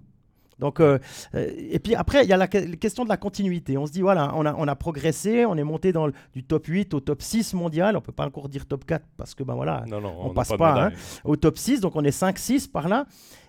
Donc, 0.62 0.80
euh, 0.80 1.00
euh, 1.34 1.52
et 1.58 1.80
puis 1.80 1.96
après, 1.96 2.24
il 2.24 2.30
y 2.30 2.34
a 2.34 2.38
la 2.38 2.48
question 2.48 3.04
de 3.04 3.10
la 3.10 3.18
continuité. 3.18 3.78
On 3.78 3.88
se 3.88 3.92
dit, 3.92 4.02
voilà, 4.02 4.32
on 4.36 4.46
a, 4.46 4.54
on 4.56 4.68
a 4.68 4.76
progressé, 4.76 5.44
on 5.46 5.58
est 5.58 5.64
monté 5.64 5.92
dans 5.92 6.08
du 6.34 6.44
top 6.44 6.68
8 6.68 6.94
au 6.94 7.00
top 7.00 7.22
6 7.22 7.56
mondial. 7.56 7.98
On 7.98 8.02
peut 8.02 8.12
pas 8.12 8.28
encore 8.28 8.48
dire 8.48 8.68
top 8.68 8.86
4 8.86 9.04
parce 9.18 9.34
que, 9.34 9.44
ben 9.44 9.56
voilà, 9.56 9.84
on, 9.92 10.30
ne 10.30 10.34
passe 10.34 10.54
pas, 10.56 10.86
hein, 10.86 10.92
au 11.26 11.36
top 11.36 11.58
6. 11.58 11.82
Donc, 11.82 11.96
on 11.96 12.04
est 12.04 12.18
5-6 12.18 12.70
par 12.70 12.88
là. 12.88 13.08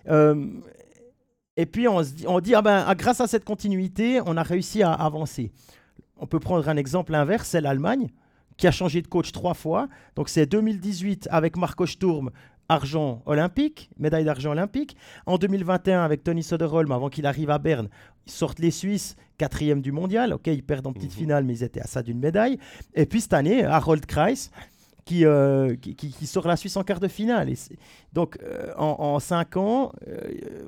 Euh, 0.09 0.47
et 1.55 1.67
puis, 1.67 1.87
on, 1.87 2.03
se 2.03 2.09
dit, 2.09 2.25
on 2.27 2.39
dit, 2.39 2.55
ah 2.55 2.63
ben, 2.63 2.83
ah, 2.87 2.95
grâce 2.95 3.21
à 3.21 3.27
cette 3.27 3.45
continuité, 3.45 4.19
on 4.25 4.35
a 4.35 4.43
réussi 4.43 4.81
à 4.81 4.91
avancer. 4.91 5.51
On 6.17 6.25
peut 6.25 6.39
prendre 6.39 6.67
un 6.67 6.77
exemple 6.77 7.13
inverse, 7.13 7.47
c'est 7.47 7.61
l'Allemagne 7.61 8.09
qui 8.57 8.67
a 8.67 8.71
changé 8.71 9.01
de 9.01 9.07
coach 9.07 9.31
trois 9.31 9.53
fois. 9.53 9.87
Donc 10.15 10.29
c'est 10.29 10.45
2018 10.45 11.27
avec 11.31 11.57
Marco 11.57 11.85
Sturm, 11.85 12.29
argent 12.69 13.21
olympique, 13.25 13.89
médaille 13.97 14.25
d'argent 14.25 14.51
olympique. 14.51 14.95
En 15.25 15.37
2021, 15.37 16.01
avec 16.03 16.23
Tony 16.23 16.43
Soderholm, 16.43 16.91
avant 16.91 17.09
qu'il 17.09 17.25
arrive 17.25 17.49
à 17.49 17.57
Berne, 17.57 17.89
ils 18.25 18.31
sortent 18.31 18.59
les 18.59 18.71
Suisses, 18.71 19.15
quatrième 19.37 19.81
du 19.81 19.91
mondial. 19.91 20.33
Ok, 20.33 20.47
ils 20.47 20.63
perdent 20.63 20.87
en 20.87 20.93
petite 20.93 21.11
mhm. 21.11 21.17
finale, 21.17 21.43
mais 21.43 21.53
ils 21.53 21.63
étaient 21.63 21.81
à 21.81 21.87
ça 21.87 22.01
d'une 22.01 22.19
médaille. 22.19 22.57
Et 22.93 23.05
puis 23.05 23.21
cette 23.21 23.33
année, 23.33 23.63
Harold 23.63 24.05
Kreis, 24.05 24.49
qui, 25.05 25.25
euh, 25.25 25.75
qui, 25.75 26.25
sort 26.25 26.47
la 26.47 26.55
Suisse 26.55 26.77
en 26.77 26.83
quart 26.83 26.99
de 26.99 27.07
finale. 27.07 27.51
donc, 28.13 28.37
euh, 28.41 28.73
en, 28.77 29.19
cinq 29.19 29.57
ans, 29.57 29.91
euh, 30.07 30.21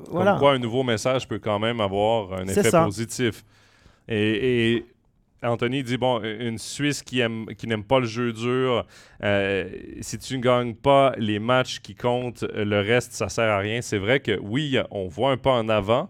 voilà. 0.09 0.31
Comme 0.31 0.39
quoi, 0.39 0.53
un 0.53 0.59
nouveau 0.59 0.83
message 0.83 1.27
peut 1.27 1.39
quand 1.39 1.59
même 1.59 1.79
avoir 1.79 2.33
un 2.33 2.47
effet 2.47 2.69
positif. 2.69 3.45
Et, 4.07 4.73
et 4.75 4.85
Anthony 5.45 5.83
dit 5.83 5.97
bon, 5.97 6.21
une 6.21 6.57
Suisse 6.57 7.03
qui 7.03 7.19
aime, 7.19 7.45
qui 7.57 7.67
n'aime 7.67 7.83
pas 7.83 7.99
le 7.99 8.05
jeu 8.05 8.33
dur, 8.33 8.85
euh, 9.23 9.69
si 10.01 10.17
tu 10.17 10.37
ne 10.37 10.41
gagnes 10.41 10.75
pas 10.75 11.13
les 11.17 11.39
matchs 11.39 11.79
qui 11.79 11.95
comptent, 11.95 12.43
le 12.53 12.79
reste 12.81 13.13
ça 13.13 13.29
sert 13.29 13.49
à 13.49 13.59
rien. 13.59 13.81
C'est 13.81 13.97
vrai 13.97 14.19
que 14.19 14.39
oui, 14.39 14.77
on 14.91 15.07
voit 15.07 15.31
un 15.31 15.37
pas 15.37 15.53
en 15.53 15.69
avant, 15.69 16.09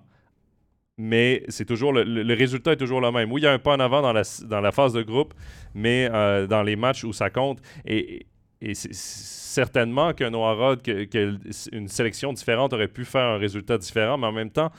mais 0.98 1.44
c'est 1.50 1.66
toujours 1.66 1.94
le, 1.94 2.34
résultat 2.34 2.74
est 2.74 2.78
toujours 2.78 3.02
le 3.02 3.12
même. 3.12 3.32
Oui, 3.32 3.42
il 3.42 3.44
y 3.44 3.48
a 3.48 3.52
un 3.52 3.60
pas 3.60 3.76
en 3.76 3.80
avant 3.80 4.02
dans 4.02 4.14
la, 4.14 4.72
phase 4.72 4.94
de 4.94 5.02
groupe, 5.02 5.34
mais 5.74 6.10
euh, 6.12 6.48
dans 6.48 6.64
les 6.64 6.76
matchs 6.76 7.04
où 7.04 7.14
ça 7.14 7.30
compte 7.30 7.60
et, 7.86 8.28
c'est 8.74 8.94
certainement 8.94 10.14
qu'un 10.14 10.32
Noirod, 10.32 10.82
qu'une 10.82 11.88
sélection 11.88 12.34
différente 12.34 12.74
aurait 12.74 12.88
pu 12.88 13.06
faire 13.06 13.22
un 13.22 13.38
résultat 13.38 13.78
différent, 13.78 14.18
mais 14.18 14.28
en 14.28 14.32
même 14.32 14.50
temps, 14.50 14.72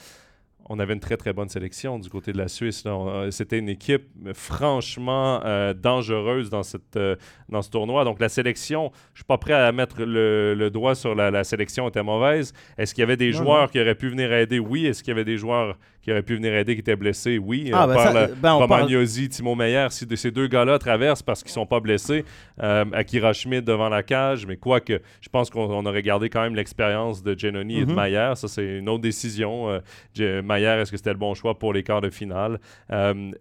on 0.68 0.78
avait 0.78 0.94
une 0.94 1.00
très 1.00 1.16
très 1.16 1.32
bonne 1.32 1.48
sélection 1.48 1.98
du 1.98 2.08
côté 2.08 2.32
de 2.32 2.38
la 2.38 2.48
Suisse. 2.48 2.84
C'était 3.30 3.58
une 3.58 3.68
équipe 3.68 4.08
franchement 4.34 5.40
euh, 5.44 5.74
dangereuse 5.74 6.50
dans, 6.50 6.62
cette, 6.62 6.96
euh, 6.96 7.16
dans 7.48 7.62
ce 7.62 7.70
tournoi. 7.70 8.04
Donc 8.04 8.20
la 8.20 8.28
sélection, 8.28 8.90
je 9.14 9.20
suis 9.20 9.24
pas 9.24 9.38
prêt 9.38 9.52
à 9.52 9.70
mettre 9.72 10.02
le, 10.02 10.68
doigt 10.70 10.94
sur 10.94 11.14
la, 11.14 11.30
la, 11.30 11.44
sélection 11.44 11.88
était 11.88 12.02
mauvaise. 12.02 12.52
Est-ce 12.78 12.94
qu'il 12.94 13.02
y 13.02 13.04
avait 13.04 13.16
des 13.16 13.32
joueurs 13.32 13.70
qui 13.70 13.80
auraient 13.80 13.94
pu 13.94 14.08
venir 14.08 14.32
aider? 14.32 14.58
Oui. 14.58 14.86
Est-ce 14.86 15.02
qu'il 15.02 15.12
y 15.12 15.14
avait 15.14 15.24
des 15.24 15.38
joueurs 15.38 15.78
qui 16.06 16.12
auraient 16.12 16.22
pu 16.22 16.36
venir 16.36 16.54
aider 16.54 16.74
qui 16.74 16.80
étaient 16.82 16.94
blessés? 16.94 17.36
Oui. 17.36 17.68
Ah, 17.72 17.84
ben 17.88 18.28
ben 18.40 18.52
Romagnosi, 18.52 19.28
Timo 19.28 19.56
Meyer, 19.56 19.88
si 19.90 20.06
ces 20.14 20.30
deux 20.30 20.46
gars-là 20.46 20.78
traversent 20.78 21.24
parce 21.24 21.42
qu'ils 21.42 21.50
sont 21.50 21.66
pas 21.66 21.80
blessés, 21.80 22.24
euh, 22.62 22.84
Akira 22.92 23.32
Schmidt 23.32 23.62
devant 23.62 23.88
la 23.88 24.04
cage, 24.04 24.46
mais 24.46 24.56
quoique, 24.56 25.00
je 25.20 25.28
pense 25.28 25.50
qu'on 25.50 25.84
aurait 25.84 26.02
gardé 26.02 26.30
quand 26.30 26.42
même 26.42 26.54
l'expérience 26.54 27.24
de 27.24 27.36
Genoni 27.36 27.78
et 27.78 27.84
de 27.84 27.90
mhm. 27.90 27.96
Mayer. 27.96 28.32
Ça, 28.36 28.46
c'est 28.46 28.78
une 28.78 28.88
autre 28.88 29.02
décision. 29.02 29.80
Mayer, 30.16 30.80
est-ce 30.80 30.92
que 30.92 30.96
c'était 30.96 31.10
le 31.10 31.18
bon 31.18 31.34
choix 31.34 31.58
pour 31.58 31.72
les 31.72 31.82
quarts 31.82 32.02
de 32.02 32.10
finale? 32.10 32.60
Euh, 32.92 33.32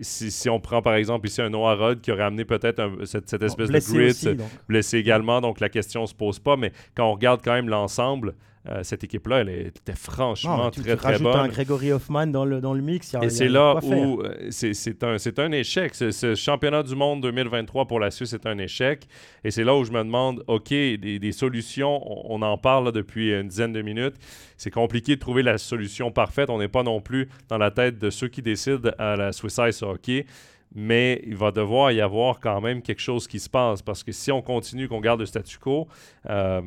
si, 0.00 0.48
on 0.48 0.58
prend 0.58 0.82
par 0.82 0.94
exemple 0.94 1.28
ici 1.28 1.40
un 1.40 1.50
Noah 1.50 1.76
Rod 1.76 2.00
qui 2.00 2.10
aurait 2.10 2.24
amené 2.24 2.44
peut-être 2.44 3.04
cette, 3.04 3.32
espèce 3.40 3.70
de 3.70 3.78
grit, 3.78 4.38
blessé 4.68 4.98
également, 4.98 5.40
donc 5.40 5.60
la 5.60 5.68
question 5.68 6.02
ne 6.02 6.06
se 6.06 6.14
pose 6.14 6.40
pas, 6.40 6.56
mais 6.56 6.72
quand 6.96 7.06
on 7.06 7.12
regarde 7.12 7.40
quand 7.44 7.52
même 7.52 7.68
l'ensemble, 7.68 8.34
euh, 8.68 8.82
cette 8.82 9.02
équipe-là, 9.04 9.38
elle 9.38 9.48
était 9.48 9.94
franchement 9.94 10.70
très, 10.70 10.94
très 10.94 11.18
bonne. 11.18 11.34
un 11.34 11.48
Gregory 11.48 11.92
Hoffman 11.92 12.26
dans 12.26 12.44
le, 12.44 12.60
dans 12.60 12.74
le 12.74 12.82
mix. 12.82 13.16
Et 13.22 13.30
c'est 13.30 13.48
là 13.48 13.76
où 13.82 14.20
euh, 14.20 14.48
c'est 14.50 15.02
un, 15.02 15.16
un 15.38 15.52
échec. 15.52 15.94
Ce 15.94 16.34
championnat 16.34 16.82
du 16.82 16.94
monde 16.94 17.22
2023 17.22 17.86
pour 17.86 17.98
la 17.98 18.10
Suisse 18.10 18.34
est 18.34 18.44
un 18.44 18.58
échec. 18.58 19.06
Et 19.44 19.50
c'est 19.50 19.64
là 19.64 19.74
où 19.74 19.84
je 19.84 19.92
me 19.92 20.04
demande, 20.04 20.44
OK, 20.46 20.68
des, 20.68 21.32
solutions, 21.32 22.02
on, 22.30 22.42
en 22.42 22.58
parle 22.58 22.92
depuis 22.92 23.32
une 23.32 23.48
dizaine 23.48 23.72
de 23.72 23.80
minutes. 23.80 24.16
C'est 24.58 24.70
compliqué 24.70 25.14
de 25.14 25.20
trouver 25.20 25.42
la 25.42 25.56
solution 25.56 26.10
parfaite. 26.10 26.50
On 26.50 26.58
n'est 26.58 26.68
pas 26.68 26.82
non 26.82 27.00
plus 27.00 27.30
dans 27.48 27.58
la 27.58 27.70
tête 27.70 27.98
de 27.98 28.10
ceux 28.10 28.28
qui 28.28 28.42
décident 28.42 28.90
à 28.98 29.16
la 29.16 29.32
Swiss 29.32 29.58
Ice 29.68 29.82
Hockey 29.82 30.26
mais 30.72 31.20
il 31.26 31.36
va 31.36 31.50
devoir 31.50 31.90
y 31.90 32.00
avoir 32.00 32.38
quand 32.38 32.60
même 32.60 32.80
quelque 32.80 33.00
chose 33.00 33.26
qui 33.26 33.40
se 33.40 33.50
passe 33.50 33.82
parce 33.82 34.04
que 34.04 34.12
si 34.12 34.30
on 34.30 34.40
continue, 34.40 34.86
qu'on 34.86 35.00
garde 35.00 35.18
le 35.18 35.26
statu 35.26 35.58
quo, 35.58 35.88
euh, 36.28 36.60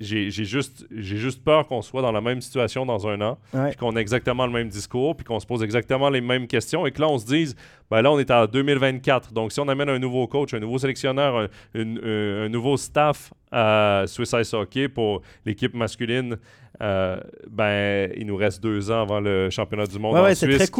j'ai 0.00 0.30
juste, 0.30 0.86
juste 0.90 1.42
peur 1.42 1.66
qu'on 1.66 1.82
soit 1.82 2.02
dans 2.02 2.12
la 2.12 2.20
même 2.20 2.40
situation 2.40 2.86
dans 2.86 3.08
un 3.08 3.20
an, 3.20 3.38
qu'on 3.78 3.96
ait 3.96 4.00
exactement 4.00 4.46
le 4.46 4.52
même 4.52 4.68
discours, 4.68 5.16
puis 5.16 5.24
qu'on 5.24 5.40
se 5.40 5.46
pose 5.46 5.62
exactement 5.62 6.08
les 6.08 6.20
mêmes 6.20 6.46
questions, 6.46 6.86
et 6.86 6.92
que 6.92 7.00
là, 7.00 7.08
on 7.08 7.18
se 7.18 7.26
dise, 7.26 7.56
ben 7.90 8.02
là, 8.02 8.12
on 8.12 8.18
est 8.18 8.30
en 8.30 8.46
2024. 8.46 9.32
Donc, 9.32 9.52
si 9.52 9.60
on 9.60 9.68
amène 9.68 9.88
un 9.88 9.98
nouveau 9.98 10.26
coach, 10.26 10.54
un 10.54 10.60
nouveau 10.60 10.78
sélectionneur, 10.78 11.48
un, 11.74 12.48
nouveau 12.48 12.76
staff 12.76 13.32
à 13.50 14.04
Swiss 14.06 14.34
Ice 14.38 14.54
Hockey 14.54 14.88
pour 14.88 15.22
l'équipe 15.44 15.74
masculine, 15.74 16.36
euh, 16.80 17.18
ben, 17.50 18.12
il 18.16 18.26
nous 18.26 18.36
reste 18.36 18.62
deux 18.62 18.90
ans 18.90 19.02
avant 19.02 19.18
le 19.18 19.50
championnat 19.50 19.86
du 19.86 19.98
monde 19.98 20.16
en 20.16 20.34
Suisse, 20.34 20.70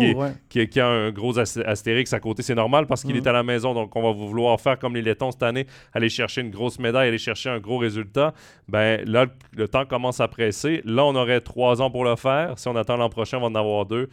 qui, 0.48 0.68
qui, 0.68 0.80
a 0.80 0.86
un 0.86 1.10
gros 1.10 1.38
astérix 1.38 2.12
à 2.12 2.20
côté. 2.20 2.42
C'est 2.42 2.54
normal 2.54 2.86
parce 2.86 3.02
qu'il 3.02 3.14
mhm. 3.14 3.22
est 3.22 3.26
à 3.26 3.32
la 3.32 3.42
maison, 3.42 3.74
donc 3.74 3.94
on 3.96 4.02
va 4.02 4.12
vouloir 4.12 4.60
faire 4.60 4.78
comme 4.78 4.94
les 4.94 5.02
Lettons 5.02 5.32
cette 5.32 5.42
année, 5.42 5.66
aller 5.92 6.08
chercher 6.08 6.42
une 6.42 6.50
grosse 6.50 6.78
médaille, 6.78 7.08
aller 7.08 7.18
chercher 7.18 7.50
un 7.50 7.58
gros 7.58 7.78
résultat. 7.78 8.32
Ben 8.68 9.02
là, 9.06 9.26
le 9.56 9.66
temps 9.66 9.86
commence 9.86 10.20
à 10.20 10.28
presser. 10.28 10.82
Là, 10.84 11.04
on 11.04 11.16
aurait 11.16 11.40
trois 11.40 11.82
ans 11.82 11.90
pour 11.90 12.04
le 12.04 12.14
faire. 12.14 12.58
Si 12.58 12.68
on 12.68 12.76
attend 12.76 12.96
l'an 12.96 13.08
prochain, 13.08 13.38
on 13.38 13.40
va 13.40 13.46
en 13.46 13.54
avoir 13.54 13.86
deux. 13.86 14.08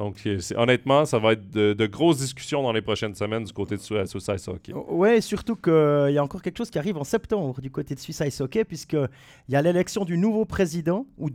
Donc, 0.00 0.22
euh, 0.24 0.40
honnêtement, 0.56 1.04
ça 1.04 1.18
va 1.18 1.34
être 1.34 1.50
de, 1.50 1.86
grosses 1.86 2.16
discussions 2.16 2.62
dans 2.62 2.72
les 2.72 2.80
prochaines 2.80 3.14
semaines 3.14 3.44
du 3.44 3.52
côté 3.52 3.76
de 3.76 3.82
Suisse 3.82 4.30
Ice 4.34 4.48
Hockey. 4.48 4.72
Oui, 4.88 5.20
surtout 5.20 5.56
qu'il 5.56 5.72
y 6.14 6.16
a 6.16 6.24
encore 6.24 6.40
quelque 6.40 6.56
chose 6.56 6.70
qui 6.70 6.78
arrive 6.78 6.96
en 6.96 7.04
septembre 7.04 7.60
du 7.60 7.70
côté 7.70 7.94
de 7.94 8.00
Suisse 8.00 8.22
Ice 8.26 8.40
Hockey, 8.40 8.64
puisqu'il 8.64 9.10
y 9.50 9.56
a 9.56 9.60
l'élection 9.60 10.06
du 10.06 10.16
nouveau 10.16 10.46
président, 10.46 11.04
ou 11.18 11.28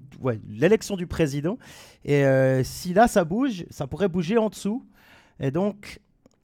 l'élection 0.49 0.95
du 0.95 1.05
président. 1.05 1.59
Et 2.05 2.25
euh, 2.25 2.63
si 2.63 2.95
là, 2.95 3.07
ça 3.07 3.23
bouge, 3.23 3.67
ça 3.69 3.85
pourrait 3.85 4.09
bouger 4.09 4.39
en 4.39 4.49
dessous. 4.49 4.83
Et 5.39 5.51
donc, 5.51 5.99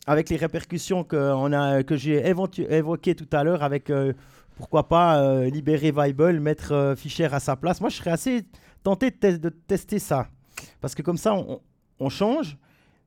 avec 0.05 0.29
les 0.29 0.37
répercussions 0.37 1.03
que, 1.03 1.83
j'ai 1.95 2.23
évoquées 2.23 3.15
tout 3.15 3.29
à 3.31 3.43
l'heure, 3.43 3.63
avec 3.63 3.89
euh, 3.89 4.13
pourquoi 4.57 4.87
pas 4.87 5.45
libérer 5.45 5.89
Weibel, 5.89 6.39
mettre 6.39 6.93
Fischer 6.95 7.29
à 7.31 7.39
sa 7.39 7.55
place, 7.55 7.81
moi, 7.81 7.89
je 7.89 7.95
serais 7.95 8.11
assez 8.11 8.43
tenté 8.83 9.09
de, 9.09 9.37
de 9.37 9.49
tester 9.49 9.97
ça. 9.97 10.27
Parce 10.81 10.93
que 10.93 11.01
comme 11.01 11.17
ça, 11.17 11.33
on, 11.33 11.59
on 12.01 12.09
change, 12.09 12.57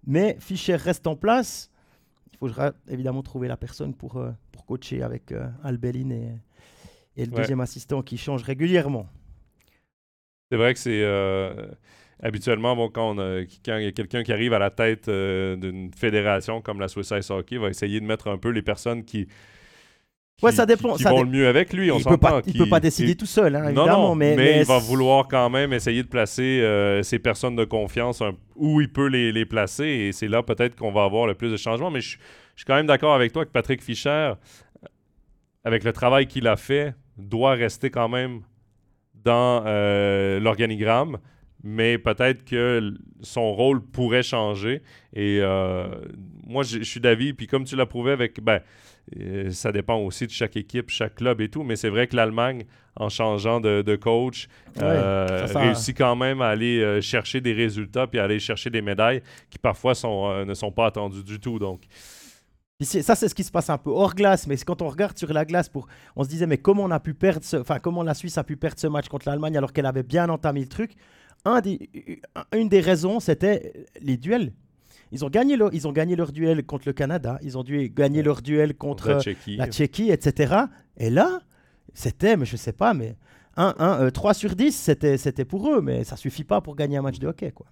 mais 0.06 0.36
Fischer 0.40 0.76
reste 0.76 1.06
en 1.06 1.16
place. 1.16 1.70
il 2.32 2.38
faudra 2.38 2.72
évidemment 2.88 3.22
trouver 3.22 3.48
la 3.48 3.56
personne 3.56 3.94
pour, 3.94 4.22
pour 4.52 4.64
coacher 4.64 5.02
avec 5.02 5.32
Albelin 5.62 6.10
et, 6.10 6.28
et 7.16 7.26
le 7.26 7.32
deuxième 7.32 7.60
assistant 7.60 8.02
qui 8.02 8.16
change 8.16 8.42
régulièrement. 8.42 9.06
C'est 10.50 10.56
vrai 10.56 10.74
que 10.74 10.80
c'est 10.80 11.04
habituellement, 12.22 12.76
bon, 12.76 12.90
quand, 12.90 13.14
il 13.18 13.48
y 13.66 13.86
a 13.86 13.92
quelqu'un 13.92 14.22
qui 14.22 14.32
arrive 14.32 14.52
à 14.52 14.58
la 14.58 14.70
tête 14.70 15.08
d'une 15.08 15.92
fédération 15.94 16.60
comme 16.60 16.80
la 16.80 16.88
Swiss 16.88 17.12
Ice 17.18 17.30
Hockey, 17.30 17.58
va 17.58 17.68
essayer 17.68 18.00
de 18.00 18.06
mettre 18.06 18.28
un 18.28 18.38
peu 18.38 18.50
les 18.50 18.62
personnes 18.62 19.04
qui, 19.04 19.26
ouais, 20.42 20.52
ça 20.52 20.66
dépend. 20.66 20.94
Qui, 20.96 21.04
vont 21.04 21.22
le 21.22 21.28
mieux 21.28 21.46
avec 21.46 21.72
lui, 21.72 21.90
on 21.90 21.98
il 21.98 22.04
peut 22.04 22.16
pas, 22.16 22.42
il 22.46 22.56
peut 22.56 22.68
pas 22.68 22.80
décider 22.80 23.14
tout 23.14 23.26
seul, 23.26 23.54
hein, 23.56 23.64
évidemment. 23.64 24.14
mais, 24.14 24.60
il 24.60 24.66
va 24.66 24.78
vouloir 24.78 25.28
quand 25.28 25.50
même 25.50 25.72
essayer 25.72 26.02
de 26.02 26.08
placer 26.08 26.60
euh, 26.60 27.02
ses 27.02 27.18
personnes 27.18 27.56
de 27.56 27.64
confiance 27.64 28.22
où 28.56 28.80
il 28.80 28.90
peut 28.92 29.08
les, 29.08 29.32
les 29.32 29.44
placer. 29.44 29.84
Et 29.84 30.12
c'est 30.12 30.28
là 30.28 30.42
peut-être 30.42 30.76
qu'on 30.76 30.92
va 30.92 31.04
avoir 31.04 31.26
le 31.26 31.34
plus 31.34 31.50
de 31.50 31.56
changements. 31.56 31.90
Mais 31.90 32.00
je, 32.00 32.18
suis 32.56 32.64
quand 32.66 32.76
même 32.76 32.86
d'accord 32.86 33.14
avec 33.14 33.32
toi 33.32 33.44
que 33.44 33.50
Patrick 33.50 33.82
Fischer, 33.82 34.32
avec 35.64 35.84
le 35.84 35.92
travail 35.92 36.26
qu'il 36.26 36.46
a 36.46 36.56
fait, 36.56 36.94
doit 37.16 37.54
rester 37.54 37.90
quand 37.90 38.08
même 38.08 38.40
dans 39.24 39.62
euh, 39.66 40.38
l'organigramme 40.38 41.18
mais 41.64 41.96
peut-être 41.96 42.44
que 42.44 42.92
son 43.22 43.54
rôle 43.54 43.82
pourrait 43.82 44.22
changer. 44.22 44.82
Et 45.14 45.38
euh, 45.40 45.88
moi, 46.46 46.62
je 46.62 46.82
suis 46.82 47.00
d'avis, 47.00 47.32
puis 47.32 47.46
comme 47.46 47.64
tu 47.64 47.74
l'as 47.74 47.86
prouvé 47.86 48.12
avec, 48.12 48.38
ben, 48.42 48.60
euh, 49.18 49.50
ça 49.50 49.72
dépend 49.72 49.96
aussi 49.96 50.26
de 50.26 50.32
chaque 50.32 50.56
équipe, 50.56 50.90
chaque 50.90 51.16
club 51.16 51.40
et 51.40 51.48
tout, 51.48 51.62
mais 51.62 51.76
c'est 51.76 51.88
vrai 51.88 52.06
que 52.06 52.16
l'Allemagne, 52.16 52.64
en 52.96 53.08
changeant 53.08 53.60
de, 53.60 53.96
coach, 53.96 54.48
euh, 54.80 55.46
réussit 55.54 55.96
quand 55.96 56.16
même 56.16 56.40
à 56.40 56.48
aller 56.48 57.00
chercher 57.02 57.40
des 57.40 57.52
résultats 57.52 58.06
puis 58.06 58.18
à 58.18 58.24
aller 58.24 58.38
chercher 58.38 58.70
des 58.70 58.82
médailles 58.82 59.22
qui 59.50 59.58
parfois 59.58 59.94
sont, 59.94 60.44
ne 60.44 60.54
sont 60.54 60.72
pas 60.72 60.86
attendues 60.86 61.24
du 61.24 61.38
tout. 61.38 61.58
Donc. 61.58 61.82
ça, 62.80 63.14
c'est 63.14 63.28
ce 63.28 63.34
qui 63.34 63.44
se 63.44 63.52
passe 63.52 63.70
un 63.70 63.78
peu 63.78 63.90
hors 63.90 64.14
glace, 64.14 64.46
mais 64.46 64.56
quand 64.56 64.80
on 64.82 64.88
regarde 64.88 65.18
sur 65.18 65.32
la 65.32 65.44
glace, 65.44 65.68
pour, 65.68 65.86
on 66.16 66.24
se 66.24 66.28
disait, 66.28 66.46
mais 66.46 66.58
comment 66.58 66.84
on 66.84 66.90
a 66.90 67.00
pu 67.00 67.14
perdre, 67.14 67.44
enfin, 67.54 67.78
comment 67.78 68.02
la 68.02 68.14
Suisse 68.14 68.38
a 68.38 68.44
pu 68.44 68.56
perdre 68.56 68.78
ce 68.78 68.86
match 68.86 69.08
contre 69.08 69.28
l'Allemagne 69.28 69.56
alors 69.56 69.72
qu'elle 69.72 69.86
avait 69.86 70.02
bien 70.02 70.28
entamé 70.28 70.60
le 70.60 70.68
truc? 70.68 70.92
Une 71.46 72.68
des 72.68 72.80
raisons, 72.80 73.20
c'était 73.20 73.86
les 74.00 74.16
duels. 74.16 74.52
Ils 75.12 75.24
ont, 75.24 75.30
gagné 75.30 75.56
leur, 75.56 75.72
ils 75.72 75.86
ont 75.86 75.92
gagné 75.92 76.16
leur 76.16 76.32
duel 76.32 76.64
contre 76.64 76.88
le 76.88 76.92
Canada, 76.92 77.38
ils 77.42 77.56
ont 77.56 77.62
dû 77.62 77.88
gagner 77.88 78.22
leur 78.22 78.42
duel 78.42 78.74
contre 78.74 79.20
la 79.46 79.66
Tchéquie, 79.68 80.10
etc. 80.10 80.54
Et 80.96 81.10
là, 81.10 81.40
c'était, 81.92 82.36
mais 82.36 82.46
je 82.46 82.56
sais 82.56 82.72
pas, 82.72 82.94
mais 82.94 83.16
1, 83.56 83.74
1, 83.78 84.10
3 84.10 84.34
sur 84.34 84.56
10, 84.56 84.72
c'était, 85.16 85.44
pour 85.44 85.70
eux, 85.70 85.80
mais 85.80 86.04
ça 86.04 86.16
suffit 86.16 86.44
pas 86.44 86.60
pour 86.60 86.74
gagner 86.74 86.96
un 86.96 87.02
match 87.02 87.18
de 87.18 87.28
hockey. 87.28 87.52
Quoi. 87.52 87.66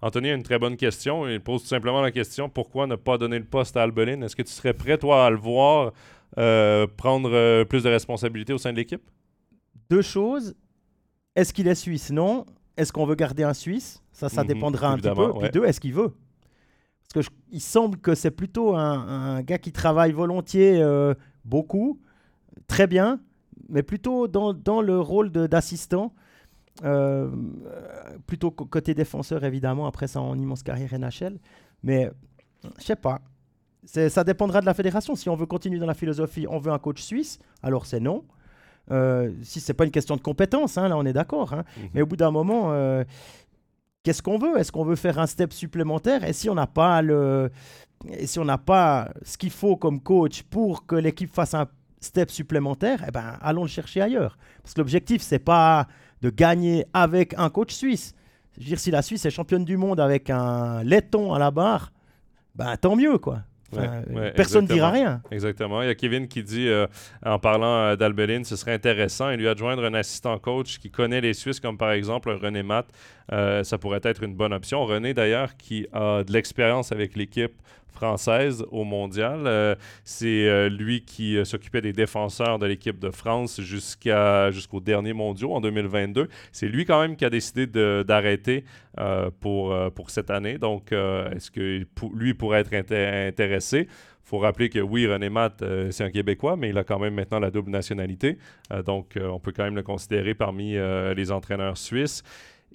Anthony 0.00 0.30
a 0.30 0.34
une 0.34 0.42
très 0.42 0.58
bonne 0.58 0.76
question. 0.76 1.28
Il 1.28 1.40
pose 1.40 1.62
tout 1.62 1.68
simplement 1.68 2.00
la 2.00 2.10
question 2.10 2.48
pourquoi 2.48 2.86
ne 2.86 2.96
pas 2.96 3.18
donner 3.18 3.38
le 3.38 3.44
poste 3.44 3.76
à 3.76 3.82
Albelin 3.82 4.22
Est-ce 4.22 4.36
que 4.36 4.42
tu 4.42 4.52
serais 4.52 4.72
prêt, 4.72 4.96
toi, 4.96 5.26
à 5.26 5.30
le 5.30 5.36
voir 5.36 5.92
euh, 6.38 6.86
prendre 6.96 7.30
euh, 7.32 7.64
plus 7.64 7.82
de 7.82 7.90
responsabilités 7.90 8.52
au 8.52 8.58
sein 8.58 8.72
de 8.72 8.78
l'équipe? 8.78 9.02
Deux 9.90 10.02
choses. 10.02 10.54
Est-ce 11.34 11.52
qu'il 11.52 11.68
est 11.68 11.74
suisse? 11.74 12.10
Non 12.10 12.46
est-ce 12.76 12.92
qu'on 12.92 13.06
veut 13.06 13.14
garder 13.14 13.42
un 13.42 13.54
Suisse? 13.54 14.02
Ça, 14.12 14.28
ça 14.28 14.42
mhm, 14.42 14.48
dépendra 14.48 14.88
un 14.88 14.98
petit 14.98 15.14
peu. 15.14 15.32
Puis 15.38 15.50
deux, 15.50 15.64
est-ce 15.64 15.80
qu'il 15.80 15.94
veut? 15.94 16.14
Qu'il 17.20 17.60
semble 17.60 17.98
que 17.98 18.14
c'est 18.14 18.30
plutôt 18.30 18.74
un, 18.74 19.42
gars 19.42 19.58
qui 19.58 19.72
travaille 19.72 20.12
volontiers 20.12 20.80
euh, 20.80 21.14
beaucoup, 21.44 22.00
très 22.66 22.86
bien, 22.86 23.20
mais 23.68 23.82
plutôt 23.82 24.28
dans, 24.28 24.52
dans 24.52 24.80
le 24.82 25.00
rôle 25.00 25.30
d'assistant. 25.30 26.12
Euh, 26.84 27.30
plutôt 28.26 28.50
côté 28.50 28.92
défenseur 28.92 29.44
évidemment 29.44 29.86
après 29.86 30.08
ça 30.08 30.20
en 30.20 30.38
immense 30.38 30.62
carrière 30.62 30.92
NHL 30.92 31.38
mais 31.82 32.10
je 32.78 32.84
sais 32.84 32.96
pas 32.96 33.22
ça 33.86 34.24
dépendra 34.24 34.60
de 34.60 34.66
la 34.66 34.74
fédération 34.74 35.14
si 35.14 35.30
on 35.30 35.36
veut 35.36 35.46
continuer 35.46 35.78
dans 35.78 35.86
la 35.86 35.94
philosophie 35.94 36.46
on 36.46 36.58
veut 36.58 36.70
un 36.70 36.78
coach 36.78 37.00
suisse 37.00 37.38
alors 37.62 37.86
c'est 37.86 37.98
non 37.98 38.26
euh, 38.90 39.32
si 39.42 39.60
c'est 39.60 39.74
pas 39.74 39.84
une 39.84 39.90
question 39.90 40.16
de 40.16 40.20
compétence, 40.20 40.78
hein, 40.78 40.88
là 40.88 40.96
on 40.96 41.04
est 41.04 41.12
d'accord. 41.12 41.52
Hein. 41.52 41.64
Mhm. 41.76 41.88
Mais 41.94 42.02
au 42.02 42.06
bout 42.06 42.16
d'un 42.16 42.30
moment, 42.30 42.72
euh, 42.72 43.04
qu'est-ce 44.06 44.22
qu'on 44.22 44.38
veut? 44.38 44.56
Est-ce 44.56 44.70
qu'on 44.70 44.84
veut 44.84 44.94
faire 44.94 45.18
un 45.18 45.26
step 45.26 45.52
supplémentaire? 45.52 46.22
Et 46.22 46.32
si 46.32 46.48
on 46.48 46.54
n'a 46.54 46.68
pas 46.68 47.02
le, 47.02 47.50
et 48.08 48.28
si 48.28 48.38
on 48.38 48.44
n'a 48.44 48.56
pas 48.56 49.08
ce 49.22 49.36
qu'il 49.36 49.50
faut 49.50 49.76
comme 49.76 50.00
coach 50.00 50.44
pour 50.44 50.86
que 50.86 50.94
l'équipe 50.94 51.34
fasse 51.34 51.54
un 51.54 51.66
step 51.98 52.30
supplémentaire, 52.30 53.02
eh 53.08 53.10
ben 53.10 53.36
allons 53.40 53.62
le 53.62 53.68
chercher 53.68 54.00
ailleurs. 54.02 54.38
Parce 54.62 54.74
que 54.74 54.80
l'objectif 54.80 55.22
c'est 55.22 55.40
pas 55.40 55.88
de 56.22 56.30
gagner 56.30 56.86
avec 56.94 57.34
un 57.36 57.50
coach 57.50 57.74
suisse. 57.74 58.14
Je 58.56 58.60
veux 58.60 58.68
dire, 58.68 58.78
si 58.78 58.92
la 58.92 59.02
Suisse 59.02 59.26
est 59.26 59.30
championne 59.30 59.64
du 59.64 59.76
monde 59.76 59.98
avec 59.98 60.30
un 60.30 60.84
laiton 60.84 61.34
à 61.34 61.40
la 61.40 61.50
barre, 61.50 61.92
ben 62.54 62.76
tant 62.76 62.94
mieux 62.94 63.18
quoi 63.18 63.40
personne 64.34 64.64
ne 64.64 64.72
dira 64.72 64.90
rien. 64.90 65.22
Exactement. 65.30 65.82
Il 65.82 65.88
y 65.88 65.90
a 65.90 65.94
Kevin 65.94 66.28
qui 66.28 66.42
dit, 66.42 66.68
euh, 66.68 66.86
en 67.24 67.38
parlant 67.38 67.76
euh, 67.76 67.96
d'Albelin, 67.96 68.44
ce 68.44 68.56
serait 68.56 68.72
intéressant 68.72 69.30
et 69.30 69.36
lui 69.36 69.48
adjoindre 69.48 69.84
un 69.84 69.94
assistant 69.94 70.38
coach 70.38 70.78
qui 70.78 70.90
connaît 70.90 71.20
les 71.20 71.34
Suisses, 71.34 71.60
comme 71.60 71.78
par 71.78 71.92
exemple 71.92 72.30
René 72.30 72.62
Matt. 72.62 72.86
Euh, 73.32 73.64
ça 73.64 73.78
pourrait 73.78 74.00
être 74.02 74.22
une 74.22 74.34
bonne 74.34 74.52
option. 74.52 74.84
René, 74.84 75.14
d'ailleurs, 75.14 75.56
qui 75.56 75.86
a 75.92 76.22
de 76.22 76.32
l'expérience 76.32 76.92
avec 76.92 77.16
l'équipe 77.16 77.54
française 77.96 78.64
au 78.70 78.84
mondial. 78.84 79.46
Euh, 79.46 79.74
c'est 80.04 80.46
euh, 80.46 80.68
lui 80.68 81.00
qui 81.02 81.36
euh, 81.36 81.44
s'occupait 81.44 81.80
des 81.80 81.92
défenseurs 81.92 82.58
de 82.58 82.66
l'équipe 82.66 82.98
de 82.98 83.10
France 83.10 83.60
jusqu'à, 83.60 84.50
jusqu'au 84.50 84.80
dernier 84.80 85.14
mondiaux 85.14 85.52
en 85.52 85.60
2022. 85.60 86.28
C'est 86.52 86.68
lui 86.68 86.84
quand 86.84 87.00
même 87.00 87.16
qui 87.16 87.24
a 87.24 87.30
décidé 87.30 87.66
d'arrêter 87.66 88.64
pour, 89.40 89.74
pour 89.94 90.10
cette 90.10 90.30
année. 90.30 90.58
Donc, 90.58 90.92
est-ce 90.92 91.50
que 91.50 91.84
lui 92.14 92.34
pourrait 92.34 92.60
être 92.60 92.74
intéressé? 92.74 93.88
Il 93.88 94.28
faut 94.28 94.38
rappeler 94.38 94.68
que 94.68 94.78
oui, 94.78 95.06
René 95.06 95.28
Matt, 95.28 95.62
c'est 95.90 96.04
un 96.04 96.10
Québécois, 96.10 96.56
mais 96.56 96.70
il 96.70 96.78
a 96.78 96.84
quand 96.84 96.98
même 96.98 97.14
maintenant 97.14 97.38
la 97.38 97.50
double 97.50 97.70
nationalité. 97.70 98.38
donc, 98.84 99.18
on 99.20 99.38
peut 99.38 99.52
quand 99.54 99.64
même 99.64 99.76
le 99.76 99.82
considérer 99.82 100.34
parmi 100.34 100.76
les 101.14 101.32
entraîneurs 101.32 101.76
suisses 101.76 102.22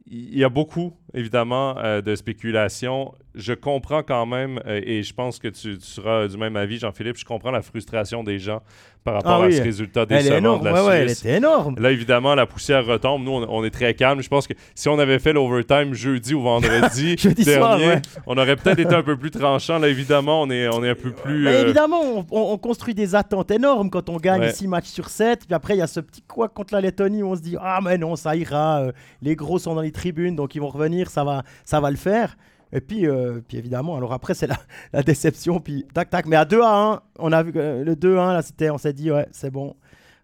il 0.07 0.37
y 0.37 0.43
a 0.43 0.49
beaucoup, 0.49 0.93
évidemment, 1.13 1.77
euh, 1.77 2.01
de 2.01 2.15
spéculation. 2.15 3.13
Je 3.35 3.53
comprends 3.53 4.03
quand 4.03 4.25
même, 4.25 4.59
euh, 4.65 4.81
et 4.83 5.03
je 5.03 5.13
pense 5.13 5.39
que 5.39 5.47
tu, 5.47 5.77
tu 5.77 5.85
seras 5.85 6.27
du 6.27 6.37
même 6.37 6.55
avis, 6.55 6.77
Jean-Philippe, 6.77 7.17
je 7.17 7.25
comprends 7.25 7.51
la 7.51 7.61
frustration 7.61 8.23
des 8.23 8.39
gens 8.39 8.61
par 9.03 9.15
rapport 9.15 9.43
ah 9.43 9.45
à 9.45 9.51
ce 9.51 9.61
résultat 9.61 10.05
décevant 10.05 10.57
de 10.57 10.65
la 10.65 10.75
Suisse. 10.75 10.93
elle 10.93 11.11
était 11.11 11.37
énorme. 11.37 11.75
Là, 11.79 11.91
évidemment, 11.91 12.35
la 12.35 12.45
poussière 12.45 12.85
retombe. 12.85 13.23
Nous, 13.23 13.31
on, 13.31 13.63
est 13.63 13.71
très 13.71 13.95
calme. 13.95 14.21
Je 14.21 14.29
pense 14.29 14.47
que 14.47 14.53
si 14.75 14.89
on 14.89 14.99
avait 14.99 15.17
fait 15.17 15.33
l'overtime 15.33 15.93
jeudi 15.93 16.35
ou 16.35 16.41
vendredi 16.41 17.15
dernier, 17.45 17.95
on 18.27 18.37
aurait 18.37 18.55
peut-être 18.55 18.79
été 18.79 18.93
un 18.93 19.01
peu 19.01 19.17
plus 19.17 19.31
tranchant. 19.31 19.79
Là, 19.79 19.87
évidemment, 19.87 20.43
on 20.43 20.51
est, 20.51 20.67
on 20.67 20.83
est 20.83 20.89
un 20.89 20.95
peu 20.95 21.11
plus... 21.11 21.47
Euh, 21.47 21.63
évidemment, 21.63 22.25
on, 22.29 22.57
construit 22.57 22.93
des 22.93 23.15
attentes 23.15 23.49
énormes 23.49 23.89
quand 23.89 24.07
on 24.09 24.17
gagne 24.17 24.51
6 24.51 24.67
matchs 24.67 24.89
sur 24.89 25.09
7. 25.09 25.45
Puis 25.47 25.55
après, 25.55 25.75
il 25.75 25.79
y 25.79 25.83
a 25.83 25.87
ce 25.87 25.99
petit 25.99 26.21
quoi 26.21 26.47
contre 26.47 26.75
la 26.75 26.81
Lettonie 26.81 27.23
où 27.23 27.31
on 27.31 27.35
se 27.35 27.41
dit 27.41 27.57
«Ah, 27.59 27.79
mais 27.83 27.97
non, 27.97 28.15
ça 28.15 28.35
ira. 28.35 28.83
Les 29.23 29.35
gros 29.35 29.57
sont 29.57 29.73
dans 29.73 29.81
les 29.81 29.91
tribunes, 29.91 30.35
donc 30.35 30.53
ils 30.53 30.61
vont 30.61 30.69
revenir. 30.69 31.00
Ça 31.09 31.23
va, 31.23 31.43
ça 31.63 31.79
va 31.79 31.89
le 31.91 31.97
faire.» 31.97 32.37
Et 32.73 32.79
puis, 32.79 33.05
euh, 33.05 33.41
puis 33.45 33.57
évidemment, 33.57 33.97
alors 33.97 34.13
après, 34.13 34.33
c'est 34.33 34.47
la, 34.47 35.03
déception. 35.03 35.59
Puis 35.59 35.85
tac, 35.93 36.09
tac. 36.09 36.25
Mais 36.25 36.35
à 36.35 36.45
2 36.45 36.61
à 36.61 36.93
1, 36.93 37.01
on 37.19 37.31
a 37.31 37.43
vu 37.43 37.51
que 37.51 37.83
le 37.83 37.95
2 37.95 38.17
à 38.17 38.23
1, 38.23 38.33
là, 38.33 38.41
c'était, 38.41 38.69
on 38.69 38.77
s'est 38.77 38.93
dit, 38.93 39.11
ouais, 39.11 39.27
c'est 39.31 39.51
bon. 39.51 39.75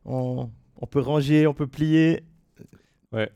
On, 0.06 0.50
on, 0.80 0.86
peut 0.86 1.02
ranger, 1.02 1.48
on 1.48 1.54
peut 1.54 1.68
plier. 1.68 2.24
Ouais. 3.12 3.30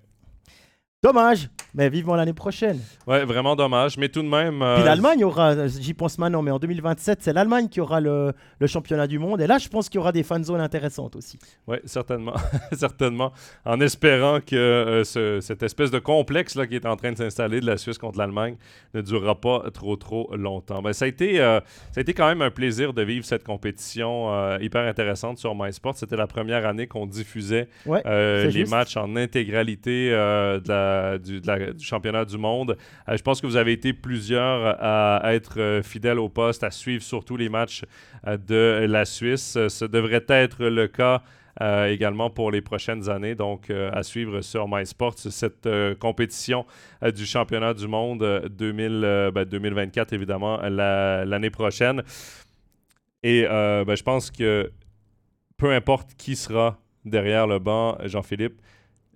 Dommage, 1.04 1.50
mais 1.74 1.90
vivement 1.90 2.16
l'année 2.16 2.32
prochaine. 2.32 2.78
Ouais, 3.08 3.26
vraiment 3.26 3.56
dommage, 3.56 3.98
mais 3.98 4.08
tout 4.08 4.22
de 4.22 4.28
même. 4.28 4.62
Euh, 4.62 4.76
Puis 4.76 4.84
l'Allemagne 4.84 5.24
aura, 5.24 5.66
j'y 5.66 5.96
pense 5.96 6.20
maintenant, 6.20 6.44
mais 6.44 6.52
en 6.52 6.60
2027, 6.60 7.24
c'est 7.24 7.34
l'Allemagne 7.34 7.70
qui 7.70 7.82
aura 7.82 8.00
le, 8.00 8.34
le, 8.60 8.68
championnat 8.68 9.08
du 9.08 9.18
monde. 9.18 9.42
Et 9.42 9.48
là, 9.48 9.58
je 9.58 9.68
pense 9.68 9.90
qu'il 9.90 9.98
y 9.98 10.00
aura 10.00 10.12
des 10.12 10.22
fan 10.22 10.44
zones 10.44 10.62
intéressantes 10.62 11.16
aussi. 11.16 11.40
Oui, 11.66 11.78
certainement. 11.86 12.36
certainement. 12.74 13.34
En 13.66 13.82
espérant 13.82 14.42
que 14.42 14.56
euh, 14.56 15.42
cette 15.42 15.64
espèce 15.64 15.90
de 15.90 15.98
complexe 15.98 16.54
là, 16.54 16.68
qui 16.68 16.76
est 16.76 16.86
en 16.86 16.96
train 16.96 17.14
de 17.14 17.18
s'installer 17.18 17.62
de 17.62 17.66
la 17.66 17.78
Suisse 17.78 17.98
contre 17.98 18.20
l'Allemagne 18.20 18.58
ne 18.94 19.02
durera 19.02 19.34
pas 19.34 19.64
trop, 19.74 19.96
trop 19.96 20.30
longtemps. 20.36 20.84
Ben, 20.84 20.94
ça, 20.94 21.06
a 21.06 21.08
été, 21.08 21.42
euh, 21.42 21.60
ça 21.94 21.98
a 21.98 22.02
été 22.02 22.14
quand 22.14 22.28
même 22.28 22.44
un 22.44 22.52
plaisir 22.52 22.94
de 22.94 23.02
vivre 23.02 23.26
cette 23.26 23.44
compétition 23.44 24.30
hyper 24.60 24.88
intéressante 24.88 25.40
sur 25.40 25.56
MySport. 25.56 25.96
C'était 25.96 26.16
la 26.16 26.28
première 26.28 26.68
année 26.68 26.86
qu'on 26.86 27.08
diffusait 27.08 27.70
les 27.88 28.66
matchs 28.70 28.98
en 28.98 29.16
intégralité 29.16 30.12
de 30.12 30.68
la 30.68 30.91
du, 31.18 31.42
championnat 31.80 32.26
du 32.26 32.38
monde. 32.38 32.78
Euh, 33.08 33.18
je 33.18 33.22
pense 33.22 33.42
que 33.42 33.48
vous 33.48 33.56
avez 33.56 33.74
été 33.74 33.94
plusieurs 33.94 34.78
à, 34.82 35.34
être 35.34 35.60
euh, 35.60 35.84
fidèles 35.84 36.20
au 36.20 36.30
poste, 36.30 36.64
à 36.64 36.72
suivre 36.72 37.04
surtout 37.04 37.38
les 37.38 37.50
matchs 37.50 37.84
euh, 38.28 38.38
de 38.38 38.86
la 38.86 39.06
Suisse. 39.06 39.58
Ce 39.68 39.86
devrait 39.86 40.26
être 40.28 40.66
le 40.66 40.88
cas 40.88 41.22
également 41.90 42.30
pour 42.30 42.50
les 42.50 42.62
prochaines 42.62 43.10
années. 43.10 43.36
Donc, 43.36 43.70
à 43.70 44.04
suivre 44.04 44.40
sur 44.40 44.68
MySports, 44.70 45.20
cette 45.20 45.68
compétition 46.00 46.66
du 47.14 47.26
championnat 47.26 47.74
du 47.74 47.90
monde 47.90 48.48
2000, 48.50 49.32
2024, 49.48 50.10
ben, 50.10 50.16
évidemment, 50.16 50.58
l'année 50.62 51.50
prochaine. 51.50 52.04
Et 53.22 53.44
ben, 53.44 53.96
je 53.96 54.02
pense 54.02 54.32
que 54.32 54.72
peu 55.58 55.74
importe 55.74 56.16
qui 56.16 56.38
sera 56.38 56.80
derrière 57.04 57.48
le 57.48 57.60
banc, 57.60 57.98
Jean-Philippe, 58.06 58.62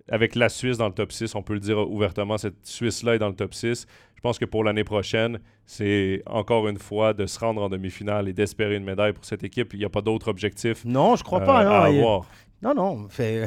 avec 0.08 0.34
la 0.34 0.48
Suisse 0.48 0.78
dans 0.78 0.86
le 0.86 0.94
top 0.94 1.12
6, 1.12 1.34
on 1.34 1.42
peut 1.42 1.54
le 1.54 1.60
dire 1.60 1.78
ouvertement, 1.90 2.38
cette 2.38 2.64
Suisse-là 2.66 3.16
est 3.16 3.18
dans 3.18 3.28
le 3.28 3.34
top 3.34 3.54
6. 3.54 3.86
Je 4.14 4.20
pense 4.20 4.38
que 4.38 4.44
pour 4.44 4.64
l'année 4.64 4.84
prochaine, 4.84 5.38
c'est 5.66 6.22
encore 6.26 6.68
une 6.68 6.78
fois 6.78 7.12
de 7.12 7.26
se 7.26 7.38
rendre 7.38 7.62
en 7.62 7.68
demi-finale 7.68 8.28
et 8.28 8.32
d'espérer 8.32 8.76
une 8.76 8.84
médaille 8.84 9.12
pour 9.12 9.24
cette 9.24 9.44
équipe. 9.44 9.74
Il 9.74 9.80
n'y 9.80 9.84
a 9.84 9.90
pas 9.90 10.00
d'autre 10.02 10.28
objectif 10.28 10.84
non, 10.84 11.16
je 11.16 11.24
crois 11.24 11.40
pas, 11.40 11.64
non, 11.64 11.70
à 11.70 11.84
avoir. 11.86 12.26
Non, 12.62 12.74
non. 12.74 13.08
Fait 13.08 13.46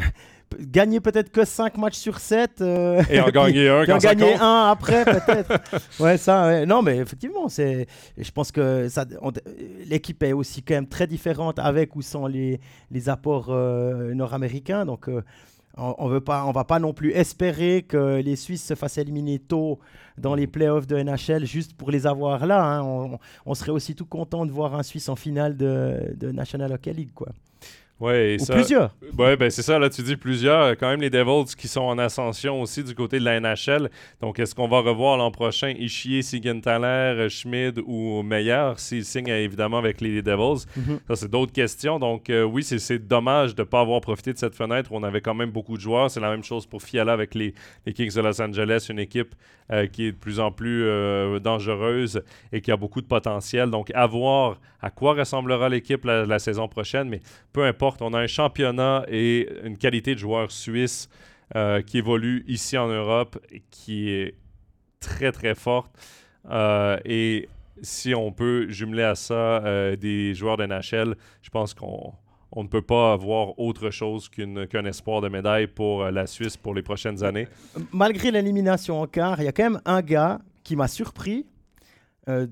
gagner 0.58 1.00
peut-être 1.00 1.32
que 1.32 1.46
5 1.46 1.78
matchs 1.78 1.98
sur 1.98 2.20
7. 2.20 2.62
Euh, 2.62 3.04
et 3.10 3.20
en 3.20 3.30
gagner 3.30 3.70
un 3.70 3.86
quand 3.86 3.96
en 3.96 3.98
gagner 3.98 4.36
un 4.36 4.70
après, 4.70 5.06
peut-être. 5.06 5.62
ouais, 6.00 6.18
ça, 6.18 6.66
non, 6.66 6.82
mais 6.82 6.98
effectivement, 6.98 7.50
c'est, 7.50 7.88
je 8.18 8.32
pense 8.32 8.52
que 8.52 8.88
ça, 8.90 9.06
l'équipe 9.86 10.22
est 10.24 10.34
aussi 10.34 10.64
quand 10.64 10.76
même 10.76 10.88
très 10.88 11.08
différente 11.08 11.60
avec 11.60 11.96
ou 11.96 12.02
sans 12.02 12.28
les, 12.28 12.60
les 12.92 13.10
apports 13.10 13.48
euh, 13.50 14.14
nord-américains. 14.14 14.86
Donc, 14.86 15.08
euh, 15.10 15.22
on 15.80 16.10
ne 16.10 16.54
va 16.54 16.64
pas 16.64 16.80
non 16.80 16.94
plus 16.94 17.12
espérer 17.12 17.84
que 17.88 18.20
les 18.20 18.36
Suisses 18.36 18.66
se 18.66 18.76
fassent 18.76 18.98
éliminer 18.98 19.40
tôt 19.40 19.80
dans 20.18 20.36
les 20.36 20.48
playoffs 20.48 20.88
de 20.88 21.02
NHL 21.02 21.46
juste 21.46 21.74
pour 21.74 21.92
les 21.92 22.06
avoir 22.06 22.46
là. 22.46 22.64
Hein. 22.64 22.84
On, 22.84 23.20
on, 23.46 23.54
serait 23.54 23.72
aussi 23.72 23.96
tout 23.96 24.06
content 24.06 24.46
de 24.46 24.52
voir 24.52 24.76
un 24.76 24.84
Suisse 24.84 25.10
en 25.10 25.16
finale 25.16 25.58
de, 25.58 26.14
de 26.16 26.32
National 26.32 26.74
Hockey 26.74 26.94
League. 26.94 27.14
Quoi. 27.14 27.30
Ouais, 28.00 28.38
Ou 28.40 28.46
plusieurs. 28.46 28.96
Ouais, 29.18 29.36
ben 29.36 29.50
c'est 29.50 29.62
ça, 29.62 29.78
là, 29.78 29.90
tu 29.90 30.02
dis 30.02 30.16
plusieurs. 30.16 30.78
Quand 30.78 30.90
même, 30.90 31.02
les 31.02 31.10
Devils 31.10 31.54
qui 31.56 31.68
sont 31.68 31.82
en 31.82 31.98
ascension 31.98 32.62
aussi 32.62 32.84
du 32.84 32.96
côté 32.96 33.20
de 33.20 33.26
la 33.26 33.40
NHL. 33.40 33.90
Donc, 34.22 34.40
est-ce 34.40 34.56
qu'on 34.56 34.70
va 34.70 34.80
revoir 34.80 35.18
l'an 35.18 35.32
prochain 35.32 35.74
Ishier, 35.78 36.22
Sigenthaler, 36.22 37.28
Schmid 37.30 37.82
ou 37.86 38.24
Meyer 38.24 38.72
s'ils 38.78 39.04
signent 39.04 39.28
évidemment 39.28 39.80
avec 39.80 40.00
les 40.00 40.22
Devils? 40.22 40.66
Mhm. 40.78 41.00
Ça, 41.10 41.16
c'est 41.18 41.30
d'autres 41.30 41.52
questions. 41.52 42.00
Donc, 42.00 42.30
euh, 42.30 42.44
oui, 42.44 42.64
c'est 42.64 43.00
dommage 43.00 43.54
de 43.54 43.64
ne 43.64 43.68
pas 43.68 43.82
avoir 43.82 44.00
profité 44.00 44.32
de 44.32 44.38
cette 44.38 44.56
fenêtre 44.56 44.92
où 44.94 44.96
on 44.96 45.04
avait 45.04 45.22
quand 45.22 45.36
même 45.36 45.52
beaucoup 45.52 45.76
de 45.76 45.82
joueurs. 45.82 46.10
C'est 46.10 46.22
la 46.22 46.30
même 46.30 46.44
chose 46.44 46.66
pour 46.66 46.82
Fiala 46.82 47.12
avec 47.12 47.36
les, 47.36 47.54
les 47.86 47.94
Kings 47.94 48.14
de 48.14 48.22
Los 48.22 48.42
Angeles, 48.42 48.88
une 48.90 49.00
équipe 49.00 49.36
euh, 49.72 49.86
qui 49.86 50.06
est 50.06 50.14
de 50.14 50.18
plus 50.18 50.40
en 50.40 50.52
plus 50.52 50.84
euh, 50.84 51.38
dangereuse 51.40 52.24
et 52.52 52.60
qui 52.60 52.72
a 52.72 52.78
beaucoup 52.78 53.02
de 53.02 53.06
potentiel. 53.06 53.70
Donc, 53.70 53.92
à 53.94 54.08
voir 54.08 54.60
à 54.82 54.90
quoi 54.90 55.14
ressemblera 55.14 55.70
l'équipe 55.70 56.06
la, 56.06 56.40
saison 56.40 56.68
prochaine, 56.68 57.08
mais 57.08 57.20
peu 57.54 57.64
importe, 57.64 58.02
on 58.02 58.14
a 58.14 58.20
un 58.20 58.28
championnat 58.28 59.06
et 59.08 59.48
une 59.64 59.78
qualité 59.78 60.16
de 60.16 60.20
joueurs 60.20 60.52
suisses 60.52 61.08
euh, 61.56 61.82
qui 61.82 62.00
évolue 62.00 62.44
ici 62.48 62.78
en 62.78 62.88
Europe 62.88 63.38
qui 63.70 64.10
est 64.10 64.36
très, 65.00 65.32
très 65.32 65.54
forte. 65.54 65.92
et 67.06 67.48
si 67.82 68.16
on 68.16 68.32
peut 68.32 68.68
jumeler 68.70 69.04
à 69.04 69.16
ça 69.16 69.62
des 69.96 70.34
joueurs 70.34 70.58
de 70.58 70.66
NHL, 70.66 71.16
je 71.42 71.50
pense 71.50 71.74
qu'on 71.74 72.14
on 72.60 72.64
ne 72.64 72.68
peut 72.68 72.82
pas 72.82 73.14
avoir 73.14 73.58
autre 73.58 73.90
chose 73.90 74.28
qu'un 74.28 74.84
espoir 74.84 75.22
de 75.22 75.30
médaille 75.30 75.68
pour 75.68 76.04
euh, 76.04 76.12
la 76.12 76.28
Suisse 76.28 76.58
pour 76.58 76.74
les 76.74 76.82
prochaines 76.82 77.24
années. 77.24 77.48
Malgré 77.94 78.32
l'élimination 78.32 79.00
en 79.00 79.08
quart, 79.08 79.40
il 79.40 79.46
y 79.46 79.48
a 79.48 79.54
quand 79.54 79.64
même 79.64 79.82
un 79.86 80.02
gars 80.02 80.42
qui 80.64 80.76
m'a 80.76 80.90
surpris 80.90 81.46
euh, 82.28 82.48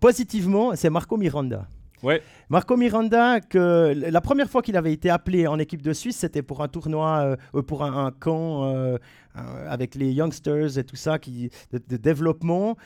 positivement, 0.00 0.74
c'est 0.74 0.90
Marco 0.90 1.16
Miranda. 1.16 1.68
Ouais. 2.02 2.20
Marco 2.48 2.76
Miranda, 2.76 3.38
que 3.38 3.94
la 3.94 4.20
première 4.20 4.50
fois 4.50 4.60
qu'il 4.60 4.76
avait 4.76 4.92
été 4.92 5.08
appelé 5.08 5.46
en 5.46 5.60
équipe 5.60 5.82
de 5.82 5.92
Suisse, 5.92 6.16
c'était 6.16 6.42
pour 6.42 6.60
un 6.60 6.66
tournoi, 6.66 7.36
euh, 7.54 7.62
pour 7.62 7.84
un, 7.84 8.10
camp 8.10 8.98
avec 9.34 9.94
les 9.94 10.12
youngsters 10.12 10.78
et 10.78 10.84
tout 10.84 10.96
ça, 10.96 11.20
qui, 11.20 11.48
de, 11.70 11.96
développement. 11.96 12.76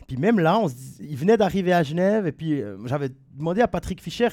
Et 0.00 0.04
puis 0.06 0.18
même 0.18 0.40
là, 0.40 0.58
on 0.58 0.68
il 1.00 1.16
venait 1.16 1.38
d'arriver 1.38 1.72
à 1.72 1.82
Genève, 1.82 2.26
et 2.26 2.32
puis 2.32 2.62
j'avais 2.84 3.08
demandé 3.34 3.62
à 3.62 3.66
Patrick 3.66 4.02
Fischer 4.02 4.28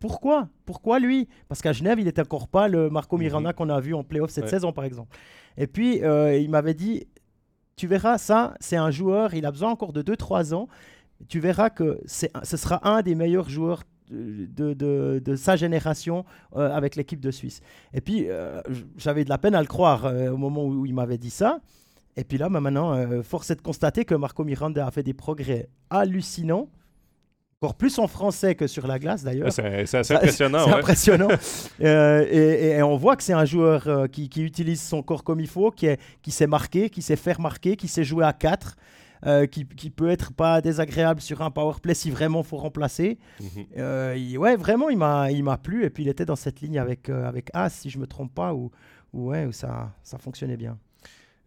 pourquoi? 0.00 0.48
Pourquoi 0.64 0.98
lui? 0.98 1.28
Parce 1.48 1.62
qu'à 1.62 1.72
Genève, 1.72 1.98
il 1.98 2.04
n'était 2.04 2.22
encore 2.22 2.48
pas 2.48 2.68
le 2.68 2.90
Marco 2.90 3.16
Miranda 3.16 3.50
mhm. 3.50 3.54
qu'on 3.54 3.68
a 3.70 3.80
vu 3.80 3.94
en 3.94 4.04
playoff 4.04 4.30
cette 4.30 4.48
saison, 4.48 4.72
par 4.72 4.84
exemple. 4.84 5.16
Et 5.56 5.66
puis, 5.66 6.02
euh, 6.02 6.36
il 6.36 6.50
m'avait 6.50 6.74
dit, 6.74 7.06
tu 7.76 7.86
verras, 7.86 8.18
ça, 8.18 8.54
c'est 8.60 8.76
un 8.76 8.90
joueur, 8.90 9.34
il 9.34 9.46
a 9.46 9.50
besoin 9.50 9.70
encore 9.70 9.92
de 9.92 10.02
2-3 10.02 10.54
ans. 10.54 10.68
Tu 11.28 11.40
verras 11.40 11.70
que 11.70 12.00
ce 12.06 12.56
sera 12.56 12.86
un 12.88 13.02
des 13.02 13.14
meilleurs 13.14 13.48
joueurs 13.48 13.84
de, 14.10 14.74
de, 14.74 15.36
sa 15.36 15.56
génération 15.56 16.24
euh, 16.54 16.70
avec 16.70 16.96
l'équipe 16.96 17.20
de 17.20 17.30
Suisse. 17.30 17.60
Et 17.94 18.00
puis, 18.00 18.26
euh, 18.28 18.60
j'avais 18.96 19.24
de 19.24 19.30
la 19.30 19.38
peine 19.38 19.54
à 19.54 19.60
le 19.60 19.66
croire 19.66 20.04
au 20.04 20.36
moment 20.36 20.66
où 20.66 20.84
il 20.86 20.94
m'avait 20.94 21.18
dit 21.18 21.30
ça. 21.30 21.60
Et 22.16 22.24
puis 22.24 22.36
là, 22.36 22.48
bah, 22.48 22.60
maintenant, 22.60 23.22
force 23.22 23.50
est 23.50 23.56
de 23.56 23.62
constater 23.62 24.04
que 24.04 24.14
Marco 24.14 24.44
Miranda 24.44 24.86
a 24.86 24.90
fait 24.90 25.02
des 25.02 25.14
progrès 25.14 25.68
hallucinants 25.90 26.68
encore 27.64 27.74
plus 27.74 27.98
en 27.98 28.06
français 28.06 28.54
que 28.54 28.66
sur 28.66 28.86
la 28.86 28.98
glace 28.98 29.24
d'ailleurs. 29.24 29.50
C'est 29.52 29.94
assez 29.94 30.14
impressionnant. 30.14 30.64
C'est 30.64 30.74
impressionnant. 30.74 31.28
Euh, 31.80 32.24
et, 32.30 32.82
on 32.82 32.96
voit 32.96 33.16
que 33.16 33.22
c'est 33.22 33.32
un 33.32 33.44
joueur 33.44 33.86
euh, 33.88 34.06
qui, 34.06 34.28
utilise 34.36 34.80
son 34.82 35.02
corps 35.02 35.24
comme 35.24 35.40
il 35.40 35.48
faut, 35.48 35.70
qui, 35.70 35.86
est, 35.86 36.00
qui 36.22 36.30
sait 36.30 36.46
marquer, 36.46 36.88
qui 36.88 37.02
sait 37.02 37.16
faire 37.16 37.40
marquer, 37.40 37.76
qui 37.76 37.88
sait 37.88 38.04
jouer 38.04 38.24
à 38.24 38.32
4. 38.32 38.76
Euh, 39.26 39.46
qui, 39.46 39.64
qui, 39.64 39.88
peut 39.88 40.10
être 40.10 40.32
pas 40.32 40.60
désagréable 40.60 41.20
sur 41.20 41.40
un 41.40 41.50
power 41.50 41.76
play 41.82 41.94
si 41.94 42.10
vraiment 42.10 42.42
faut 42.42 42.58
remplacer. 42.58 43.18
Mhm. 43.40 44.36
ouais, 44.36 44.56
vraiment, 44.56 44.90
il 44.90 44.98
m'a, 44.98 45.30
il 45.30 45.42
m'a 45.42 45.56
plu. 45.56 45.84
Et 45.84 45.90
puis 45.90 46.02
il 46.04 46.08
était 46.08 46.26
dans 46.26 46.36
cette 46.36 46.60
ligne 46.60 46.78
avec 46.78 47.08
avec 47.08 47.48
As, 47.54 47.70
si 47.70 47.88
je 47.88 47.98
me 47.98 48.06
trompe 48.06 48.34
pas, 48.34 48.52
où, 48.52 48.70
ouais, 49.12 49.46
où 49.46 49.52
ça, 49.52 49.92
ça 50.02 50.18
fonctionnait 50.18 50.58
bien. 50.58 50.78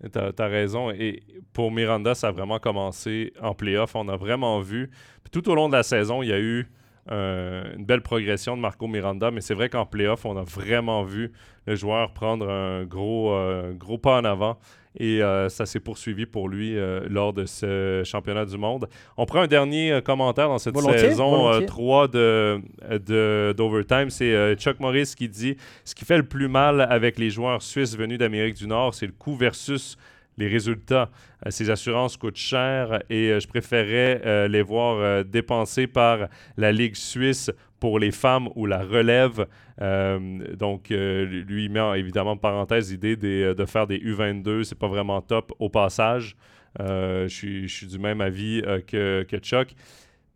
Tu 0.01 0.19
as, 0.19 0.47
raison. 0.47 0.91
Et 0.91 1.23
pour 1.53 1.71
Miranda, 1.71 2.13
ça 2.13 2.27
a 2.27 2.31
vraiment 2.31 2.59
commencé 2.59 3.33
en 3.41 3.53
playoff. 3.53 3.95
On 3.95 4.07
a 4.09 4.17
vraiment 4.17 4.59
vu. 4.59 4.91
tout 5.31 5.49
au 5.49 5.55
long 5.55 5.69
de 5.69 5.73
la 5.73 5.83
saison, 5.83 6.21
il 6.21 6.29
y 6.29 6.33
a 6.33 6.39
eu 6.39 6.67
euh, 7.11 7.75
une 7.77 7.85
belle 7.85 8.01
progression 8.01 8.57
de 8.57 8.61
Marco 8.61 8.87
Miranda, 8.87 9.31
mais 9.31 9.41
c'est 9.41 9.53
vrai 9.53 9.69
qu'en 9.69 9.85
playoff, 9.85 10.25
on 10.25 10.35
a 10.37 10.43
vraiment 10.43 11.03
vu 11.03 11.31
le 11.65 11.75
joueur 11.75 12.13
prendre 12.13 12.49
un 12.49 12.83
gros, 12.83 13.33
euh, 13.33 13.73
gros 13.73 13.97
pas 13.97 14.19
en 14.19 14.25
avant 14.25 14.57
et 14.99 15.21
euh, 15.21 15.47
ça 15.47 15.65
s'est 15.65 15.79
poursuivi 15.79 16.25
pour 16.25 16.49
lui 16.49 16.75
lors 17.07 17.31
de 17.31 17.45
ce 17.45 18.01
championnat 18.03 18.45
du 18.45 18.57
monde. 18.57 18.89
On 19.15 19.25
prend 19.25 19.41
un 19.41 19.47
dernier 19.47 19.99
commentaire 20.03 20.47
dans 20.47 20.57
cette 20.57 20.75
saison 20.75 21.61
3 21.65 22.07
de, 22.07 23.53
d'Overtime. 23.55 24.09
C'est 24.09 24.55
Chuck 24.55 24.79
Morris 24.79 25.13
qui 25.15 25.29
dit 25.29 25.55
Ce 25.85 25.93
qui 25.93 26.03
fait 26.03 26.17
le 26.17 26.27
plus 26.27 26.47
mal 26.47 26.81
avec 26.81 27.19
les 27.19 27.29
joueurs 27.29 27.61
suisses 27.61 27.95
venus 27.95 28.17
d'Amérique 28.17 28.55
du 28.55 28.67
Nord, 28.67 28.95
c'est 28.95 29.05
le 29.05 29.11
coût 29.11 29.35
versus 29.35 29.97
les 30.37 30.47
résultats. 30.47 31.09
Euh, 31.45 31.51
ces 31.51 31.69
assurances 31.69 32.17
coûtent 32.17 32.37
cher 32.37 33.01
et 33.09 33.31
euh, 33.31 33.39
je 33.39 33.47
préférais 33.47 34.21
euh, 34.25 34.47
les 34.47 34.61
voir 34.61 35.25
dépensés 35.25 35.87
par 35.87 36.27
la 36.55 36.71
Ligue 36.71 36.95
suisse 36.95 37.51
pour 37.79 37.99
les 37.99 38.11
femmes 38.11 38.49
ou 38.55 38.65
la 38.65 38.81
relève. 38.81 39.45
donc, 39.79 40.89
lui 40.89 41.69
met 41.69 41.99
évidemment 41.99 42.35
parenthèse 42.35 42.89
l'idée 42.89 43.15
de 43.15 43.65
faire 43.65 43.85
des 43.85 43.99
U22. 43.99 44.63
C'est 44.63 44.79
pas 44.79 44.87
vraiment 44.87 45.21
top 45.21 45.53
au 45.59 45.69
passage. 45.69 46.35
je, 46.79 47.27
suis, 47.27 47.85
du 47.85 47.99
même 47.99 48.19
avis 48.19 48.63
que, 48.87 49.37
Chuck. 49.43 49.75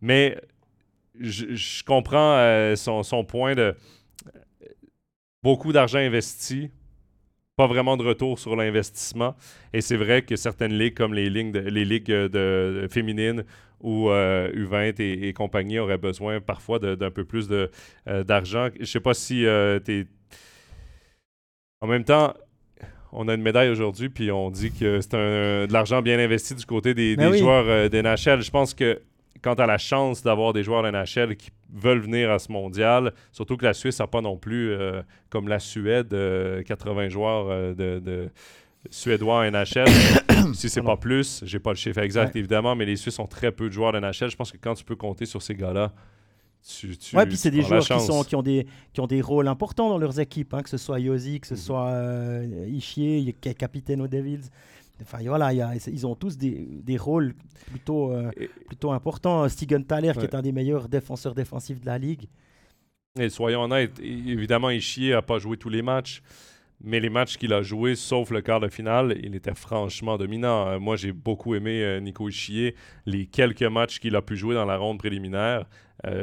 Mais 0.00 0.38
je, 1.18 1.82
comprends 1.82 2.76
son, 2.76 3.24
point 3.24 3.56
de 3.56 3.74
beaucoup 5.42 5.72
d'argent 5.72 5.98
investi 5.98 6.70
pas 7.62 7.68
vraiment 7.68 7.96
de 7.96 8.02
retour 8.02 8.40
sur 8.40 8.56
l'investissement. 8.56 9.36
Et 9.72 9.80
c'est 9.82 9.96
vrai 9.96 10.22
que 10.22 10.34
certaines 10.34 10.76
ligues, 10.76 10.94
comme 10.94 11.14
les, 11.14 11.30
ligues, 11.30 11.52
de, 11.52 11.60
les 11.60 11.84
ligues 11.84 12.10
de, 12.10 12.88
féminines 12.90 13.44
ou 13.80 14.08
U20 14.08 14.74
euh, 14.74 14.92
et, 14.98 15.32
compagnie, 15.32 15.78
auraient 15.78 15.98
besoin 15.98 16.40
parfois 16.40 16.80
d'un 16.80 17.10
peu 17.12 17.24
plus 17.24 17.48
euh, 17.52 18.24
d'argent. 18.24 18.68
Je 18.80 18.84
sais 18.84 19.00
pas 19.00 19.14
si 19.14 19.46
euh, 19.46 19.78
tu 19.78 20.00
es. 20.00 20.06
En 21.80 21.86
même 21.86 22.02
temps, 22.02 22.34
on 23.12 23.28
a 23.28 23.34
une 23.34 23.42
médaille 23.42 23.70
aujourd'hui, 23.70 24.08
puis 24.08 24.32
on 24.32 24.50
dit 24.50 24.72
que 24.72 25.00
c'est 25.00 25.12
de 25.12 25.72
l'argent 25.72 26.02
bien 26.02 26.18
investi 26.18 26.56
du 26.56 26.66
côté 26.66 26.94
des, 26.94 27.14
ben 27.14 27.32
joueurs 27.32 27.88
des 27.90 28.02
NHL. 28.02 28.40
Je 28.40 28.50
pense 28.50 28.74
que 28.74 29.00
quand 29.42 29.56
tu 29.56 29.62
as 29.62 29.66
la 29.66 29.78
chance 29.78 30.22
d'avoir 30.22 30.52
des 30.52 30.62
joueurs 30.62 30.82
de 30.82 30.90
NHL 30.90 31.36
qui 31.36 31.50
veulent 31.72 32.00
venir 32.00 32.30
à 32.30 32.38
ce 32.38 32.50
mondial, 32.50 33.12
surtout 33.32 33.56
que 33.56 33.64
la 33.64 33.74
Suisse 33.74 33.98
n'a 33.98 34.06
pas 34.06 34.20
non 34.20 34.36
plus, 34.36 34.72
euh, 34.72 35.02
comme 35.30 35.48
la 35.48 35.58
Suède, 35.58 36.08
80 36.08 37.02
euh, 37.02 37.08
joueurs 37.10 37.46
euh, 37.50 37.74
de, 38.00 38.30
Suédois 38.90 39.40
en 39.40 39.50
NHL. 39.50 39.88
si 40.54 40.68
c'est 40.68 40.82
pas 40.82 40.96
plus, 40.96 41.42
j'ai 41.44 41.58
pas 41.58 41.70
le 41.70 41.76
chiffre 41.76 41.98
exact 41.98 42.34
évidemment, 42.36 42.74
mais 42.74 42.84
les 42.84 42.96
Suisses 42.96 43.18
ont 43.18 43.26
très 43.26 43.52
peu 43.52 43.68
de 43.68 43.72
joueurs 43.72 43.92
de 43.92 43.98
NHL. 43.98 44.30
Je 44.30 44.36
pense 44.36 44.52
que 44.52 44.58
quand 44.58 44.74
tu 44.74 44.84
peux 44.84 44.96
compter 44.96 45.26
sur 45.26 45.42
ces 45.42 45.54
gars-là, 45.54 45.92
tu, 46.64 46.96
tu, 46.96 47.16
ouais, 47.16 47.26
puis 47.26 47.36
c'est 47.36 47.50
des 47.50 47.62
joueurs 47.62 47.82
qui, 47.82 48.00
sont, 48.00 48.22
qui, 48.22 48.36
ont 48.36 48.42
des, 48.42 48.68
qui 48.92 49.00
ont 49.00 49.08
des 49.08 49.20
rôles 49.20 49.48
importants 49.48 49.88
dans 49.88 49.98
leurs 49.98 50.20
équipes, 50.20 50.54
hein, 50.54 50.62
que 50.62 50.70
ce 50.70 50.76
soit 50.76 51.00
Yosi, 51.00 51.40
que 51.40 51.48
ce 51.48 51.54
mhm. 51.54 51.60
soit 51.60 51.92
Ishier, 52.68 53.34
qui 53.40 53.48
est 53.48 53.54
capitaine 53.54 54.00
aux 54.00 54.06
Devils. 54.06 54.48
Enfin, 55.00 55.18
voilà, 55.24 55.52
ils 55.52 56.06
ont 56.06 56.14
tous 56.14 56.36
des, 56.36 56.66
des 56.82 56.96
rôles 56.96 57.34
plutôt, 57.66 58.12
euh, 58.12 58.30
plutôt 58.66 58.92
importants. 58.92 59.48
Stegan 59.48 59.82
Thaler, 59.82 60.12
qui 60.12 60.24
est 60.24 60.34
un 60.34 60.42
des 60.42 60.52
meilleurs 60.52 60.88
défenseurs 60.88 61.34
défensifs 61.34 61.80
de 61.80 61.86
la 61.86 61.98
ligue. 61.98 62.28
Et 63.18 63.28
soyons 63.28 63.62
honnêtes, 63.62 63.98
évidemment, 64.00 64.70
Ishier 64.70 65.12
n'a 65.12 65.22
pas 65.22 65.38
joué 65.38 65.56
tous 65.56 65.68
les 65.68 65.82
matchs, 65.82 66.22
mais 66.80 66.98
les 66.98 67.10
matchs 67.10 67.36
qu'il 67.36 67.52
a 67.52 67.62
joués, 67.62 67.94
sauf 67.94 68.30
le 68.30 68.40
quart 68.40 68.60
de 68.60 68.68
finale, 68.68 69.18
il 69.22 69.34
était 69.34 69.54
franchement 69.54 70.16
dominant. 70.16 70.68
Euh, 70.68 70.78
moi, 70.78 70.96
j'ai 70.96 71.12
beaucoup 71.12 71.54
aimé 71.54 71.82
euh, 71.82 72.00
Nico 72.00 72.28
Ishier. 72.28 72.74
Les 73.04 73.26
quelques 73.26 73.62
matchs 73.62 73.98
qu'il 73.98 74.16
a 74.16 74.22
pu 74.22 74.36
jouer 74.36 74.54
dans 74.54 74.64
la 74.64 74.78
ronde 74.78 74.98
préliminaire, 74.98 75.66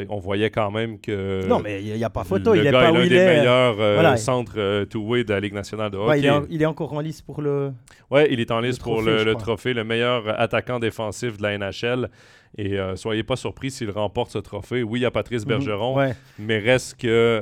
on 0.09 0.19
voyait 0.19 0.49
quand 0.49 0.71
même 0.71 0.99
que. 0.99 1.45
Non, 1.47 1.59
mais 1.59 1.81
il 1.81 1.93
n'y 1.93 2.03
a 2.03 2.09
pas 2.09 2.23
photo. 2.23 2.53
il 2.53 2.65
est 2.67 2.71
pas 2.71 2.89
est 2.89 2.91
l'un 2.91 3.07
des 3.07 3.09
meilleurs 3.09 4.17
centres 4.17 4.83
two-way 4.85 5.23
de 5.23 5.33
la 5.33 5.39
Ligue 5.39 5.53
nationale 5.53 5.91
de 5.91 5.97
hockey. 5.97 6.29
il, 6.49 6.61
est 6.61 6.65
encore 6.65 6.93
en 6.93 6.99
lice 6.99 7.21
pour 7.21 7.41
le. 7.41 7.71
Ouais, 8.11 8.27
il 8.31 8.39
est 8.39 8.51
en 8.51 8.59
lice 8.59 8.79
pour 8.79 9.01
le, 9.01 9.33
trophée, 9.35 9.73
le 9.73 9.83
meilleur 9.83 10.39
attaquant 10.39 10.79
défensif 10.79 11.37
de 11.37 11.43
la 11.43 11.57
NHL. 11.57 12.09
Et 12.57 12.79
euh, 12.79 12.95
soyez 12.95 13.23
pas 13.23 13.35
surpris 13.35 13.71
s'il 13.71 13.91
remporte 13.91 14.31
ce 14.31 14.39
trophée. 14.39 14.81
Oui, 14.83 14.99
il 14.99 15.03
y 15.03 15.05
a 15.05 15.11
Patrice 15.11 15.43
mhm. 15.43 15.49
Bergeron, 15.49 16.13
mais 16.39 16.57
reste 16.57 16.99
que 16.99 17.07
euh, 17.07 17.41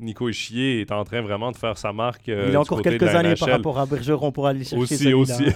Nico 0.00 0.28
Ischier 0.28 0.80
est 0.80 0.92
en 0.92 1.02
train 1.04 1.22
vraiment 1.22 1.50
de 1.50 1.56
faire 1.56 1.78
sa 1.78 1.92
marque. 1.92 2.28
Euh, 2.28 2.46
il 2.48 2.56
a 2.56 2.60
encore 2.60 2.82
quelques 2.82 3.02
années 3.02 3.34
par 3.34 3.48
rapport 3.48 3.78
à 3.78 3.86
Bergeron 3.86 4.32
pour 4.32 4.46
aller 4.46 4.64
chercher 4.64 5.14
Aussi, 5.14 5.14
aussi. 5.14 5.46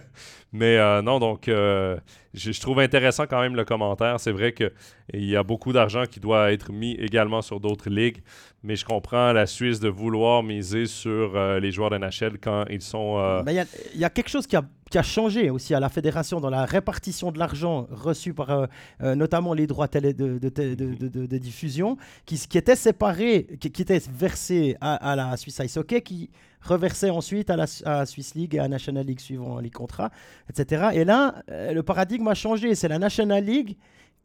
mais 0.52 0.78
non, 1.02 1.18
donc 1.18 1.42
je, 1.46 2.60
trouve 2.60 2.80
intéressant 2.80 3.26
quand 3.26 3.40
même 3.40 3.54
le 3.54 3.64
commentaire. 3.64 4.18
C'est 4.18 4.32
vrai 4.32 4.52
qu'il 4.52 4.70
y 5.12 5.36
a 5.36 5.42
beaucoup 5.42 5.72
d'argent 5.72 6.04
qui 6.10 6.18
doit 6.18 6.52
être 6.52 6.72
mis 6.72 6.94
également 6.94 7.42
sur 7.42 7.60
d'autres 7.60 7.90
ligues, 7.90 8.22
mais 8.62 8.76
je 8.76 8.84
comprends 8.84 9.32
la 9.32 9.46
Suisse 9.46 9.80
de 9.80 9.88
vouloir 9.88 10.42
miser 10.42 10.86
sur 10.86 11.38
les 11.60 11.70
joueurs 11.70 11.90
de 11.90 11.98
NHL 11.98 12.38
quand 12.40 12.64
ils 12.70 12.82
sont. 12.82 13.42
Il 13.46 13.64
y, 13.94 14.04
a 14.04 14.10
quelque 14.10 14.28
chose 14.28 14.46
qui 14.46 14.56
a 14.56 14.64
qui 14.88 14.98
a 14.98 15.02
changé 15.02 15.50
aussi 15.50 15.74
à 15.74 15.80
la 15.80 15.88
fédération 15.88 16.40
dans 16.40 16.50
la 16.50 16.64
répartition 16.64 17.30
de 17.30 17.38
l'argent 17.38 17.86
reçu 17.90 18.32
par 18.32 18.50
euh, 18.50 18.66
euh, 19.02 19.14
notamment 19.14 19.52
les 19.54 19.66
droits 19.66 19.88
de, 19.88 20.12
de, 20.38 21.38
diffusion, 21.38 21.96
qui, 22.24 22.38
qui 22.38 22.58
étaient 22.58 22.76
séparés, 22.76 23.58
qui, 23.60 23.82
étaient 23.82 24.02
versés 24.10 24.76
à, 24.80 25.14
la 25.16 25.36
Swiss 25.36 25.60
Ice 25.64 25.76
Hockey, 25.76 26.00
qui 26.02 26.30
reversaient 26.62 27.10
ensuite 27.10 27.50
à 27.50 27.56
la, 27.56 28.06
Swiss 28.06 28.34
League 28.34 28.54
et 28.54 28.58
à 28.58 28.62
la 28.62 28.68
National 28.68 29.06
League 29.06 29.20
suivant 29.20 29.58
les 29.60 29.70
contrats, 29.70 30.10
etc. 30.48 30.88
Et 30.94 31.04
là, 31.04 31.42
euh, 31.50 31.72
le 31.72 31.82
paradigme 31.82 32.28
a 32.28 32.34
changé. 32.34 32.74
C'est 32.74 32.88
la 32.88 32.98
National 32.98 33.44
League 33.44 33.76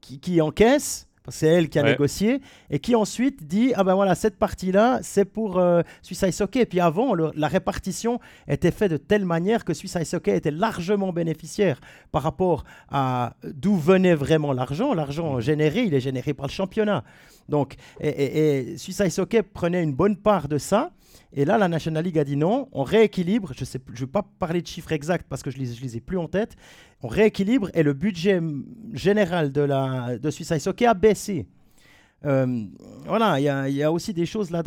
qui, 0.02 0.20
qui 0.20 0.42
encaisse 0.42 1.08
c'est 1.30 1.48
elle 1.48 1.70
qui 1.70 1.80
a 1.80 1.84
négocié, 1.84 2.42
et 2.70 2.80
qui 2.80 2.96
ensuite 2.96 3.46
dit 3.46 3.74
Ah 3.76 3.84
ben 3.84 3.96
voilà, 3.96 4.16
cette 4.16 4.38
partie-là, 4.38 5.00
c'est 5.02 5.26
pour 5.26 5.58
euh, 5.58 5.82
Swiss 6.02 6.22
Ice 6.28 6.42
Hockey. 6.42 6.62
Et 6.62 6.66
puis 6.66 6.80
avant, 6.80 7.16
la 7.16 7.48
répartition 7.48 8.20
était 8.48 8.72
faite 8.72 8.92
de 8.92 8.98
telle 8.98 9.26
manière 9.26 9.64
que 9.66 9.74
Swiss 9.74 9.96
Ice 10.02 10.14
Hockey 10.14 10.36
était 10.36 10.52
largement 10.52 11.14
bénéficiaire 11.14 11.80
par 12.12 12.24
rapport 12.24 12.64
à 12.90 13.36
d'où 13.44 13.76
venait 13.76 14.16
vraiment 14.16 14.54
l'argent. 14.54 14.94
L'argent 14.94 15.40
généré, 15.40 15.84
il 15.84 15.94
est 15.94 16.02
généré 16.02 16.34
par 16.34 16.48
le 16.48 16.52
championnat. 16.52 17.04
Donc, 17.50 17.76
et, 18.00 18.10
et, 18.10 18.72
et 18.72 18.78
Swiss 18.78 19.02
Ice 19.06 19.20
Hockey 19.20 19.44
prenait 19.44 19.84
une 19.84 19.94
bonne 19.94 20.18
part 20.18 20.48
de 20.48 20.58
ça. 20.58 20.92
Et 21.36 21.46
là, 21.46 21.58
la 21.58 21.68
National 21.68 22.04
League 22.04 22.20
a 22.20 22.24
dit 22.24 22.36
non, 22.36 22.70
on 22.72 22.84
rééquilibre. 22.84 23.52
Je 23.54 23.64
ne 23.64 23.96
je 23.96 24.00
vais 24.02 24.12
pas 24.12 24.24
parler 24.40 24.62
de 24.62 24.68
chiffres 24.68 24.92
exacts 24.92 25.26
parce 25.28 25.42
que 25.42 25.50
je 25.50 25.58
ne 25.58 25.64
les, 25.64 25.76
les, 25.82 25.98
ai 25.98 26.00
plus 26.00 26.18
en 26.18 26.28
tête. 26.28 26.56
On 27.04 27.10
rééquilibre 27.10 27.70
et 27.74 27.84
le 27.84 27.92
budget 27.92 28.40
général 28.94 29.52
de, 29.52 29.60
la, 29.60 30.18
de 30.18 30.30
Suisse 30.32 30.52
Ice 30.52 30.68
Hockey 30.68 30.86
a 30.86 30.94
baissé. 30.94 31.46
Euh, 32.24 32.66
voilà, 33.06 33.42
il 33.42 33.76
y, 33.76 33.84
a 33.84 33.92
aussi 33.92 34.14
des 34.14 34.26
choses 34.26 34.52
là 34.52 34.64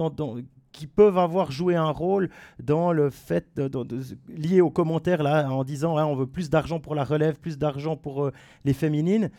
qui 0.70 0.86
peuvent 0.86 1.16
avoir 1.16 1.50
joué 1.50 1.74
un 1.76 1.88
rôle 1.88 2.28
dans 2.62 2.92
le 2.92 3.08
fait 3.08 3.46
de, 3.56 3.70
lié 4.28 4.60
aux 4.60 4.68
commentaires 4.68 5.22
là 5.22 5.50
en 5.50 5.64
disant 5.64 5.96
on 6.06 6.14
veut 6.14 6.26
plus 6.26 6.50
d'argent 6.50 6.78
pour 6.78 6.94
la 6.94 7.04
relève, 7.04 7.38
plus 7.38 7.56
d'argent 7.56 7.96
pour 7.96 8.26
euh, 8.26 8.32
les 8.66 8.74
féminines. 8.74 9.30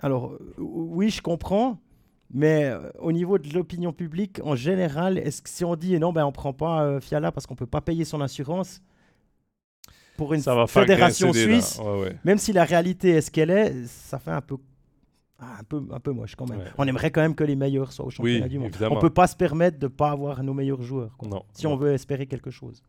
Alors 0.00 0.30
euh, 0.30 0.54
oui, 0.58 1.10
je 1.10 1.20
comprends, 1.20 1.80
mais 2.32 2.72
au 3.00 3.10
niveau 3.10 3.38
de 3.38 3.52
l'opinion 3.52 3.92
publique, 3.92 4.40
en 4.44 4.54
général, 4.54 5.18
est-ce 5.18 5.42
que 5.42 5.48
si 5.48 5.64
on 5.64 5.74
dit 5.74 5.98
non, 5.98 6.12
ben 6.12 6.24
on 6.24 6.30
prend 6.30 6.52
pas 6.52 6.84
euh, 6.84 7.00
Fiala 7.00 7.32
parce 7.32 7.48
qu'on 7.48 7.56
peut 7.56 7.66
pas 7.66 7.80
payer 7.80 8.04
son 8.04 8.20
assurance 8.20 8.80
pour 10.16 10.34
une 10.34 10.42
fédération 10.66 11.32
suisse, 11.32 11.80
même 12.24 12.38
si 12.38 12.52
la 12.52 12.64
réalité 12.64 13.10
est 13.10 13.20
ce 13.20 13.30
qu'elle 13.30 13.50
est, 13.50 13.86
ça 13.86 14.18
fait 14.18 14.30
un 14.30 14.40
peu 14.40 14.56
ah, 15.40 15.56
un 15.60 15.64
peu, 15.64 15.82
un 15.92 16.00
peu 16.00 16.12
moche 16.12 16.36
quand 16.36 16.48
même. 16.48 16.60
On 16.78 16.86
aimerait 16.86 17.10
quand 17.10 17.20
même 17.20 17.34
que 17.34 17.44
les 17.44 17.56
meilleurs 17.56 17.92
soient 17.92 18.06
au 18.06 18.10
championnat 18.10 18.48
du 18.48 18.58
monde. 18.58 18.70
On 18.90 18.98
peut 18.98 19.10
pas 19.10 19.26
se 19.26 19.36
permettre 19.36 19.78
de 19.78 19.88
pas 19.88 20.10
avoir 20.10 20.42
nos 20.42 20.54
meilleurs 20.54 20.82
joueurs. 20.82 21.16
si 21.52 21.66
on 21.66 21.76
veut 21.76 21.92
espérer 21.92 22.26
quelque 22.26 22.50
chose. 22.50 22.82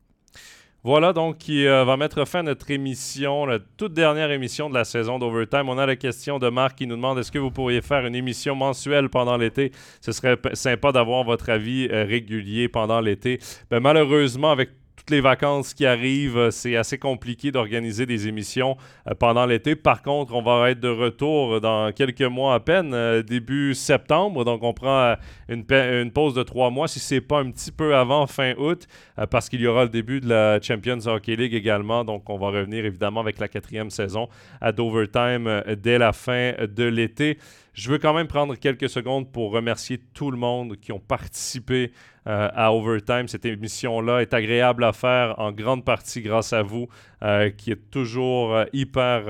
Voilà 0.85 1.13
donc 1.13 1.39
qui 1.39 1.65
euh, 1.65 1.83
va 1.83 1.97
mettre 1.97 2.27
fin 2.27 2.41
à 2.41 2.43
notre 2.43 2.69
émission, 2.69 3.47
la 3.47 3.57
toute 3.57 3.95
dernière 3.95 4.29
émission 4.29 4.69
de 4.69 4.75
la 4.75 4.83
saison 4.83 5.17
d'Overtime. 5.17 5.67
On 5.67 5.79
a 5.79 5.87
la 5.87 5.95
question 5.95 6.37
de 6.37 6.47
Marc 6.47 6.77
qui 6.77 6.85
nous 6.85 6.95
demande 6.95 7.17
est-ce 7.17 7.31
que 7.31 7.39
vous 7.39 7.49
pourriez 7.49 7.81
faire 7.81 8.05
une 8.05 8.13
émission 8.13 8.53
mensuelle 8.53 9.09
pendant 9.09 9.35
l'été? 9.35 9.71
Ce 9.99 10.11
serait 10.11 10.37
sympa 10.53 10.91
d'avoir 10.91 11.23
votre 11.23 11.49
avis 11.49 11.87
euh, 11.91 12.03
régulier 12.03 12.69
pendant 12.69 13.01
l'été. 13.01 13.39
Ben, 13.71 13.79
malheureusement, 13.79 14.51
avec 14.51 14.69
les 15.09 15.21
vacances 15.21 15.73
qui 15.73 15.85
arrivent, 15.85 16.37
euh, 16.37 16.51
c'est 16.51 16.75
assez 16.75 16.97
compliqué 16.97 17.51
d'organiser 17.51 18.05
des 18.05 18.27
émissions 18.27 18.77
euh, 19.07 19.13
pendant 19.13 19.45
l'été. 19.45 19.75
Par 19.75 20.01
contre, 20.01 20.33
on 20.33 20.41
va 20.41 20.71
être 20.71 20.79
de 20.79 20.89
retour 20.89 21.61
dans 21.61 21.91
quelques 21.91 22.21
mois 22.21 22.55
à 22.55 22.59
peine, 22.59 22.93
euh, 22.93 23.21
début 23.21 23.73
septembre. 23.73 24.43
Donc, 24.45 24.63
on 24.63 24.73
prend 24.73 25.15
une, 25.47 25.65
une 25.71 26.11
pause 26.11 26.33
de 26.33 26.43
trois 26.43 26.69
mois, 26.69 26.87
si 26.87 26.99
c'est 26.99 27.21
pas 27.21 27.39
un 27.39 27.51
petit 27.51 27.71
peu 27.71 27.95
avant 27.95 28.27
fin 28.27 28.53
août, 28.57 28.87
parce 29.29 29.49
qu'il 29.49 29.61
y 29.61 29.67
aura 29.67 29.83
le 29.83 29.89
début 29.89 30.19
de 30.19 30.29
la 30.29 30.61
Champions 30.61 30.99
Hockey 31.05 31.35
League 31.35 31.53
également. 31.53 32.03
Donc, 32.03 32.29
on 32.29 32.37
va 32.37 32.47
revenir 32.47 32.85
évidemment 32.85 33.21
avec 33.21 33.39
la 33.39 33.47
quatrième 33.47 33.89
saison 33.89 34.27
à 34.61 34.71
Dovertime 34.71 35.63
dès 35.77 35.97
la 35.97 36.13
fin 36.13 36.53
de 36.67 36.83
l'été. 36.83 37.37
Je 37.75 37.91
veux 37.91 37.97
quand 37.97 38.13
même 38.13 38.27
prendre 38.27 38.55
quelques 38.55 38.87
secondes 38.87 39.29
pour 39.29 39.51
remercier 39.51 39.99
tout 40.13 40.31
le 40.31 40.37
monde 40.37 40.77
qui 40.77 40.93
ont 40.93 40.99
participé 40.99 41.91
euh, 42.25 42.47
à 42.53 42.73
Overtime. 42.73 43.27
Cette 43.27 43.43
émission-là 43.43 44.21
est 44.21 44.33
agréable 44.33 44.85
à 44.85 44.93
faire 44.93 45.37
en 45.39 45.51
grande 45.51 45.83
partie 45.83 46.21
grâce 46.21 46.53
à 46.53 46.63
vous, 46.63 46.87
euh, 47.21 47.49
qui 47.49 47.71
êtes 47.71 47.91
toujours 47.91 48.55
euh, 48.55 48.63
hyper 48.71 49.25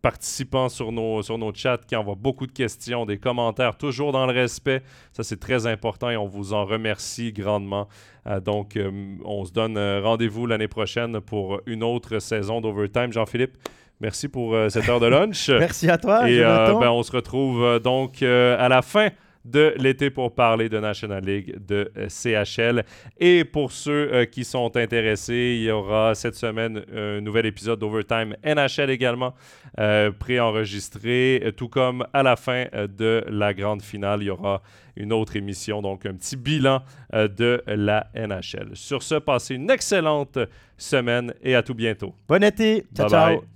participants 0.00 0.70
sur 0.70 0.92
nos, 0.92 1.22
sur 1.22 1.36
nos 1.36 1.52
chats, 1.52 1.78
qui 1.86 1.94
envoient 1.94 2.14
beaucoup 2.14 2.46
de 2.46 2.52
questions, 2.52 3.04
des 3.04 3.18
commentaires, 3.18 3.76
toujours 3.76 4.12
dans 4.12 4.24
le 4.24 4.32
respect. 4.32 4.82
Ça, 5.12 5.22
c'est 5.22 5.40
très 5.40 5.66
important 5.66 6.08
et 6.08 6.16
on 6.16 6.26
vous 6.26 6.54
en 6.54 6.64
remercie 6.64 7.32
grandement. 7.32 7.86
donc, 8.44 8.78
on 9.24 9.44
se 9.44 9.52
donne 9.52 9.78
rendez-vous 9.78 10.46
l'année 10.46 10.68
prochaine 10.68 11.20
pour 11.20 11.60
une 11.66 11.82
autre 11.82 12.18
saison 12.18 12.60
d'Overtime. 12.60 13.12
Jean-Philippe, 13.12 13.56
Merci 14.04 14.28
pour 14.28 14.54
euh, 14.54 14.68
cette 14.68 14.86
heure 14.86 15.00
de 15.00 15.06
lunch. 15.06 15.48
Merci 15.58 15.88
à 15.88 15.96
toi. 15.96 16.28
Et 16.28 16.44
euh, 16.44 16.74
ben, 16.78 16.90
on 16.90 17.02
se 17.02 17.10
retrouve 17.10 17.64
euh, 17.64 17.78
donc 17.78 18.22
à 18.22 18.68
la 18.68 18.82
fin 18.82 19.08
de 19.46 19.74
l'été 19.78 20.10
pour 20.10 20.34
parler 20.34 20.68
de 20.68 20.78
National 20.78 21.24
League 21.24 21.56
de 21.66 21.90
CHL. 22.08 22.84
Et 23.18 23.44
pour 23.44 23.72
ceux 23.72 24.26
qui 24.26 24.44
sont 24.44 24.76
intéressés, 24.76 25.56
il 25.58 25.64
y 25.64 25.70
aura 25.70 26.14
cette 26.14 26.34
semaine 26.34 26.82
un 26.94 27.22
nouvel 27.22 27.46
épisode 27.46 27.78
d'Overtime 27.78 28.36
NHL 28.42 28.90
également 28.90 29.34
préenregistré, 30.18 31.52
tout 31.58 31.68
comme 31.68 32.06
à 32.14 32.22
la 32.22 32.36
fin 32.36 32.64
de 32.74 33.22
la 33.28 33.52
grande 33.52 33.82
finale, 33.82 34.22
il 34.22 34.26
y 34.26 34.30
aura 34.30 34.62
une 34.96 35.12
autre 35.12 35.36
émission, 35.36 35.82
donc 35.82 36.06
un 36.06 36.14
petit 36.14 36.36
bilan 36.36 36.82
de 37.12 37.62
la 37.66 38.06
NHL. 38.14 38.70
Sur 38.72 39.02
ce, 39.02 39.16
passez 39.16 39.56
une 39.56 39.70
excellente 39.70 40.38
semaine 40.78 41.34
et 41.42 41.54
à 41.54 41.62
tout 41.62 41.74
bientôt. 41.74 42.14
Bon 42.26 42.42
été. 42.42 42.86
Ciao, 42.96 43.10
ciao. 43.10 43.53